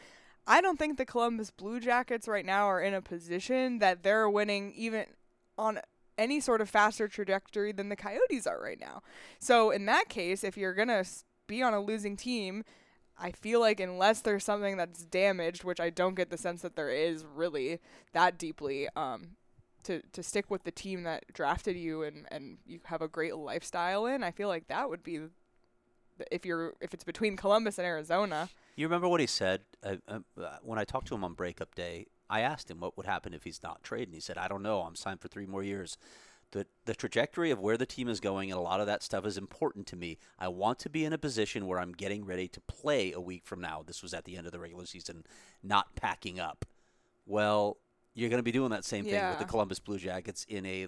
I 0.45 0.61
don't 0.61 0.77
think 0.79 0.97
the 0.97 1.05
Columbus 1.05 1.51
Blue 1.51 1.79
Jackets 1.79 2.27
right 2.27 2.45
now 2.45 2.65
are 2.65 2.81
in 2.81 2.93
a 2.93 3.01
position 3.01 3.79
that 3.79 4.03
they're 4.03 4.29
winning 4.29 4.73
even 4.75 5.05
on 5.57 5.79
any 6.17 6.39
sort 6.39 6.61
of 6.61 6.69
faster 6.69 7.07
trajectory 7.07 7.71
than 7.71 7.89
the 7.89 7.95
Coyotes 7.95 8.47
are 8.47 8.59
right 8.61 8.79
now. 8.79 9.01
So 9.39 9.71
in 9.71 9.85
that 9.85 10.09
case, 10.09 10.43
if 10.43 10.57
you're 10.57 10.73
gonna 10.73 10.99
s- 10.99 11.23
be 11.47 11.61
on 11.61 11.73
a 11.73 11.79
losing 11.81 12.15
team, 12.17 12.63
I 13.17 13.31
feel 13.31 13.59
like 13.59 13.79
unless 13.79 14.21
there's 14.21 14.43
something 14.43 14.77
that's 14.77 15.03
damaged, 15.05 15.63
which 15.63 15.79
I 15.79 15.89
don't 15.89 16.15
get 16.15 16.29
the 16.29 16.37
sense 16.37 16.61
that 16.61 16.75
there 16.75 16.89
is 16.89 17.25
really 17.25 17.79
that 18.13 18.37
deeply, 18.37 18.87
um, 18.95 19.37
to 19.83 20.01
to 20.11 20.21
stick 20.21 20.51
with 20.51 20.63
the 20.65 20.71
team 20.71 21.03
that 21.03 21.23
drafted 21.33 21.77
you 21.77 22.03
and 22.03 22.27
and 22.29 22.57
you 22.65 22.79
have 22.85 23.01
a 23.01 23.07
great 23.07 23.35
lifestyle 23.35 24.05
in, 24.05 24.23
I 24.23 24.31
feel 24.31 24.47
like 24.49 24.67
that 24.67 24.89
would 24.89 25.03
be. 25.03 25.19
If 26.31 26.45
you're 26.47 26.73
if 26.81 26.93
it's 26.95 27.03
between 27.03 27.37
Columbus 27.37 27.77
and 27.77 27.85
Arizona, 27.85 28.49
You 28.75 28.87
remember 28.87 29.07
what 29.07 29.19
he 29.21 29.27
said 29.27 29.61
uh, 29.83 29.97
uh, 30.07 30.19
when 30.63 30.79
I 30.79 30.83
talked 30.83 31.07
to 31.09 31.15
him 31.15 31.23
on 31.23 31.33
breakup 31.33 31.75
day? 31.75 32.07
I 32.29 32.41
asked 32.41 32.69
him 32.69 32.79
what 32.79 32.97
would 32.97 33.05
happen 33.05 33.33
if 33.33 33.43
he's 33.43 33.63
not 33.63 33.83
traded, 33.83 34.09
and 34.09 34.15
he 34.15 34.21
said, 34.21 34.37
"I 34.37 34.47
don't 34.47 34.63
know. 34.63 34.81
I'm 34.81 34.95
signed 34.95 35.21
for 35.21 35.27
three 35.27 35.45
more 35.45 35.63
years." 35.63 35.97
The 36.51 36.65
the 36.85 36.95
trajectory 36.95 37.51
of 37.51 37.59
where 37.59 37.77
the 37.77 37.85
team 37.85 38.07
is 38.07 38.19
going 38.19 38.51
and 38.51 38.57
a 38.57 38.61
lot 38.61 38.79
of 38.79 38.85
that 38.87 39.03
stuff 39.03 39.25
is 39.25 39.37
important 39.37 39.85
to 39.87 39.95
me. 39.95 40.17
I 40.39 40.47
want 40.47 40.79
to 40.79 40.89
be 40.89 41.03
in 41.03 41.11
a 41.11 41.17
position 41.17 41.67
where 41.67 41.79
I'm 41.79 41.91
getting 41.91 42.25
ready 42.25 42.47
to 42.47 42.61
play 42.61 43.11
a 43.11 43.19
week 43.19 43.45
from 43.45 43.59
now. 43.59 43.83
This 43.85 44.01
was 44.01 44.13
at 44.13 44.23
the 44.23 44.37
end 44.37 44.45
of 44.45 44.53
the 44.53 44.59
regular 44.59 44.85
season, 44.85 45.25
not 45.61 45.95
packing 45.95 46.39
up. 46.39 46.65
Well, 47.25 47.77
you're 48.13 48.29
going 48.29 48.39
to 48.39 48.43
be 48.43 48.53
doing 48.53 48.71
that 48.71 48.85
same 48.85 49.03
thing 49.05 49.27
with 49.29 49.39
the 49.39 49.45
Columbus 49.45 49.79
Blue 49.79 49.99
Jackets 49.99 50.45
in 50.47 50.65
a 50.65 50.87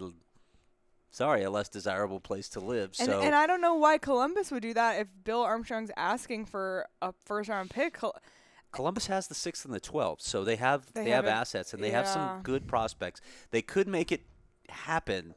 sorry, 1.12 1.44
a 1.44 1.50
less 1.50 1.70
desirable 1.70 2.20
place 2.20 2.50
to 2.50 2.60
live. 2.60 2.94
and 3.00 3.10
so 3.10 3.22
and 3.22 3.36
I 3.36 3.46
don't 3.48 3.62
know 3.62 3.76
why 3.76 3.98
Columbus 3.98 4.52
would 4.52 4.64
do 4.64 4.74
that 4.74 5.00
if 5.00 5.08
Bill 5.24 5.42
Armstrong's 5.42 5.92
asking 5.98 6.46
for 6.46 6.88
a 7.02 7.14
first 7.26 7.50
round 7.50 7.70
pick. 7.70 7.98
Col- 8.72 8.84
Columbus 8.84 9.08
has 9.08 9.28
the 9.28 9.36
sixth 9.36 9.66
and 9.66 9.74
the 9.74 9.80
twelfth, 9.80 10.22
so 10.22 10.44
they 10.44 10.56
have 10.56 10.92
They 10.94 11.06
they, 11.06 11.10
have 11.12 11.26
have, 11.26 11.34
assets 11.34 11.74
and 11.74 11.84
they 11.84 11.92
have 11.92 12.08
some 12.08 12.42
good 12.44 12.68
prospects. 12.68 13.22
They 13.52 13.62
could 13.62 13.88
make 13.88 14.12
it 14.12 14.22
happen. 14.70 15.36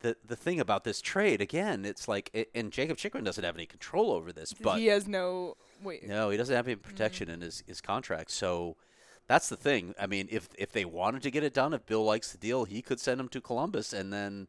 The 0.00 0.16
the 0.24 0.36
thing 0.36 0.60
about 0.60 0.84
this 0.84 1.00
trade 1.00 1.40
again, 1.40 1.84
it's 1.84 2.08
like, 2.08 2.30
it, 2.32 2.50
and 2.54 2.72
Jakob 2.72 2.96
Chychrun 2.96 3.24
doesn't 3.24 3.44
have 3.44 3.56
any 3.56 3.66
control 3.66 4.10
over 4.12 4.32
this, 4.32 4.54
but 4.54 4.78
he 4.78 4.86
has 4.86 5.06
no 5.06 5.56
wait. 5.82 6.06
no, 6.06 6.30
he 6.30 6.36
doesn't 6.36 6.54
have 6.54 6.66
any 6.66 6.76
protection 6.76 7.26
mm-hmm. 7.26 7.34
in 7.34 7.40
his, 7.42 7.62
his 7.66 7.80
contract. 7.80 8.30
So 8.30 8.76
that's 9.26 9.48
the 9.48 9.56
thing. 9.56 9.94
I 10.00 10.06
mean, 10.06 10.28
if 10.30 10.48
if 10.56 10.72
they 10.72 10.84
wanted 10.84 11.22
to 11.22 11.30
get 11.30 11.44
it 11.44 11.52
done, 11.52 11.74
if 11.74 11.84
Bill 11.86 12.04
likes 12.04 12.32
the 12.32 12.38
deal, 12.38 12.64
he 12.64 12.80
could 12.82 12.98
send 12.98 13.20
him 13.20 13.28
to 13.28 13.40
Columbus, 13.40 13.92
and 13.92 14.12
then, 14.12 14.48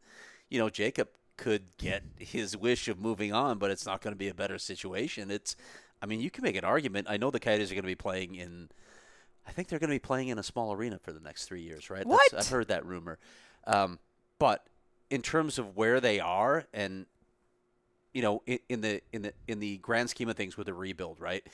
you 0.49 0.57
know, 0.57 0.69
Jakob 0.69 1.09
could 1.37 1.75
get 1.77 2.03
his 2.17 2.55
wish 2.55 2.87
of 2.87 2.99
moving 2.99 3.33
on, 3.33 3.57
but 3.57 3.71
it's 3.71 3.85
not 3.85 4.01
going 4.01 4.13
to 4.13 4.17
be 4.17 4.27
a 4.27 4.33
better 4.33 4.57
situation. 4.59 5.31
It's, 5.31 5.55
I 6.01 6.05
mean, 6.05 6.21
you 6.21 6.31
can 6.31 6.43
make 6.43 6.55
an 6.55 6.63
argument. 6.65 7.07
I 7.09 7.17
know 7.17 7.31
the 7.31 7.39
Coyotes 7.39 7.71
are 7.71 7.75
going 7.75 7.83
to 7.83 7.87
be 7.87 7.95
playing 7.95 8.35
in. 8.35 8.69
I 9.47 9.51
think 9.51 9.67
they're 9.67 9.79
going 9.79 9.89
to 9.89 9.95
be 9.95 9.99
playing 9.99 10.29
in 10.29 10.39
a 10.39 10.43
small 10.43 10.73
arena 10.73 10.99
for 10.99 11.11
the 11.11 11.19
next 11.19 11.45
three 11.45 11.61
years, 11.61 11.89
right? 11.89 12.05
What? 12.05 12.33
I've 12.33 12.47
heard 12.47 12.67
that 12.69 12.85
rumor. 12.85 13.19
Um, 13.65 13.99
but 14.39 14.65
in 15.09 15.21
terms 15.21 15.59
of 15.59 15.75
where 15.75 15.99
they 15.99 16.19
are, 16.19 16.65
and 16.73 17.05
you 18.13 18.21
know, 18.21 18.41
in, 18.45 18.59
in 18.69 18.81
the 18.81 19.01
in 19.13 19.21
the 19.21 19.33
in 19.47 19.59
the 19.59 19.77
grand 19.77 20.09
scheme 20.09 20.29
of 20.29 20.35
things 20.35 20.57
with 20.57 20.67
the 20.67 20.73
rebuild, 20.73 21.19
right? 21.19 21.45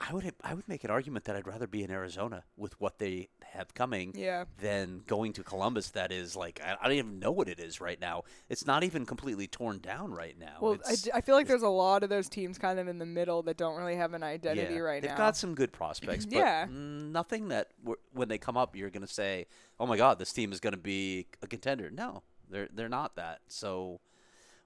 I 0.00 0.14
would 0.14 0.32
I 0.42 0.54
would 0.54 0.66
make 0.66 0.82
an 0.82 0.90
argument 0.90 1.26
that 1.26 1.36
I'd 1.36 1.46
rather 1.46 1.66
be 1.66 1.82
in 1.82 1.90
Arizona 1.90 2.44
with 2.56 2.80
what 2.80 2.98
they 2.98 3.28
have 3.42 3.74
coming 3.74 4.12
Yeah. 4.16 4.44
than 4.58 5.02
going 5.06 5.34
to 5.34 5.42
Columbus. 5.42 5.90
That 5.90 6.10
is 6.10 6.34
like 6.34 6.58
I, 6.64 6.76
I 6.80 6.88
don't 6.88 6.96
even 6.96 7.18
know 7.18 7.30
what 7.30 7.48
it 7.48 7.60
is 7.60 7.80
right 7.80 8.00
now. 8.00 8.24
It's 8.48 8.66
not 8.66 8.82
even 8.82 9.04
completely 9.04 9.46
torn 9.46 9.78
down 9.78 10.12
right 10.12 10.38
now. 10.38 10.56
Well, 10.60 10.78
I, 11.14 11.20
feel 11.20 11.34
like 11.34 11.46
there's 11.46 11.62
a 11.62 11.68
lot 11.68 12.02
of 12.02 12.08
those 12.08 12.28
teams 12.28 12.56
kind 12.56 12.78
of 12.78 12.88
in 12.88 12.98
the 12.98 13.06
middle 13.06 13.42
that 13.42 13.58
don't 13.58 13.76
really 13.76 13.96
have 13.96 14.14
an 14.14 14.22
identity 14.22 14.74
yeah, 14.74 14.80
right 14.80 15.02
they've 15.02 15.10
now. 15.10 15.16
got 15.18 15.36
some 15.36 15.54
good 15.54 15.72
prospects, 15.72 16.24
but 16.30 16.38
Yeah. 16.38 16.66
nothing 16.70 17.48
that 17.48 17.68
when 18.12 18.28
they 18.28 18.38
come 18.38 18.56
up, 18.56 18.74
you're 18.74 18.90
going 18.90 19.06
to 19.06 19.12
say, 19.12 19.46
"Oh 19.78 19.86
my 19.86 19.98
God, 19.98 20.18
this 20.18 20.32
team 20.32 20.50
is 20.52 20.60
going 20.60 20.72
to 20.74 20.78
be 20.80 21.26
a 21.42 21.46
contender." 21.46 21.90
No, 21.90 22.22
they're 22.48 22.68
they're 22.72 22.88
not 22.88 23.16
that. 23.16 23.40
So 23.48 24.00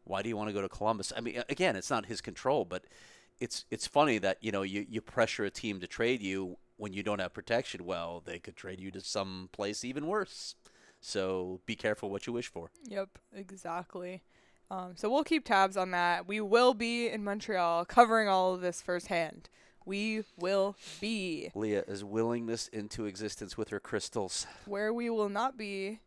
why 0.04 0.22
do 0.22 0.28
you 0.28 0.36
want 0.36 0.48
to 0.48 0.52
go 0.52 0.60
to 0.62 0.68
Columbus? 0.68 1.12
I 1.16 1.20
mean, 1.20 1.42
again, 1.48 1.76
it's 1.76 1.90
not 1.90 2.06
his 2.06 2.20
control, 2.20 2.64
but 2.64 2.84
it's 3.40 3.64
it's 3.70 3.86
funny 3.86 4.18
that 4.18 4.38
you 4.40 4.52
know 4.52 4.62
you 4.62 4.86
you 4.88 5.00
pressure 5.00 5.44
a 5.44 5.50
team 5.50 5.80
to 5.80 5.86
trade 5.86 6.22
you 6.22 6.56
when 6.76 6.92
you 6.92 7.02
don't 7.02 7.20
have 7.20 7.32
protection. 7.34 7.84
Well, 7.84 8.22
they 8.24 8.38
could 8.38 8.56
trade 8.56 8.80
you 8.80 8.90
to 8.92 9.00
some 9.00 9.48
place 9.52 9.84
even 9.84 10.06
worse. 10.06 10.54
So 11.00 11.60
be 11.66 11.76
careful 11.76 12.10
what 12.10 12.26
you 12.26 12.32
wish 12.32 12.48
for. 12.48 12.70
Yep, 12.84 13.18
exactly. 13.34 14.22
Um, 14.70 14.94
so 14.96 15.10
we'll 15.10 15.24
keep 15.24 15.44
tabs 15.44 15.76
on 15.76 15.90
that. 15.90 16.26
We 16.26 16.40
will 16.40 16.72
be 16.72 17.08
in 17.08 17.22
Montreal 17.22 17.84
covering 17.84 18.28
all 18.28 18.54
of 18.54 18.62
this 18.62 18.80
firsthand. 18.80 19.50
We 19.84 20.24
will 20.38 20.76
be. 21.00 21.50
Leah 21.54 21.84
is 21.86 22.02
willing 22.02 22.46
this 22.46 22.68
into 22.68 23.04
existence 23.04 23.58
with 23.58 23.68
her 23.68 23.78
crystals. 23.80 24.46
Where 24.64 24.94
we 24.94 25.10
will 25.10 25.28
not 25.28 25.58
be 25.58 26.00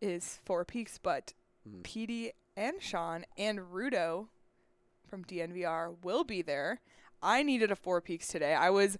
is 0.00 0.38
Four 0.44 0.64
Peaks, 0.64 0.98
but 0.98 1.34
Mm. 1.68 1.82
PD 1.84 2.32
and 2.56 2.82
Sean 2.82 3.24
and 3.38 3.60
Rudo 3.60 4.26
from 5.12 5.24
DNVR 5.26 6.02
will 6.02 6.24
be 6.24 6.40
there. 6.40 6.80
I 7.22 7.42
needed 7.42 7.70
a 7.70 7.76
Four 7.76 8.00
Peaks 8.00 8.28
today. 8.28 8.54
I 8.54 8.70
was 8.70 8.96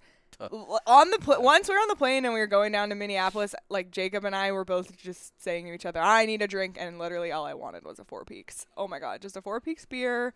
on 0.87 1.11
the 1.11 1.18
pl- 1.18 1.42
once 1.42 1.70
we 1.70 1.75
were 1.75 1.81
on 1.81 1.88
the 1.88 1.96
plane 1.96 2.27
and 2.27 2.35
we 2.35 2.40
were 2.40 2.46
going 2.46 2.70
down 2.70 2.90
to 2.90 2.94
Minneapolis. 2.94 3.55
Like 3.70 3.90
Jacob 3.90 4.27
and 4.27 4.37
I 4.37 4.53
were 4.53 4.66
both 4.66 4.94
just 4.98 5.42
saying 5.42 5.64
to 5.64 5.72
each 5.72 5.87
other, 5.87 6.01
"I 6.01 6.27
need 6.27 6.42
a 6.42 6.46
drink," 6.46 6.77
and 6.79 6.98
literally 6.98 7.33
all 7.33 7.46
I 7.46 7.55
wanted 7.55 7.83
was 7.83 7.98
a 7.98 8.05
Four 8.05 8.27
Peaks. 8.27 8.66
Oh 8.77 8.87
my 8.87 8.98
god, 8.98 9.22
just 9.22 9.38
a 9.38 9.40
Four 9.40 9.62
Peaks 9.62 9.87
beer. 9.87 10.35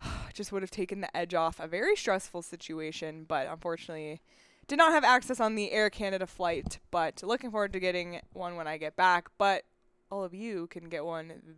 just 0.32 0.52
would 0.52 0.62
have 0.62 0.70
taken 0.70 1.00
the 1.00 1.16
edge 1.16 1.34
off 1.34 1.58
a 1.58 1.66
very 1.66 1.96
stressful 1.96 2.42
situation, 2.42 3.24
but 3.26 3.48
unfortunately 3.48 4.20
did 4.68 4.78
not 4.78 4.92
have 4.92 5.02
access 5.02 5.40
on 5.40 5.56
the 5.56 5.72
Air 5.72 5.90
Canada 5.90 6.28
flight, 6.28 6.78
but 6.92 7.24
looking 7.24 7.50
forward 7.50 7.72
to 7.72 7.80
getting 7.80 8.20
one 8.32 8.54
when 8.54 8.68
I 8.68 8.76
get 8.76 8.94
back. 8.94 9.28
But 9.38 9.64
all 10.08 10.22
of 10.22 10.32
you 10.32 10.68
can 10.68 10.88
get 10.88 11.04
one 11.04 11.56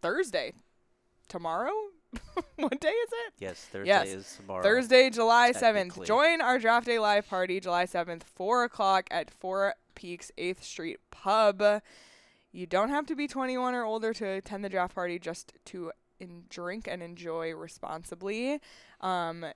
Thursday. 0.00 0.52
Tomorrow? 1.26 1.72
what 2.56 2.80
day 2.80 2.88
is 2.88 3.08
it? 3.26 3.32
Yes, 3.38 3.60
Thursday 3.70 3.88
Yes. 3.88 4.08
is 4.08 4.36
tomorrow. 4.36 4.62
Thursday, 4.62 5.10
July 5.10 5.52
7th. 5.52 6.04
Join 6.06 6.40
our 6.40 6.58
draft 6.58 6.86
day 6.86 6.98
live 6.98 7.28
party 7.28 7.60
July 7.60 7.84
7th, 7.86 8.22
4 8.24 8.64
o'clock 8.64 9.06
at 9.10 9.30
Four 9.30 9.74
Peaks 9.94 10.30
8th 10.38 10.62
Street 10.62 10.98
Pub. 11.10 11.62
You 12.52 12.66
don't 12.66 12.88
have 12.88 13.06
to 13.06 13.14
be 13.14 13.28
21 13.28 13.74
or 13.74 13.84
older 13.84 14.12
to 14.14 14.24
attend 14.26 14.64
the 14.64 14.68
draft 14.68 14.94
party, 14.94 15.18
just 15.18 15.52
to 15.66 15.92
in- 16.18 16.44
drink 16.48 16.88
and 16.90 17.02
enjoy 17.02 17.52
responsibly. 17.54 18.60
Um, 19.00 19.46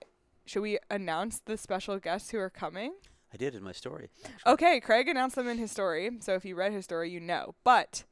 should 0.47 0.63
we 0.63 0.79
announce 0.91 1.41
the 1.41 1.57
special 1.57 1.99
guests 1.99 2.31
who 2.31 2.39
are 2.39 2.51
coming? 2.51 2.95
I 3.33 3.37
did 3.37 3.57
in 3.57 3.65
my 3.65 3.73
story. 3.73 4.11
actually. 4.25 4.53
Okay, 4.53 4.81
Craig 4.81 5.09
announced 5.09 5.35
them 5.35 5.49
in 5.49 5.59
his 5.59 5.73
story, 5.73 6.11
so 6.21 6.35
if 6.35 6.45
you 6.45 6.55
read 6.55 6.73
his 6.73 6.85
story, 6.85 7.11
you 7.11 7.19
know. 7.19 7.57
But 7.65 8.05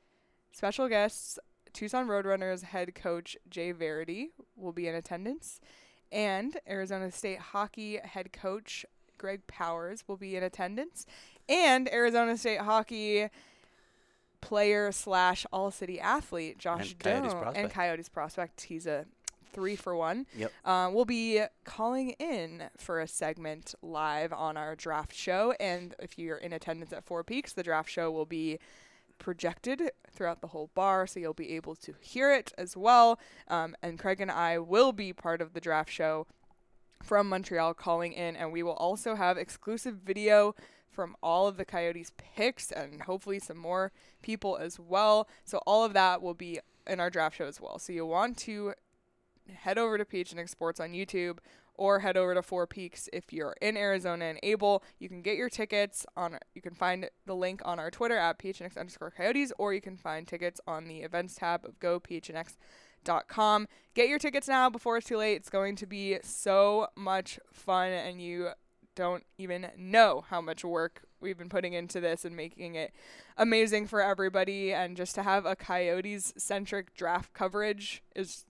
special 0.50 0.88
guests, 0.88 1.38
Tucson 1.72 2.06
Roadrunners 2.06 2.62
head 2.62 2.94
coach 2.94 3.36
Jay 3.48 3.72
Varady 3.72 4.28
will 4.56 4.72
be 4.72 4.88
in 4.88 4.94
attendance, 4.94 5.60
and 6.10 6.58
Arizona 6.68 7.10
State 7.10 7.38
hockey 7.38 7.98
head 8.02 8.32
coach 8.32 8.84
Greg 9.18 9.46
Powers 9.46 10.04
will 10.06 10.16
be 10.16 10.36
in 10.36 10.42
attendance, 10.42 11.06
and 11.48 11.92
Arizona 11.92 12.36
State 12.36 12.60
hockey 12.60 13.28
player 14.40 14.90
slash 14.92 15.46
all 15.52 15.70
city 15.70 16.00
athlete 16.00 16.58
Josh 16.58 16.90
And 16.90 16.98
Coyotes 16.98 17.56
and. 17.56 17.70
Coyotes 17.70 18.08
prospect. 18.08 18.62
He's 18.62 18.86
a 18.86 19.06
three 19.52 19.76
for 19.76 19.94
one. 19.94 20.26
Yep. 20.36 20.52
Uh, 20.64 20.90
we'll 20.92 21.04
be 21.04 21.42
calling 21.64 22.10
in 22.18 22.64
for 22.76 23.00
a 23.00 23.06
segment 23.06 23.74
live 23.82 24.32
on 24.32 24.56
our 24.56 24.74
draft 24.74 25.14
show, 25.14 25.54
and 25.60 25.94
if 25.98 26.18
you're 26.18 26.38
in 26.38 26.52
attendance 26.52 26.92
at 26.92 27.04
Four 27.04 27.22
Peaks, 27.22 27.52
the 27.52 27.62
draft 27.62 27.90
show 27.90 28.10
will 28.10 28.26
be 28.26 28.58
projected 29.22 29.92
throughout 30.10 30.40
the 30.40 30.48
whole 30.48 30.68
bar, 30.74 31.06
so 31.06 31.20
you'll 31.20 31.32
be 31.32 31.54
able 31.54 31.76
to 31.76 31.94
hear 32.00 32.32
it 32.34 32.52
as 32.58 32.76
well. 32.76 33.20
Um, 33.46 33.76
and 33.80 33.96
Craig 33.96 34.20
and 34.20 34.32
I 34.32 34.58
will 34.58 34.90
be 34.92 35.12
part 35.12 35.40
of 35.40 35.52
the 35.52 35.60
draft 35.60 35.90
show 35.90 36.26
from 37.04 37.28
Montreal 37.28 37.74
calling 37.74 38.12
in, 38.12 38.34
and 38.34 38.52
we 38.52 38.64
will 38.64 38.72
also 38.72 39.14
have 39.14 39.38
exclusive 39.38 39.98
video 40.04 40.56
from 40.90 41.14
all 41.22 41.46
of 41.46 41.56
the 41.56 41.64
Coyotes 41.64 42.10
picks 42.18 42.72
and 42.72 43.02
hopefully 43.02 43.38
some 43.38 43.56
more 43.56 43.92
people 44.22 44.56
as 44.56 44.78
well. 44.78 45.28
So 45.44 45.58
all 45.66 45.84
of 45.84 45.92
that 45.92 46.20
will 46.20 46.34
be 46.34 46.58
in 46.86 46.98
our 46.98 47.08
draft 47.08 47.36
show 47.36 47.46
as 47.46 47.60
well. 47.60 47.78
So 47.78 47.92
you'll 47.92 48.08
want 48.08 48.36
to 48.38 48.74
head 49.54 49.78
over 49.78 49.98
to 49.98 50.04
PHNX 50.04 50.48
Sports 50.48 50.80
on 50.80 50.90
YouTube 50.90 51.38
or 51.82 51.98
head 51.98 52.16
over 52.16 52.32
to 52.32 52.42
Four 52.42 52.68
Peaks 52.68 53.08
if 53.12 53.32
you're 53.32 53.56
in 53.60 53.76
Arizona 53.76 54.26
and 54.26 54.38
able. 54.44 54.84
You 55.00 55.08
can 55.08 55.20
get 55.20 55.36
your 55.36 55.48
tickets 55.48 56.06
on. 56.16 56.38
You 56.54 56.62
can 56.62 56.74
find 56.74 57.10
the 57.26 57.34
link 57.34 57.60
on 57.64 57.80
our 57.80 57.90
Twitter 57.90 58.16
at 58.16 58.38
PHNX 58.38 58.78
underscore 58.78 59.10
Coyotes, 59.10 59.52
or 59.58 59.74
you 59.74 59.80
can 59.80 59.96
find 59.96 60.28
tickets 60.28 60.60
on 60.64 60.86
the 60.86 61.00
events 61.00 61.34
tab 61.34 61.64
of 61.64 61.80
GoPHNX.com. 61.80 63.66
Get 63.94 64.08
your 64.08 64.20
tickets 64.20 64.46
now 64.46 64.70
before 64.70 64.96
it's 64.96 65.08
too 65.08 65.16
late. 65.16 65.34
It's 65.34 65.50
going 65.50 65.74
to 65.74 65.86
be 65.86 66.18
so 66.22 66.86
much 66.94 67.40
fun, 67.52 67.90
and 67.90 68.22
you 68.22 68.50
don't 68.94 69.24
even 69.36 69.66
know 69.76 70.24
how 70.28 70.40
much 70.40 70.64
work 70.64 71.02
we've 71.20 71.38
been 71.38 71.48
putting 71.48 71.72
into 71.72 71.98
this 71.98 72.24
and 72.24 72.36
making 72.36 72.76
it 72.76 72.92
amazing 73.36 73.88
for 73.88 74.00
everybody. 74.00 74.72
And 74.72 74.96
just 74.96 75.16
to 75.16 75.24
have 75.24 75.46
a 75.46 75.56
Coyotes 75.56 76.32
centric 76.36 76.94
draft 76.94 77.32
coverage 77.32 78.04
is 78.14 78.44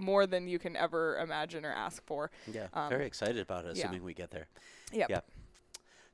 more 0.00 0.26
than 0.26 0.48
you 0.48 0.58
can 0.58 0.76
ever 0.76 1.16
imagine 1.18 1.64
or 1.64 1.72
ask 1.72 2.04
for. 2.06 2.30
Yeah, 2.50 2.68
Um, 2.72 2.88
very 2.88 3.06
excited 3.06 3.38
about 3.38 3.64
it, 3.66 3.76
yeah. 3.76 3.84
assuming 3.84 4.02
we 4.02 4.14
get 4.14 4.30
there. 4.30 4.46
Yep. 4.92 5.10
Yeah. 5.10 5.20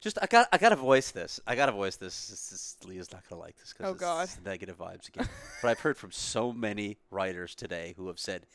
Just 0.00 0.18
I 0.20 0.26
got 0.26 0.48
I 0.52 0.58
gotta 0.58 0.76
voice 0.76 1.10
this. 1.10 1.40
I 1.46 1.54
gotta 1.56 1.72
voice 1.72 1.96
this. 1.96 2.28
this, 2.28 2.50
this 2.50 2.76
Leah's 2.84 3.10
not 3.12 3.26
gonna 3.28 3.40
like 3.40 3.56
this 3.56 3.72
because 3.72 3.90
Oh, 3.90 3.94
God. 3.94 4.28
negative 4.44 4.76
vibes 4.78 5.08
again. 5.08 5.28
but 5.62 5.68
I've 5.68 5.80
heard 5.80 5.96
from 5.96 6.12
so 6.12 6.52
many 6.52 6.98
writers 7.10 7.54
today 7.54 7.94
who 7.96 8.06
have 8.08 8.18
said, 8.18 8.46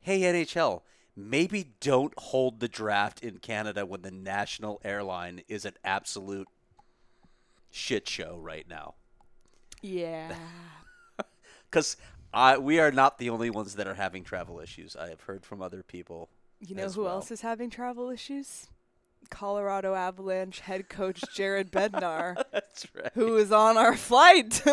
"Hey 0.00 0.20
NHL, 0.22 0.82
maybe 1.14 1.72
don't 1.80 2.14
hold 2.18 2.60
the 2.60 2.68
draft 2.68 3.22
in 3.22 3.38
Canada 3.38 3.84
when 3.84 4.02
the 4.02 4.10
national 4.10 4.80
airline 4.84 5.42
is 5.48 5.66
an 5.66 5.74
absolute 5.84 6.48
shit 7.70 8.08
show 8.08 8.38
right 8.40 8.66
now." 8.68 8.94
Yeah. 9.82 10.34
Because 11.68 11.96
I 12.36 12.58
we 12.58 12.78
are 12.78 12.92
not 12.92 13.18
the 13.18 13.30
only 13.30 13.50
ones 13.50 13.74
that 13.76 13.86
are 13.88 13.94
having 13.94 14.22
travel 14.22 14.60
issues. 14.60 14.94
I 14.94 15.08
have 15.08 15.22
heard 15.22 15.44
from 15.44 15.62
other 15.62 15.82
people. 15.82 16.28
You 16.60 16.74
know 16.74 16.88
who 16.88 17.04
well. 17.04 17.14
else 17.14 17.30
is 17.30 17.40
having 17.40 17.70
travel 17.70 18.10
issues? 18.10 18.68
Colorado 19.28 19.94
Avalanche 19.94 20.60
head 20.60 20.88
coach 20.88 21.20
Jared 21.34 21.72
Bednar, 21.72 22.36
That's 22.52 22.86
right. 22.94 23.10
who 23.14 23.36
is 23.36 23.50
on 23.50 23.76
our 23.76 23.96
flight. 23.96 24.62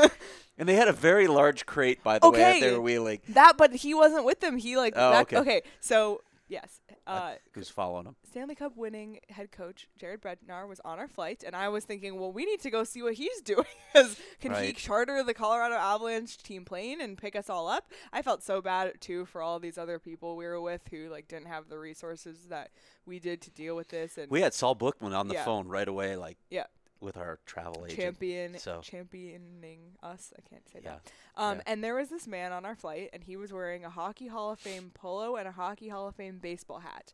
And 0.56 0.70
they 0.70 0.76
had 0.76 0.88
a 0.88 0.94
very 0.94 1.26
large 1.26 1.66
crate, 1.66 2.04
by 2.04 2.20
the 2.20 2.30
way, 2.30 2.38
that 2.38 2.62
they 2.62 2.72
were 2.72 2.80
wheeling. 2.80 3.22
that, 3.30 3.58
but 3.58 3.74
he 3.74 3.96
wasn't 3.96 4.24
with 4.24 4.40
them. 4.40 4.58
He 4.58 4.78
like 4.78 4.94
Oh, 4.96 5.10
that, 5.10 5.34
okay. 5.34 5.64
So 5.80 6.22
yes, 6.54 6.82
uh, 7.08 7.34
Who's 7.54 7.70
following 7.70 8.06
him? 8.06 8.16
Stanley 8.30 8.56
Cup 8.56 8.78
winning 8.78 9.20
head 9.30 9.52
coach 9.52 9.88
Jared 9.98 10.22
Bednar 10.22 10.68
was 10.68 10.80
on 10.86 11.00
our 11.00 11.08
flight, 11.08 11.44
and 11.46 11.56
I 11.56 11.68
was 11.70 11.84
thinking, 11.84 12.20
well, 12.20 12.32
we 12.32 12.46
need 12.46 12.62
to 12.62 12.70
go 12.70 12.84
see 12.84 13.02
what 13.02 13.16
he's 13.16 13.42
doing. 13.46 13.66
can 13.94 14.08
he 14.40 14.50
Right. 14.50 14.78
charter 14.78 15.24
the 15.24 15.34
Colorado 15.34 15.76
Avalanche 15.76 16.38
team 16.38 16.64
plane 16.64 17.02
and 17.02 17.18
pick 17.18 17.36
us 17.36 17.50
all 17.50 17.68
up? 17.68 17.92
I 18.14 18.22
felt 18.22 18.44
so 18.44 18.62
bad 18.62 19.02
too 19.02 19.26
for 19.26 19.42
all 19.42 19.60
these 19.60 19.78
other 19.78 20.00
people 20.00 20.36
we 20.38 20.46
were 20.46 20.62
with 20.62 20.82
who 20.92 21.10
like 21.10 21.28
didn't 21.28 21.48
have 21.48 21.70
the 21.70 21.80
resources 21.80 22.38
that 22.50 22.70
we 23.06 23.20
did 23.20 23.42
to 23.42 23.52
deal 23.52 23.76
with 23.76 23.90
this 23.90 24.18
and 24.18 24.30
We 24.32 24.42
had 24.42 24.54
Saul 24.54 24.76
Bookman 24.76 25.14
on 25.14 25.28
the 25.28 25.34
Yeah. 25.34 25.46
phone 25.46 25.68
right 25.68 25.88
away, 25.88 26.16
like 26.16 26.38
Yeah. 26.50 26.66
With 27.04 27.18
our 27.18 27.40
travel 27.46 27.86
agent. 27.86 28.00
champion 28.00 28.58
so- 28.58 28.82
championing 28.82 29.96
us. 30.02 30.34
I 30.38 30.42
can't 30.50 30.68
say 30.70 30.80
Yeah. 30.84 30.96
that. 31.04 31.12
Um, 31.36 31.58
yeah. 31.58 31.64
and 31.68 31.84
there 31.84 31.96
was 31.96 32.10
this 32.10 32.28
man 32.28 32.52
on 32.52 32.66
our 32.66 32.76
flight, 32.76 33.10
and 33.14 33.24
he 33.24 33.36
was 33.36 33.52
wearing 33.54 33.84
a 33.86 33.90
Hockey 33.90 34.28
Hall 34.28 34.52
of 34.52 34.60
Fame 34.60 34.92
polo 34.94 35.36
and 35.36 35.48
a 35.48 35.52
Hockey 35.52 35.90
Hall 35.90 36.08
of 36.08 36.16
Fame 36.16 36.40
baseball 36.40 36.80
hat. 36.80 37.14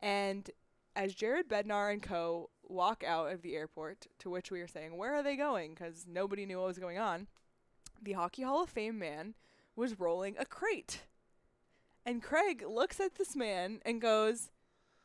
And 0.00 0.50
as 0.96 1.14
Jared 1.14 1.48
Bednar 1.48 1.92
and 1.92 2.02
co. 2.02 2.50
walk 2.62 3.02
out 3.04 3.32
of 3.32 3.42
the 3.42 3.56
airport, 3.56 4.06
to 4.20 4.30
which 4.30 4.50
we 4.52 4.60
were 4.60 4.68
saying, 4.68 4.96
"Where 4.96 5.12
are 5.14 5.22
they 5.24 5.36
going?" 5.36 5.74
Because 5.74 6.06
nobody 6.06 6.46
knew 6.46 6.58
what 6.58 6.68
was 6.68 6.78
going 6.78 6.98
on. 6.98 7.26
The 8.00 8.12
Hockey 8.12 8.42
Hall 8.42 8.62
of 8.62 8.70
Fame 8.70 8.96
man 8.98 9.34
was 9.74 9.98
rolling 9.98 10.36
a 10.38 10.44
crate, 10.44 11.02
and 12.06 12.22
Craig 12.22 12.62
looks 12.66 13.00
at 13.00 13.16
this 13.16 13.34
man 13.36 13.80
and 13.84 14.00
goes. 14.00 14.50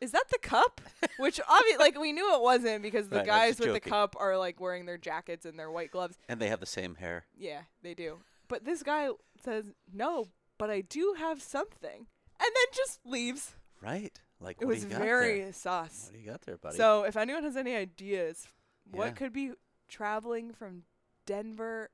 Is 0.01 0.11
that 0.11 0.25
the 0.31 0.37
cup? 0.39 0.81
Which 1.17 1.39
obviously, 1.47 1.77
like 1.77 1.99
we 1.99 2.11
knew 2.11 2.35
it 2.35 2.41
wasn't 2.41 2.81
because 2.83 3.07
the 3.09 3.17
Right, 3.17 3.29
I 3.29 3.31
was 3.31 3.39
guys 3.39 3.49
just 3.49 3.59
with 3.61 3.69
the 3.69 3.79
joking. 3.79 3.91
cup 3.91 4.15
are 4.19 4.37
like 4.37 4.59
wearing 4.59 4.85
their 4.85 4.97
jackets 4.97 5.45
and 5.45 5.57
their 5.57 5.71
white 5.71 5.91
gloves. 5.91 6.17
And 6.29 6.39
they 6.39 6.47
have 6.49 6.59
the 6.59 6.65
same 6.65 6.95
hair. 6.95 7.25
Yeah, 7.37 7.61
they 7.81 7.93
do. 7.93 8.17
But 8.47 8.65
this 8.65 8.83
guy 8.83 9.09
says, 9.43 9.65
"No, 9.91 10.27
but 10.57 10.69
I 10.69 10.81
do 10.81 11.15
have 11.17 11.41
something," 11.41 11.97
and 11.97 12.07
then 12.39 12.65
just 12.73 12.99
leaves. 13.05 13.55
Right. 13.81 14.19
Like, 14.39 14.57
It 14.59 14.65
what 14.65 14.73
was 14.73 14.81
do 14.83 14.87
you 14.89 14.93
got 14.93 15.01
very 15.01 15.39
there? 15.43 15.53
sus. 15.53 16.05
What 16.05 16.13
do 16.13 16.19
you 16.19 16.29
got 16.29 16.41
there, 16.41 16.57
buddy? 16.57 16.75
So, 16.77 17.03
if 17.03 17.15
anyone 17.15 17.43
has 17.43 17.55
any 17.55 17.73
ideas, 17.73 18.47
what 18.91 19.15
could 19.15 19.31
be 19.31 19.53
traveling 19.87 20.51
from 20.51 20.83
Denver? 21.25 21.89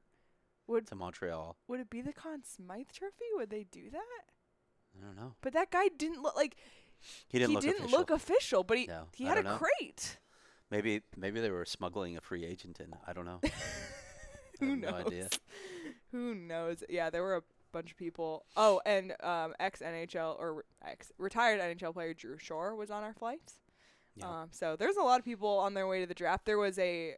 Would 0.67 0.87
to 0.87 0.95
Montreal. 0.95 1.57
would 1.67 1.79
it 1.79 1.89
be 1.89 2.01
the 2.01 2.13
Conn 2.13 2.43
Smythe 2.43 2.91
Trophy? 2.93 3.25
Would 3.35 3.49
they 3.51 3.63
do 3.63 3.89
that? 3.91 4.23
I 4.97 5.05
don't 5.05 5.15
know. 5.15 5.35
But 5.41 5.53
that 5.53 5.69
guy 5.71 5.87
didn't 5.89 6.21
look 6.21 6.35
like 6.35 6.55
He 7.27 7.39
didn't 7.39 7.49
he 7.51 7.55
look 7.55 7.63
didn't 7.63 7.79
official. 7.81 7.99
look 7.99 8.09
official. 8.11 8.63
But 8.63 8.77
he 8.77 8.85
No, 8.87 9.03
he 9.13 9.23
had 9.25 9.37
a 9.37 9.43
know. 9.43 9.57
crate. 9.57 10.17
maybe 10.69 11.01
maybe 11.17 11.39
they 11.41 11.49
were 11.51 11.65
smuggling 11.65 12.17
a 12.17 12.21
free 12.21 12.45
agent 12.45 12.79
in. 12.79 12.93
I 13.07 13.13
don't 13.13 13.25
know. 13.25 13.39
I 13.43 13.49
Who 14.59 14.69
have 14.69 14.79
knows? 14.79 14.91
No 14.91 14.97
idea. 15.07 15.29
Who 16.11 16.35
knows? 16.35 16.83
Yeah, 16.89 17.09
there 17.09 17.23
were 17.23 17.37
a 17.37 17.43
bunch 17.71 17.91
of 17.91 17.97
people. 17.97 18.45
Oh, 18.57 18.81
and 18.85 19.13
um, 19.23 19.53
ex 19.59 19.79
NHL 19.81 20.37
or 20.39 20.63
ex 20.85 21.11
retired 21.17 21.59
NHL 21.61 21.93
player 21.93 22.13
Drew 22.13 22.37
Shore 22.37 22.75
was 22.75 22.91
on 22.91 23.03
our 23.03 23.13
flights. 23.13 23.55
Yeah. 24.15 24.41
Um, 24.41 24.49
so 24.51 24.75
there's 24.75 24.97
a 24.97 25.01
lot 25.03 25.19
of 25.19 25.25
people 25.25 25.57
on 25.59 25.73
their 25.73 25.87
way 25.87 26.01
to 26.01 26.05
the 26.05 26.13
draft. 26.13 26.45
There 26.45 26.57
was 26.57 26.77
a 26.77 27.15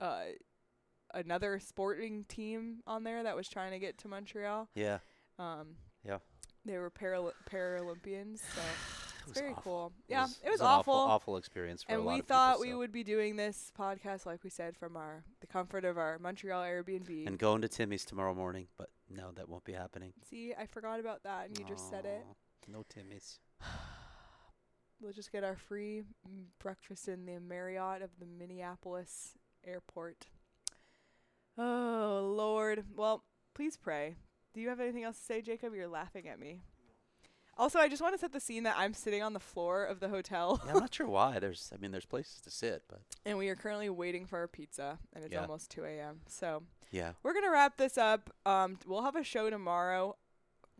uh, 0.00 0.20
another 1.12 1.58
sporting 1.60 2.24
team 2.28 2.78
on 2.86 3.04
there 3.04 3.22
that 3.22 3.36
was 3.36 3.48
trying 3.48 3.72
to 3.72 3.78
get 3.78 3.98
to 3.98 4.08
Montreal. 4.08 4.68
yeah. 4.74 4.98
Um, 5.38 5.76
Yeah. 6.04 6.18
They 6.64 6.78
were 6.78 6.90
Paral- 6.90 7.32
Paralympians. 7.50 8.38
So 8.38 8.62
It 9.26 9.34
very 9.34 9.50
awful. 9.52 9.62
cool. 9.62 9.92
Yeah, 10.06 10.26
it 10.44 10.50
was, 10.50 10.60
an 10.60 10.66
awful. 10.66 10.92
awful 10.92 11.38
experience 11.38 11.82
for 11.82 11.92
a 11.92 11.94
and 11.94 12.04
lot 12.04 12.12
we 12.12 12.18
of 12.20 12.26
people, 12.26 12.36
thought 12.36 12.60
we 12.60 12.70
so. 12.72 12.78
would 12.78 12.92
be 12.92 13.02
doing 13.02 13.36
this 13.36 13.72
podcast, 13.78 14.26
like 14.26 14.44
we 14.44 14.50
said, 14.50 14.76
from 14.76 14.98
our 14.98 15.24
the 15.40 15.46
comfort 15.46 15.86
of 15.86 15.96
our 15.96 16.18
Montreal 16.18 16.62
Airbnb. 16.62 17.26
And 17.26 17.38
going 17.38 17.62
to 17.62 17.68
Timmy's 17.68 18.04
tomorrow 18.04 18.34
morning, 18.34 18.66
but 18.76 18.90
no, 19.08 19.32
that 19.32 19.48
won't 19.48 19.64
be 19.64 19.72
happening. 19.72 20.12
See, 20.28 20.52
I 20.58 20.66
forgot 20.66 21.00
about 21.00 21.22
that, 21.22 21.48
and 21.48 21.58
you 21.58 21.64
just 21.64 21.88
said 21.88 22.04
it. 22.04 22.22
No 22.68 22.84
Timmy's. 22.88 23.38
We'll 25.00 25.12
just 25.12 25.32
get 25.32 25.44
our 25.44 25.56
free 25.56 26.02
mm, 26.26 26.44
breakfast 26.60 27.08
in 27.08 27.26
the 27.26 27.38
Marriott 27.38 28.00
of 28.00 28.10
the 28.18 28.24
Minneapolis 28.26 29.32
airport. 29.66 30.26
Oh, 31.58 32.32
Lord. 32.34 32.84
Well, 32.96 33.24
please 33.54 33.76
pray. 33.76 34.14
Do 34.54 34.60
you 34.60 34.68
have 34.68 34.80
anything 34.80 35.02
else 35.02 35.18
to 35.18 35.24
say, 35.24 35.42
Jacob? 35.42 35.74
You're 35.74 35.88
laughing 35.88 36.28
at 36.28 36.38
me. 36.38 36.60
Also, 37.56 37.78
I 37.78 37.88
just 37.88 38.02
want 38.02 38.14
to 38.14 38.18
set 38.18 38.32
the 38.32 38.40
scene 38.40 38.64
that 38.64 38.74
I'm 38.76 38.94
sitting 38.94 39.22
on 39.22 39.32
the 39.32 39.40
floor 39.40 39.84
of 39.84 40.00
the 40.00 40.08
hotel, 40.08 40.60
Yeah, 40.64 40.72
I'm 40.72 40.80
not 40.80 40.94
sure 40.94 41.06
why. 41.06 41.38
There's, 41.38 41.70
I 41.72 41.80
mean, 41.80 41.92
there's 41.92 42.04
places 42.06 42.40
to 42.42 42.50
sit, 42.50 42.82
but 42.88 43.00
and 43.26 43.38
we 43.38 43.48
are 43.48 43.54
currently 43.54 43.88
waiting 43.90 44.26
for 44.26 44.38
our 44.38 44.48
pizza, 44.48 44.98
and 45.12 45.24
it's 45.24 45.32
Yeah. 45.32 45.42
almost 45.42 45.70
2 45.70 45.84
a.m. 45.84 46.20
So 46.26 46.62
yeah. 46.90 47.12
we're 47.22 47.34
gonna 47.34 47.52
wrap 47.52 47.76
this 47.76 47.96
up. 47.96 48.30
Um, 48.44 48.78
we'll 48.86 49.02
have 49.02 49.14
a 49.14 49.22
show 49.22 49.50
tomorrow, 49.50 50.16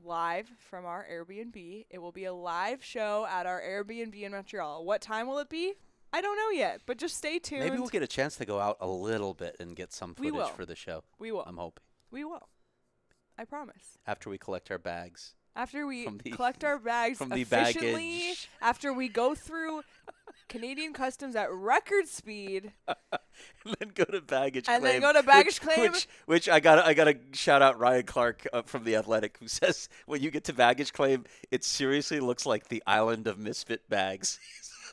live 0.03 0.51
from 0.59 0.85
our 0.85 1.07
Airbnb. 1.09 1.87
It 1.91 1.99
will 1.99 2.13
be 2.13 2.25
a 2.25 2.35
live 2.35 2.83
show 2.85 3.25
at 3.31 3.47
our 3.47 3.61
Airbnb 3.61 4.21
in 4.21 4.33
Montreal. 4.33 4.85
What 4.85 5.01
time 5.01 5.29
will 5.29 5.39
it 5.39 5.49
be? 5.49 5.75
I 6.13 6.21
don't 6.21 6.37
know 6.37 6.51
yet, 6.51 6.81
but 6.87 6.99
just 6.99 7.17
stay 7.17 7.39
tuned. 7.39 7.63
Maybe 7.65 7.77
we'll 7.77 7.89
get 7.89 8.03
a 8.03 8.09
chance 8.09 8.37
to 8.37 8.45
go 8.45 8.59
out 8.59 8.79
a 8.81 8.89
little 8.89 9.35
bit 9.35 9.57
and 9.61 9.77
get 9.77 9.93
some 9.93 10.15
footage 10.15 10.51
for 10.51 10.67
the 10.67 10.77
show. 10.77 11.05
we 11.21 11.31
will. 11.31 11.43
I'm 11.47 11.57
hoping 11.57 11.83
we 12.11 12.25
will. 12.25 12.49
I 13.39 13.45
promise. 13.45 13.99
after 14.07 14.31
we 14.31 14.39
collect 14.39 14.71
our 14.71 14.79
bags 14.79 15.35
After 15.57 15.87
we 15.87 16.09
the- 16.23 16.31
collect 16.31 16.65
our 16.65 16.79
bags 16.79 17.19
from 17.19 17.31
the 17.31 17.43
efficiently, 17.43 18.19
baggage. 18.21 18.49
after 18.61 18.93
we 18.93 19.09
go 19.09 19.35
through 19.35 19.83
Canadian 20.49 20.93
customs 20.93 21.37
at 21.37 21.51
record 21.53 22.07
speed, 22.09 22.73
and 22.89 23.77
then 23.79 23.91
go 23.95 24.05
to 24.05 24.21
baggage 24.21 24.67
And 24.69 24.85
then 24.85 25.01
claim. 25.01 25.13
go 25.13 25.13
to 25.21 25.27
baggage 25.27 25.61
which, 25.61 25.75
claim. 25.75 25.93
Which, 25.93 26.09
which 26.27 26.49
I 26.49 26.61
got 26.61 26.79
I 26.85 26.95
got 26.95 27.05
to 27.05 27.17
shout 27.33 27.63
out 27.63 27.79
Ryan 27.79 28.05
Clark 28.05 28.47
uh, 28.53 28.63
from 28.63 28.85
the 28.85 28.97
Athletic 28.97 29.37
who 29.41 29.49
says 29.61 29.89
when 30.07 30.23
you 30.23 30.31
get 30.31 30.45
to 30.45 30.53
baggage 30.53 30.93
claim, 30.93 31.25
it 31.51 31.65
seriously 31.65 32.21
looks 32.21 32.47
like 32.47 32.69
the 32.69 32.83
island 32.87 33.27
of 33.27 33.39
misfit 33.39 33.89
bags. 33.89 34.39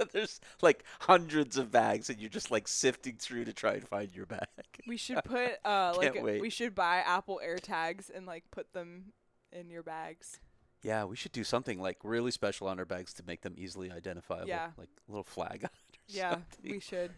There's 0.11 0.39
like 0.61 0.83
hundreds 1.01 1.57
of 1.57 1.71
bags, 1.71 2.09
and 2.09 2.19
you're 2.19 2.29
just 2.29 2.51
like 2.51 2.67
sifting 2.67 3.15
through 3.17 3.45
to 3.45 3.53
try 3.53 3.73
and 3.73 3.87
find 3.87 4.15
your 4.15 4.25
bag. 4.25 4.47
we 4.87 4.97
should 4.97 5.23
put 5.25 5.51
uh 5.65 5.93
like 5.97 6.15
a- 6.15 6.21
we 6.21 6.49
should 6.49 6.75
buy 6.75 6.97
Apple 6.97 7.39
AirTags 7.45 8.09
and 8.13 8.25
like 8.25 8.43
put 8.51 8.73
them 8.73 9.13
in 9.51 9.69
your 9.69 9.83
bags. 9.83 10.39
Yeah, 10.83 11.03
we 11.05 11.15
should 11.15 11.31
do 11.31 11.43
something 11.43 11.79
like 11.79 11.97
really 12.03 12.31
special 12.31 12.67
on 12.67 12.79
our 12.79 12.85
bags 12.85 13.13
to 13.15 13.23
make 13.27 13.41
them 13.41 13.53
easily 13.57 13.91
identifiable. 13.91 14.47
Yeah. 14.47 14.71
like 14.77 14.89
a 15.07 15.11
little 15.11 15.23
flag 15.23 15.63
on 15.63 15.69
it. 15.69 15.97
Or 15.97 15.99
Yeah, 16.07 16.31
something. 16.31 16.71
we 16.71 16.79
should. 16.79 17.11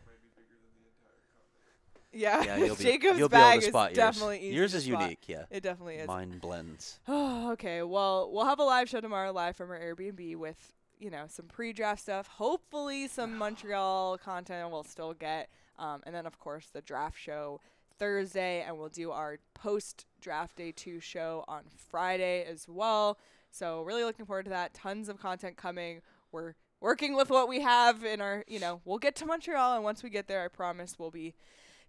Yeah, 2.16 2.44
Yeah, 2.44 2.58
you'll 2.58 2.76
be, 2.76 2.84
Jacob's 2.84 3.18
you'll 3.18 3.28
be 3.30 3.34
bag 3.34 3.62
to 3.62 3.66
is 3.66 3.70
spot 3.72 3.90
yours. 3.90 3.96
definitely 3.98 4.40
easy 4.40 4.56
Yours 4.56 4.74
is 4.76 4.84
spot. 4.84 5.02
unique. 5.02 5.24
Yeah, 5.28 5.46
It 5.50 5.64
definitely 5.64 5.96
is. 5.96 6.08
mine 6.08 6.38
blends. 6.38 7.00
Oh, 7.08 7.52
okay. 7.54 7.82
Well, 7.82 8.30
we'll 8.32 8.46
have 8.46 8.60
a 8.60 8.64
live 8.64 8.88
show 8.88 9.02
tomorrow, 9.02 9.32
live 9.32 9.56
from 9.56 9.72
our 9.72 9.80
Airbnb 9.80 10.36
with 10.36 10.74
you 11.04 11.10
know 11.10 11.26
some 11.28 11.46
pre-draft 11.48 12.02
stuff. 12.02 12.28
Hopefully, 12.28 13.08
some 13.08 13.38
Montreal 13.38 14.18
content 14.18 14.72
we'll 14.72 14.84
still 14.84 15.14
get, 15.14 15.50
um, 15.78 16.02
and 16.06 16.16
then 16.16 16.26
of 16.26 16.40
course 16.40 16.68
the 16.72 16.82
draft 16.82 17.20
show 17.20 17.60
Thursday, 18.00 18.64
and 18.66 18.78
we'll 18.78 18.90
do 18.90 19.12
our 19.12 19.38
post-draft 19.54 20.56
day 20.56 20.72
two 20.72 21.00
show 21.00 21.44
on 21.48 21.64
Friday 21.90 22.46
as 22.46 22.68
well. 22.68 23.18
So 23.52 23.84
really 23.84 24.04
looking 24.04 24.26
forward 24.26 24.46
to 24.46 24.50
that. 24.50 24.74
Tons 24.74 25.10
of 25.10 25.20
content 25.20 25.58
coming. 25.58 26.02
We're 26.32 26.56
working 26.82 27.16
with 27.16 27.30
what 27.30 27.48
we 27.48 27.62
have 27.62 28.04
in 28.04 28.20
our, 28.20 28.44
you 28.48 28.60
know, 28.60 28.82
we'll 28.84 28.98
get 28.98 29.16
to 29.18 29.26
Montreal, 29.26 29.76
and 29.76 29.84
once 29.84 30.04
we 30.04 30.10
get 30.10 30.28
there, 30.28 30.44
I 30.44 30.48
promise 30.48 30.98
we'll 30.98 31.12
be 31.12 31.36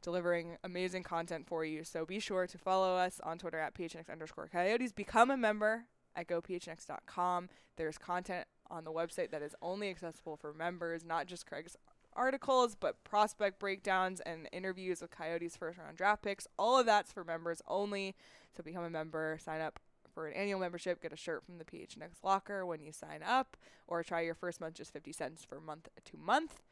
delivering 0.02 0.58
amazing 0.62 1.02
content 1.02 1.46
for 1.46 1.64
you. 1.64 1.82
So 1.82 2.04
be 2.04 2.20
sure 2.20 2.46
to 2.46 2.58
follow 2.58 2.94
us 2.94 3.20
on 3.24 3.38
Twitter 3.38 3.58
at 3.58 3.74
phnx 3.74 4.10
underscore 4.10 4.48
coyotes. 4.52 4.92
Become 4.92 5.30
a 5.30 5.36
member 5.36 5.86
at 6.16 6.28
gophnx.com. 6.28 7.48
There's 7.76 7.98
content 7.98 8.46
on 8.70 8.84
the 8.84 8.92
website 8.92 9.30
that 9.30 9.42
is 9.42 9.54
only 9.60 9.90
accessible 9.90 10.36
for 10.36 10.52
members, 10.52 11.04
not 11.04 11.26
just 11.26 11.46
Craig's 11.46 11.76
articles, 12.16 12.74
but 12.74 13.02
prospect 13.04 13.58
breakdowns 13.58 14.20
and 14.20 14.48
interviews 14.52 15.00
with 15.00 15.10
Coyotes 15.10 15.56
first 15.56 15.78
round 15.78 15.96
draft 15.96 16.22
picks. 16.22 16.46
All 16.58 16.78
of 16.78 16.86
that's 16.86 17.12
for 17.12 17.24
members 17.24 17.60
only. 17.66 18.14
So 18.56 18.62
become 18.62 18.84
a 18.84 18.90
member, 18.90 19.38
sign 19.42 19.60
up 19.60 19.80
for 20.14 20.28
an 20.28 20.34
annual 20.34 20.60
membership, 20.60 21.02
get 21.02 21.12
a 21.12 21.16
shirt 21.16 21.44
from 21.44 21.58
the 21.58 21.64
PHNX 21.64 22.22
locker 22.22 22.64
when 22.64 22.80
you 22.80 22.92
sign 22.92 23.20
up, 23.26 23.56
or 23.88 24.02
try 24.02 24.20
your 24.20 24.34
first 24.34 24.60
month 24.60 24.74
just 24.74 24.92
50 24.92 25.12
cents 25.12 25.44
for 25.44 25.60
month 25.60 25.88
to 26.04 26.16
month. 26.16 26.62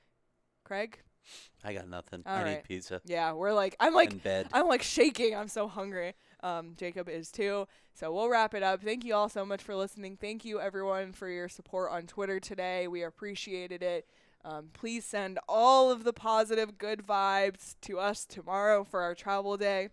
Craig? 0.65 1.01
I 1.65 1.73
got 1.73 1.89
nothing. 1.89 2.23
All 2.27 2.35
I 2.35 2.43
right. 2.43 2.51
need 2.55 2.65
pizza 2.65 3.01
Yeah, 3.05 3.33
we're 3.33 3.53
like, 3.53 3.77
I'm 3.79 3.95
like. 3.95 4.23
I'm 4.53 4.67
like 4.67 4.83
shaking. 4.83 5.35
I'm 5.37 5.49
so 5.49 5.69
hungry. 5.69 6.15
Um, 6.43 6.75
Jacob 6.77 7.09
is 7.09 7.31
too. 7.31 7.67
So 7.95 8.13
we'll 8.13 8.29
wrap 8.29 8.55
it 8.55 8.63
up. 8.63 8.83
Thank 8.83 9.05
you 9.05 9.15
all 9.15 9.29
so 9.29 9.45
much 9.45 9.63
for 9.63 9.77
listening. 9.77 10.17
Thank 10.17 10.45
you 10.45 10.61
everyone 10.61 11.13
for 11.13 11.29
your 11.29 11.49
support 11.49 11.93
on 11.93 12.07
Twitter 12.07 12.41
today. 12.41 12.89
We 12.89 13.03
appreciated 13.03 13.83
it. 13.83 14.07
Um, 14.45 14.71
please 14.73 15.05
send 15.05 15.39
all 15.49 15.91
of 15.93 16.03
the 16.03 16.13
positive, 16.13 16.79
good 16.79 17.07
vibes 17.07 17.77
to 17.83 17.99
us 17.99 18.25
tomorrow 18.25 18.83
for 18.83 19.03
our 19.03 19.15
travel 19.15 19.57
day. 19.57 19.91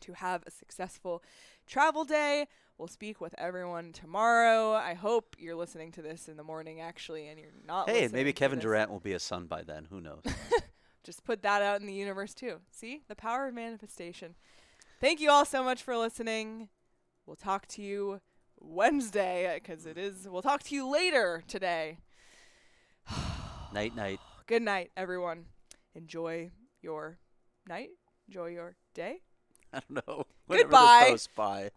To 0.00 0.12
have 0.14 0.42
a 0.46 0.50
successful 0.50 1.22
travel 1.66 2.04
day. 2.04 2.46
We'll 2.78 2.88
speak 2.88 3.20
with 3.20 3.34
everyone 3.38 3.92
tomorrow. 3.92 4.72
I 4.72 4.94
hope 4.94 5.36
you're 5.38 5.54
listening 5.54 5.92
to 5.92 6.02
this 6.02 6.28
in 6.28 6.36
the 6.36 6.42
morning, 6.42 6.80
actually, 6.80 7.28
and 7.28 7.38
you're 7.38 7.52
not. 7.66 7.88
Hey, 7.88 8.08
maybe 8.12 8.32
Kevin 8.32 8.58
Durant 8.58 8.90
will 8.90 9.00
be 9.00 9.12
a 9.12 9.20
Sun 9.20 9.46
by 9.46 9.62
then. 9.62 9.86
Who 9.90 10.00
knows? 10.00 10.24
just 11.04 11.22
put 11.22 11.42
that 11.42 11.62
out 11.62 11.80
in 11.80 11.86
the 11.86 11.92
universe 11.92 12.34
too. 12.34 12.60
See 12.72 13.02
the 13.08 13.14
power 13.14 13.46
of 13.46 13.54
manifestation. 13.54 14.34
Thank 15.00 15.20
you 15.20 15.30
all 15.30 15.44
so 15.44 15.62
much 15.62 15.82
for 15.82 15.96
listening. 15.96 16.68
We'll 17.26 17.36
talk 17.36 17.66
to 17.68 17.82
you 17.82 18.20
Wednesday 18.58 19.60
because 19.62 19.86
it 19.86 19.96
is. 19.96 20.26
We'll 20.28 20.42
talk 20.42 20.64
to 20.64 20.74
you 20.74 20.90
later 20.90 21.44
today. 21.46 21.98
night, 23.72 23.94
night. 23.94 24.18
Good 24.46 24.62
night, 24.62 24.90
everyone. 24.96 25.44
Enjoy 25.94 26.50
your 26.82 27.18
night. 27.68 27.90
Enjoy 28.26 28.46
your 28.46 28.74
day. 28.94 29.20
I 29.72 29.80
don't 29.88 30.06
know. 30.08 30.24
Goodbye. 30.48 31.16
bye. 31.36 31.70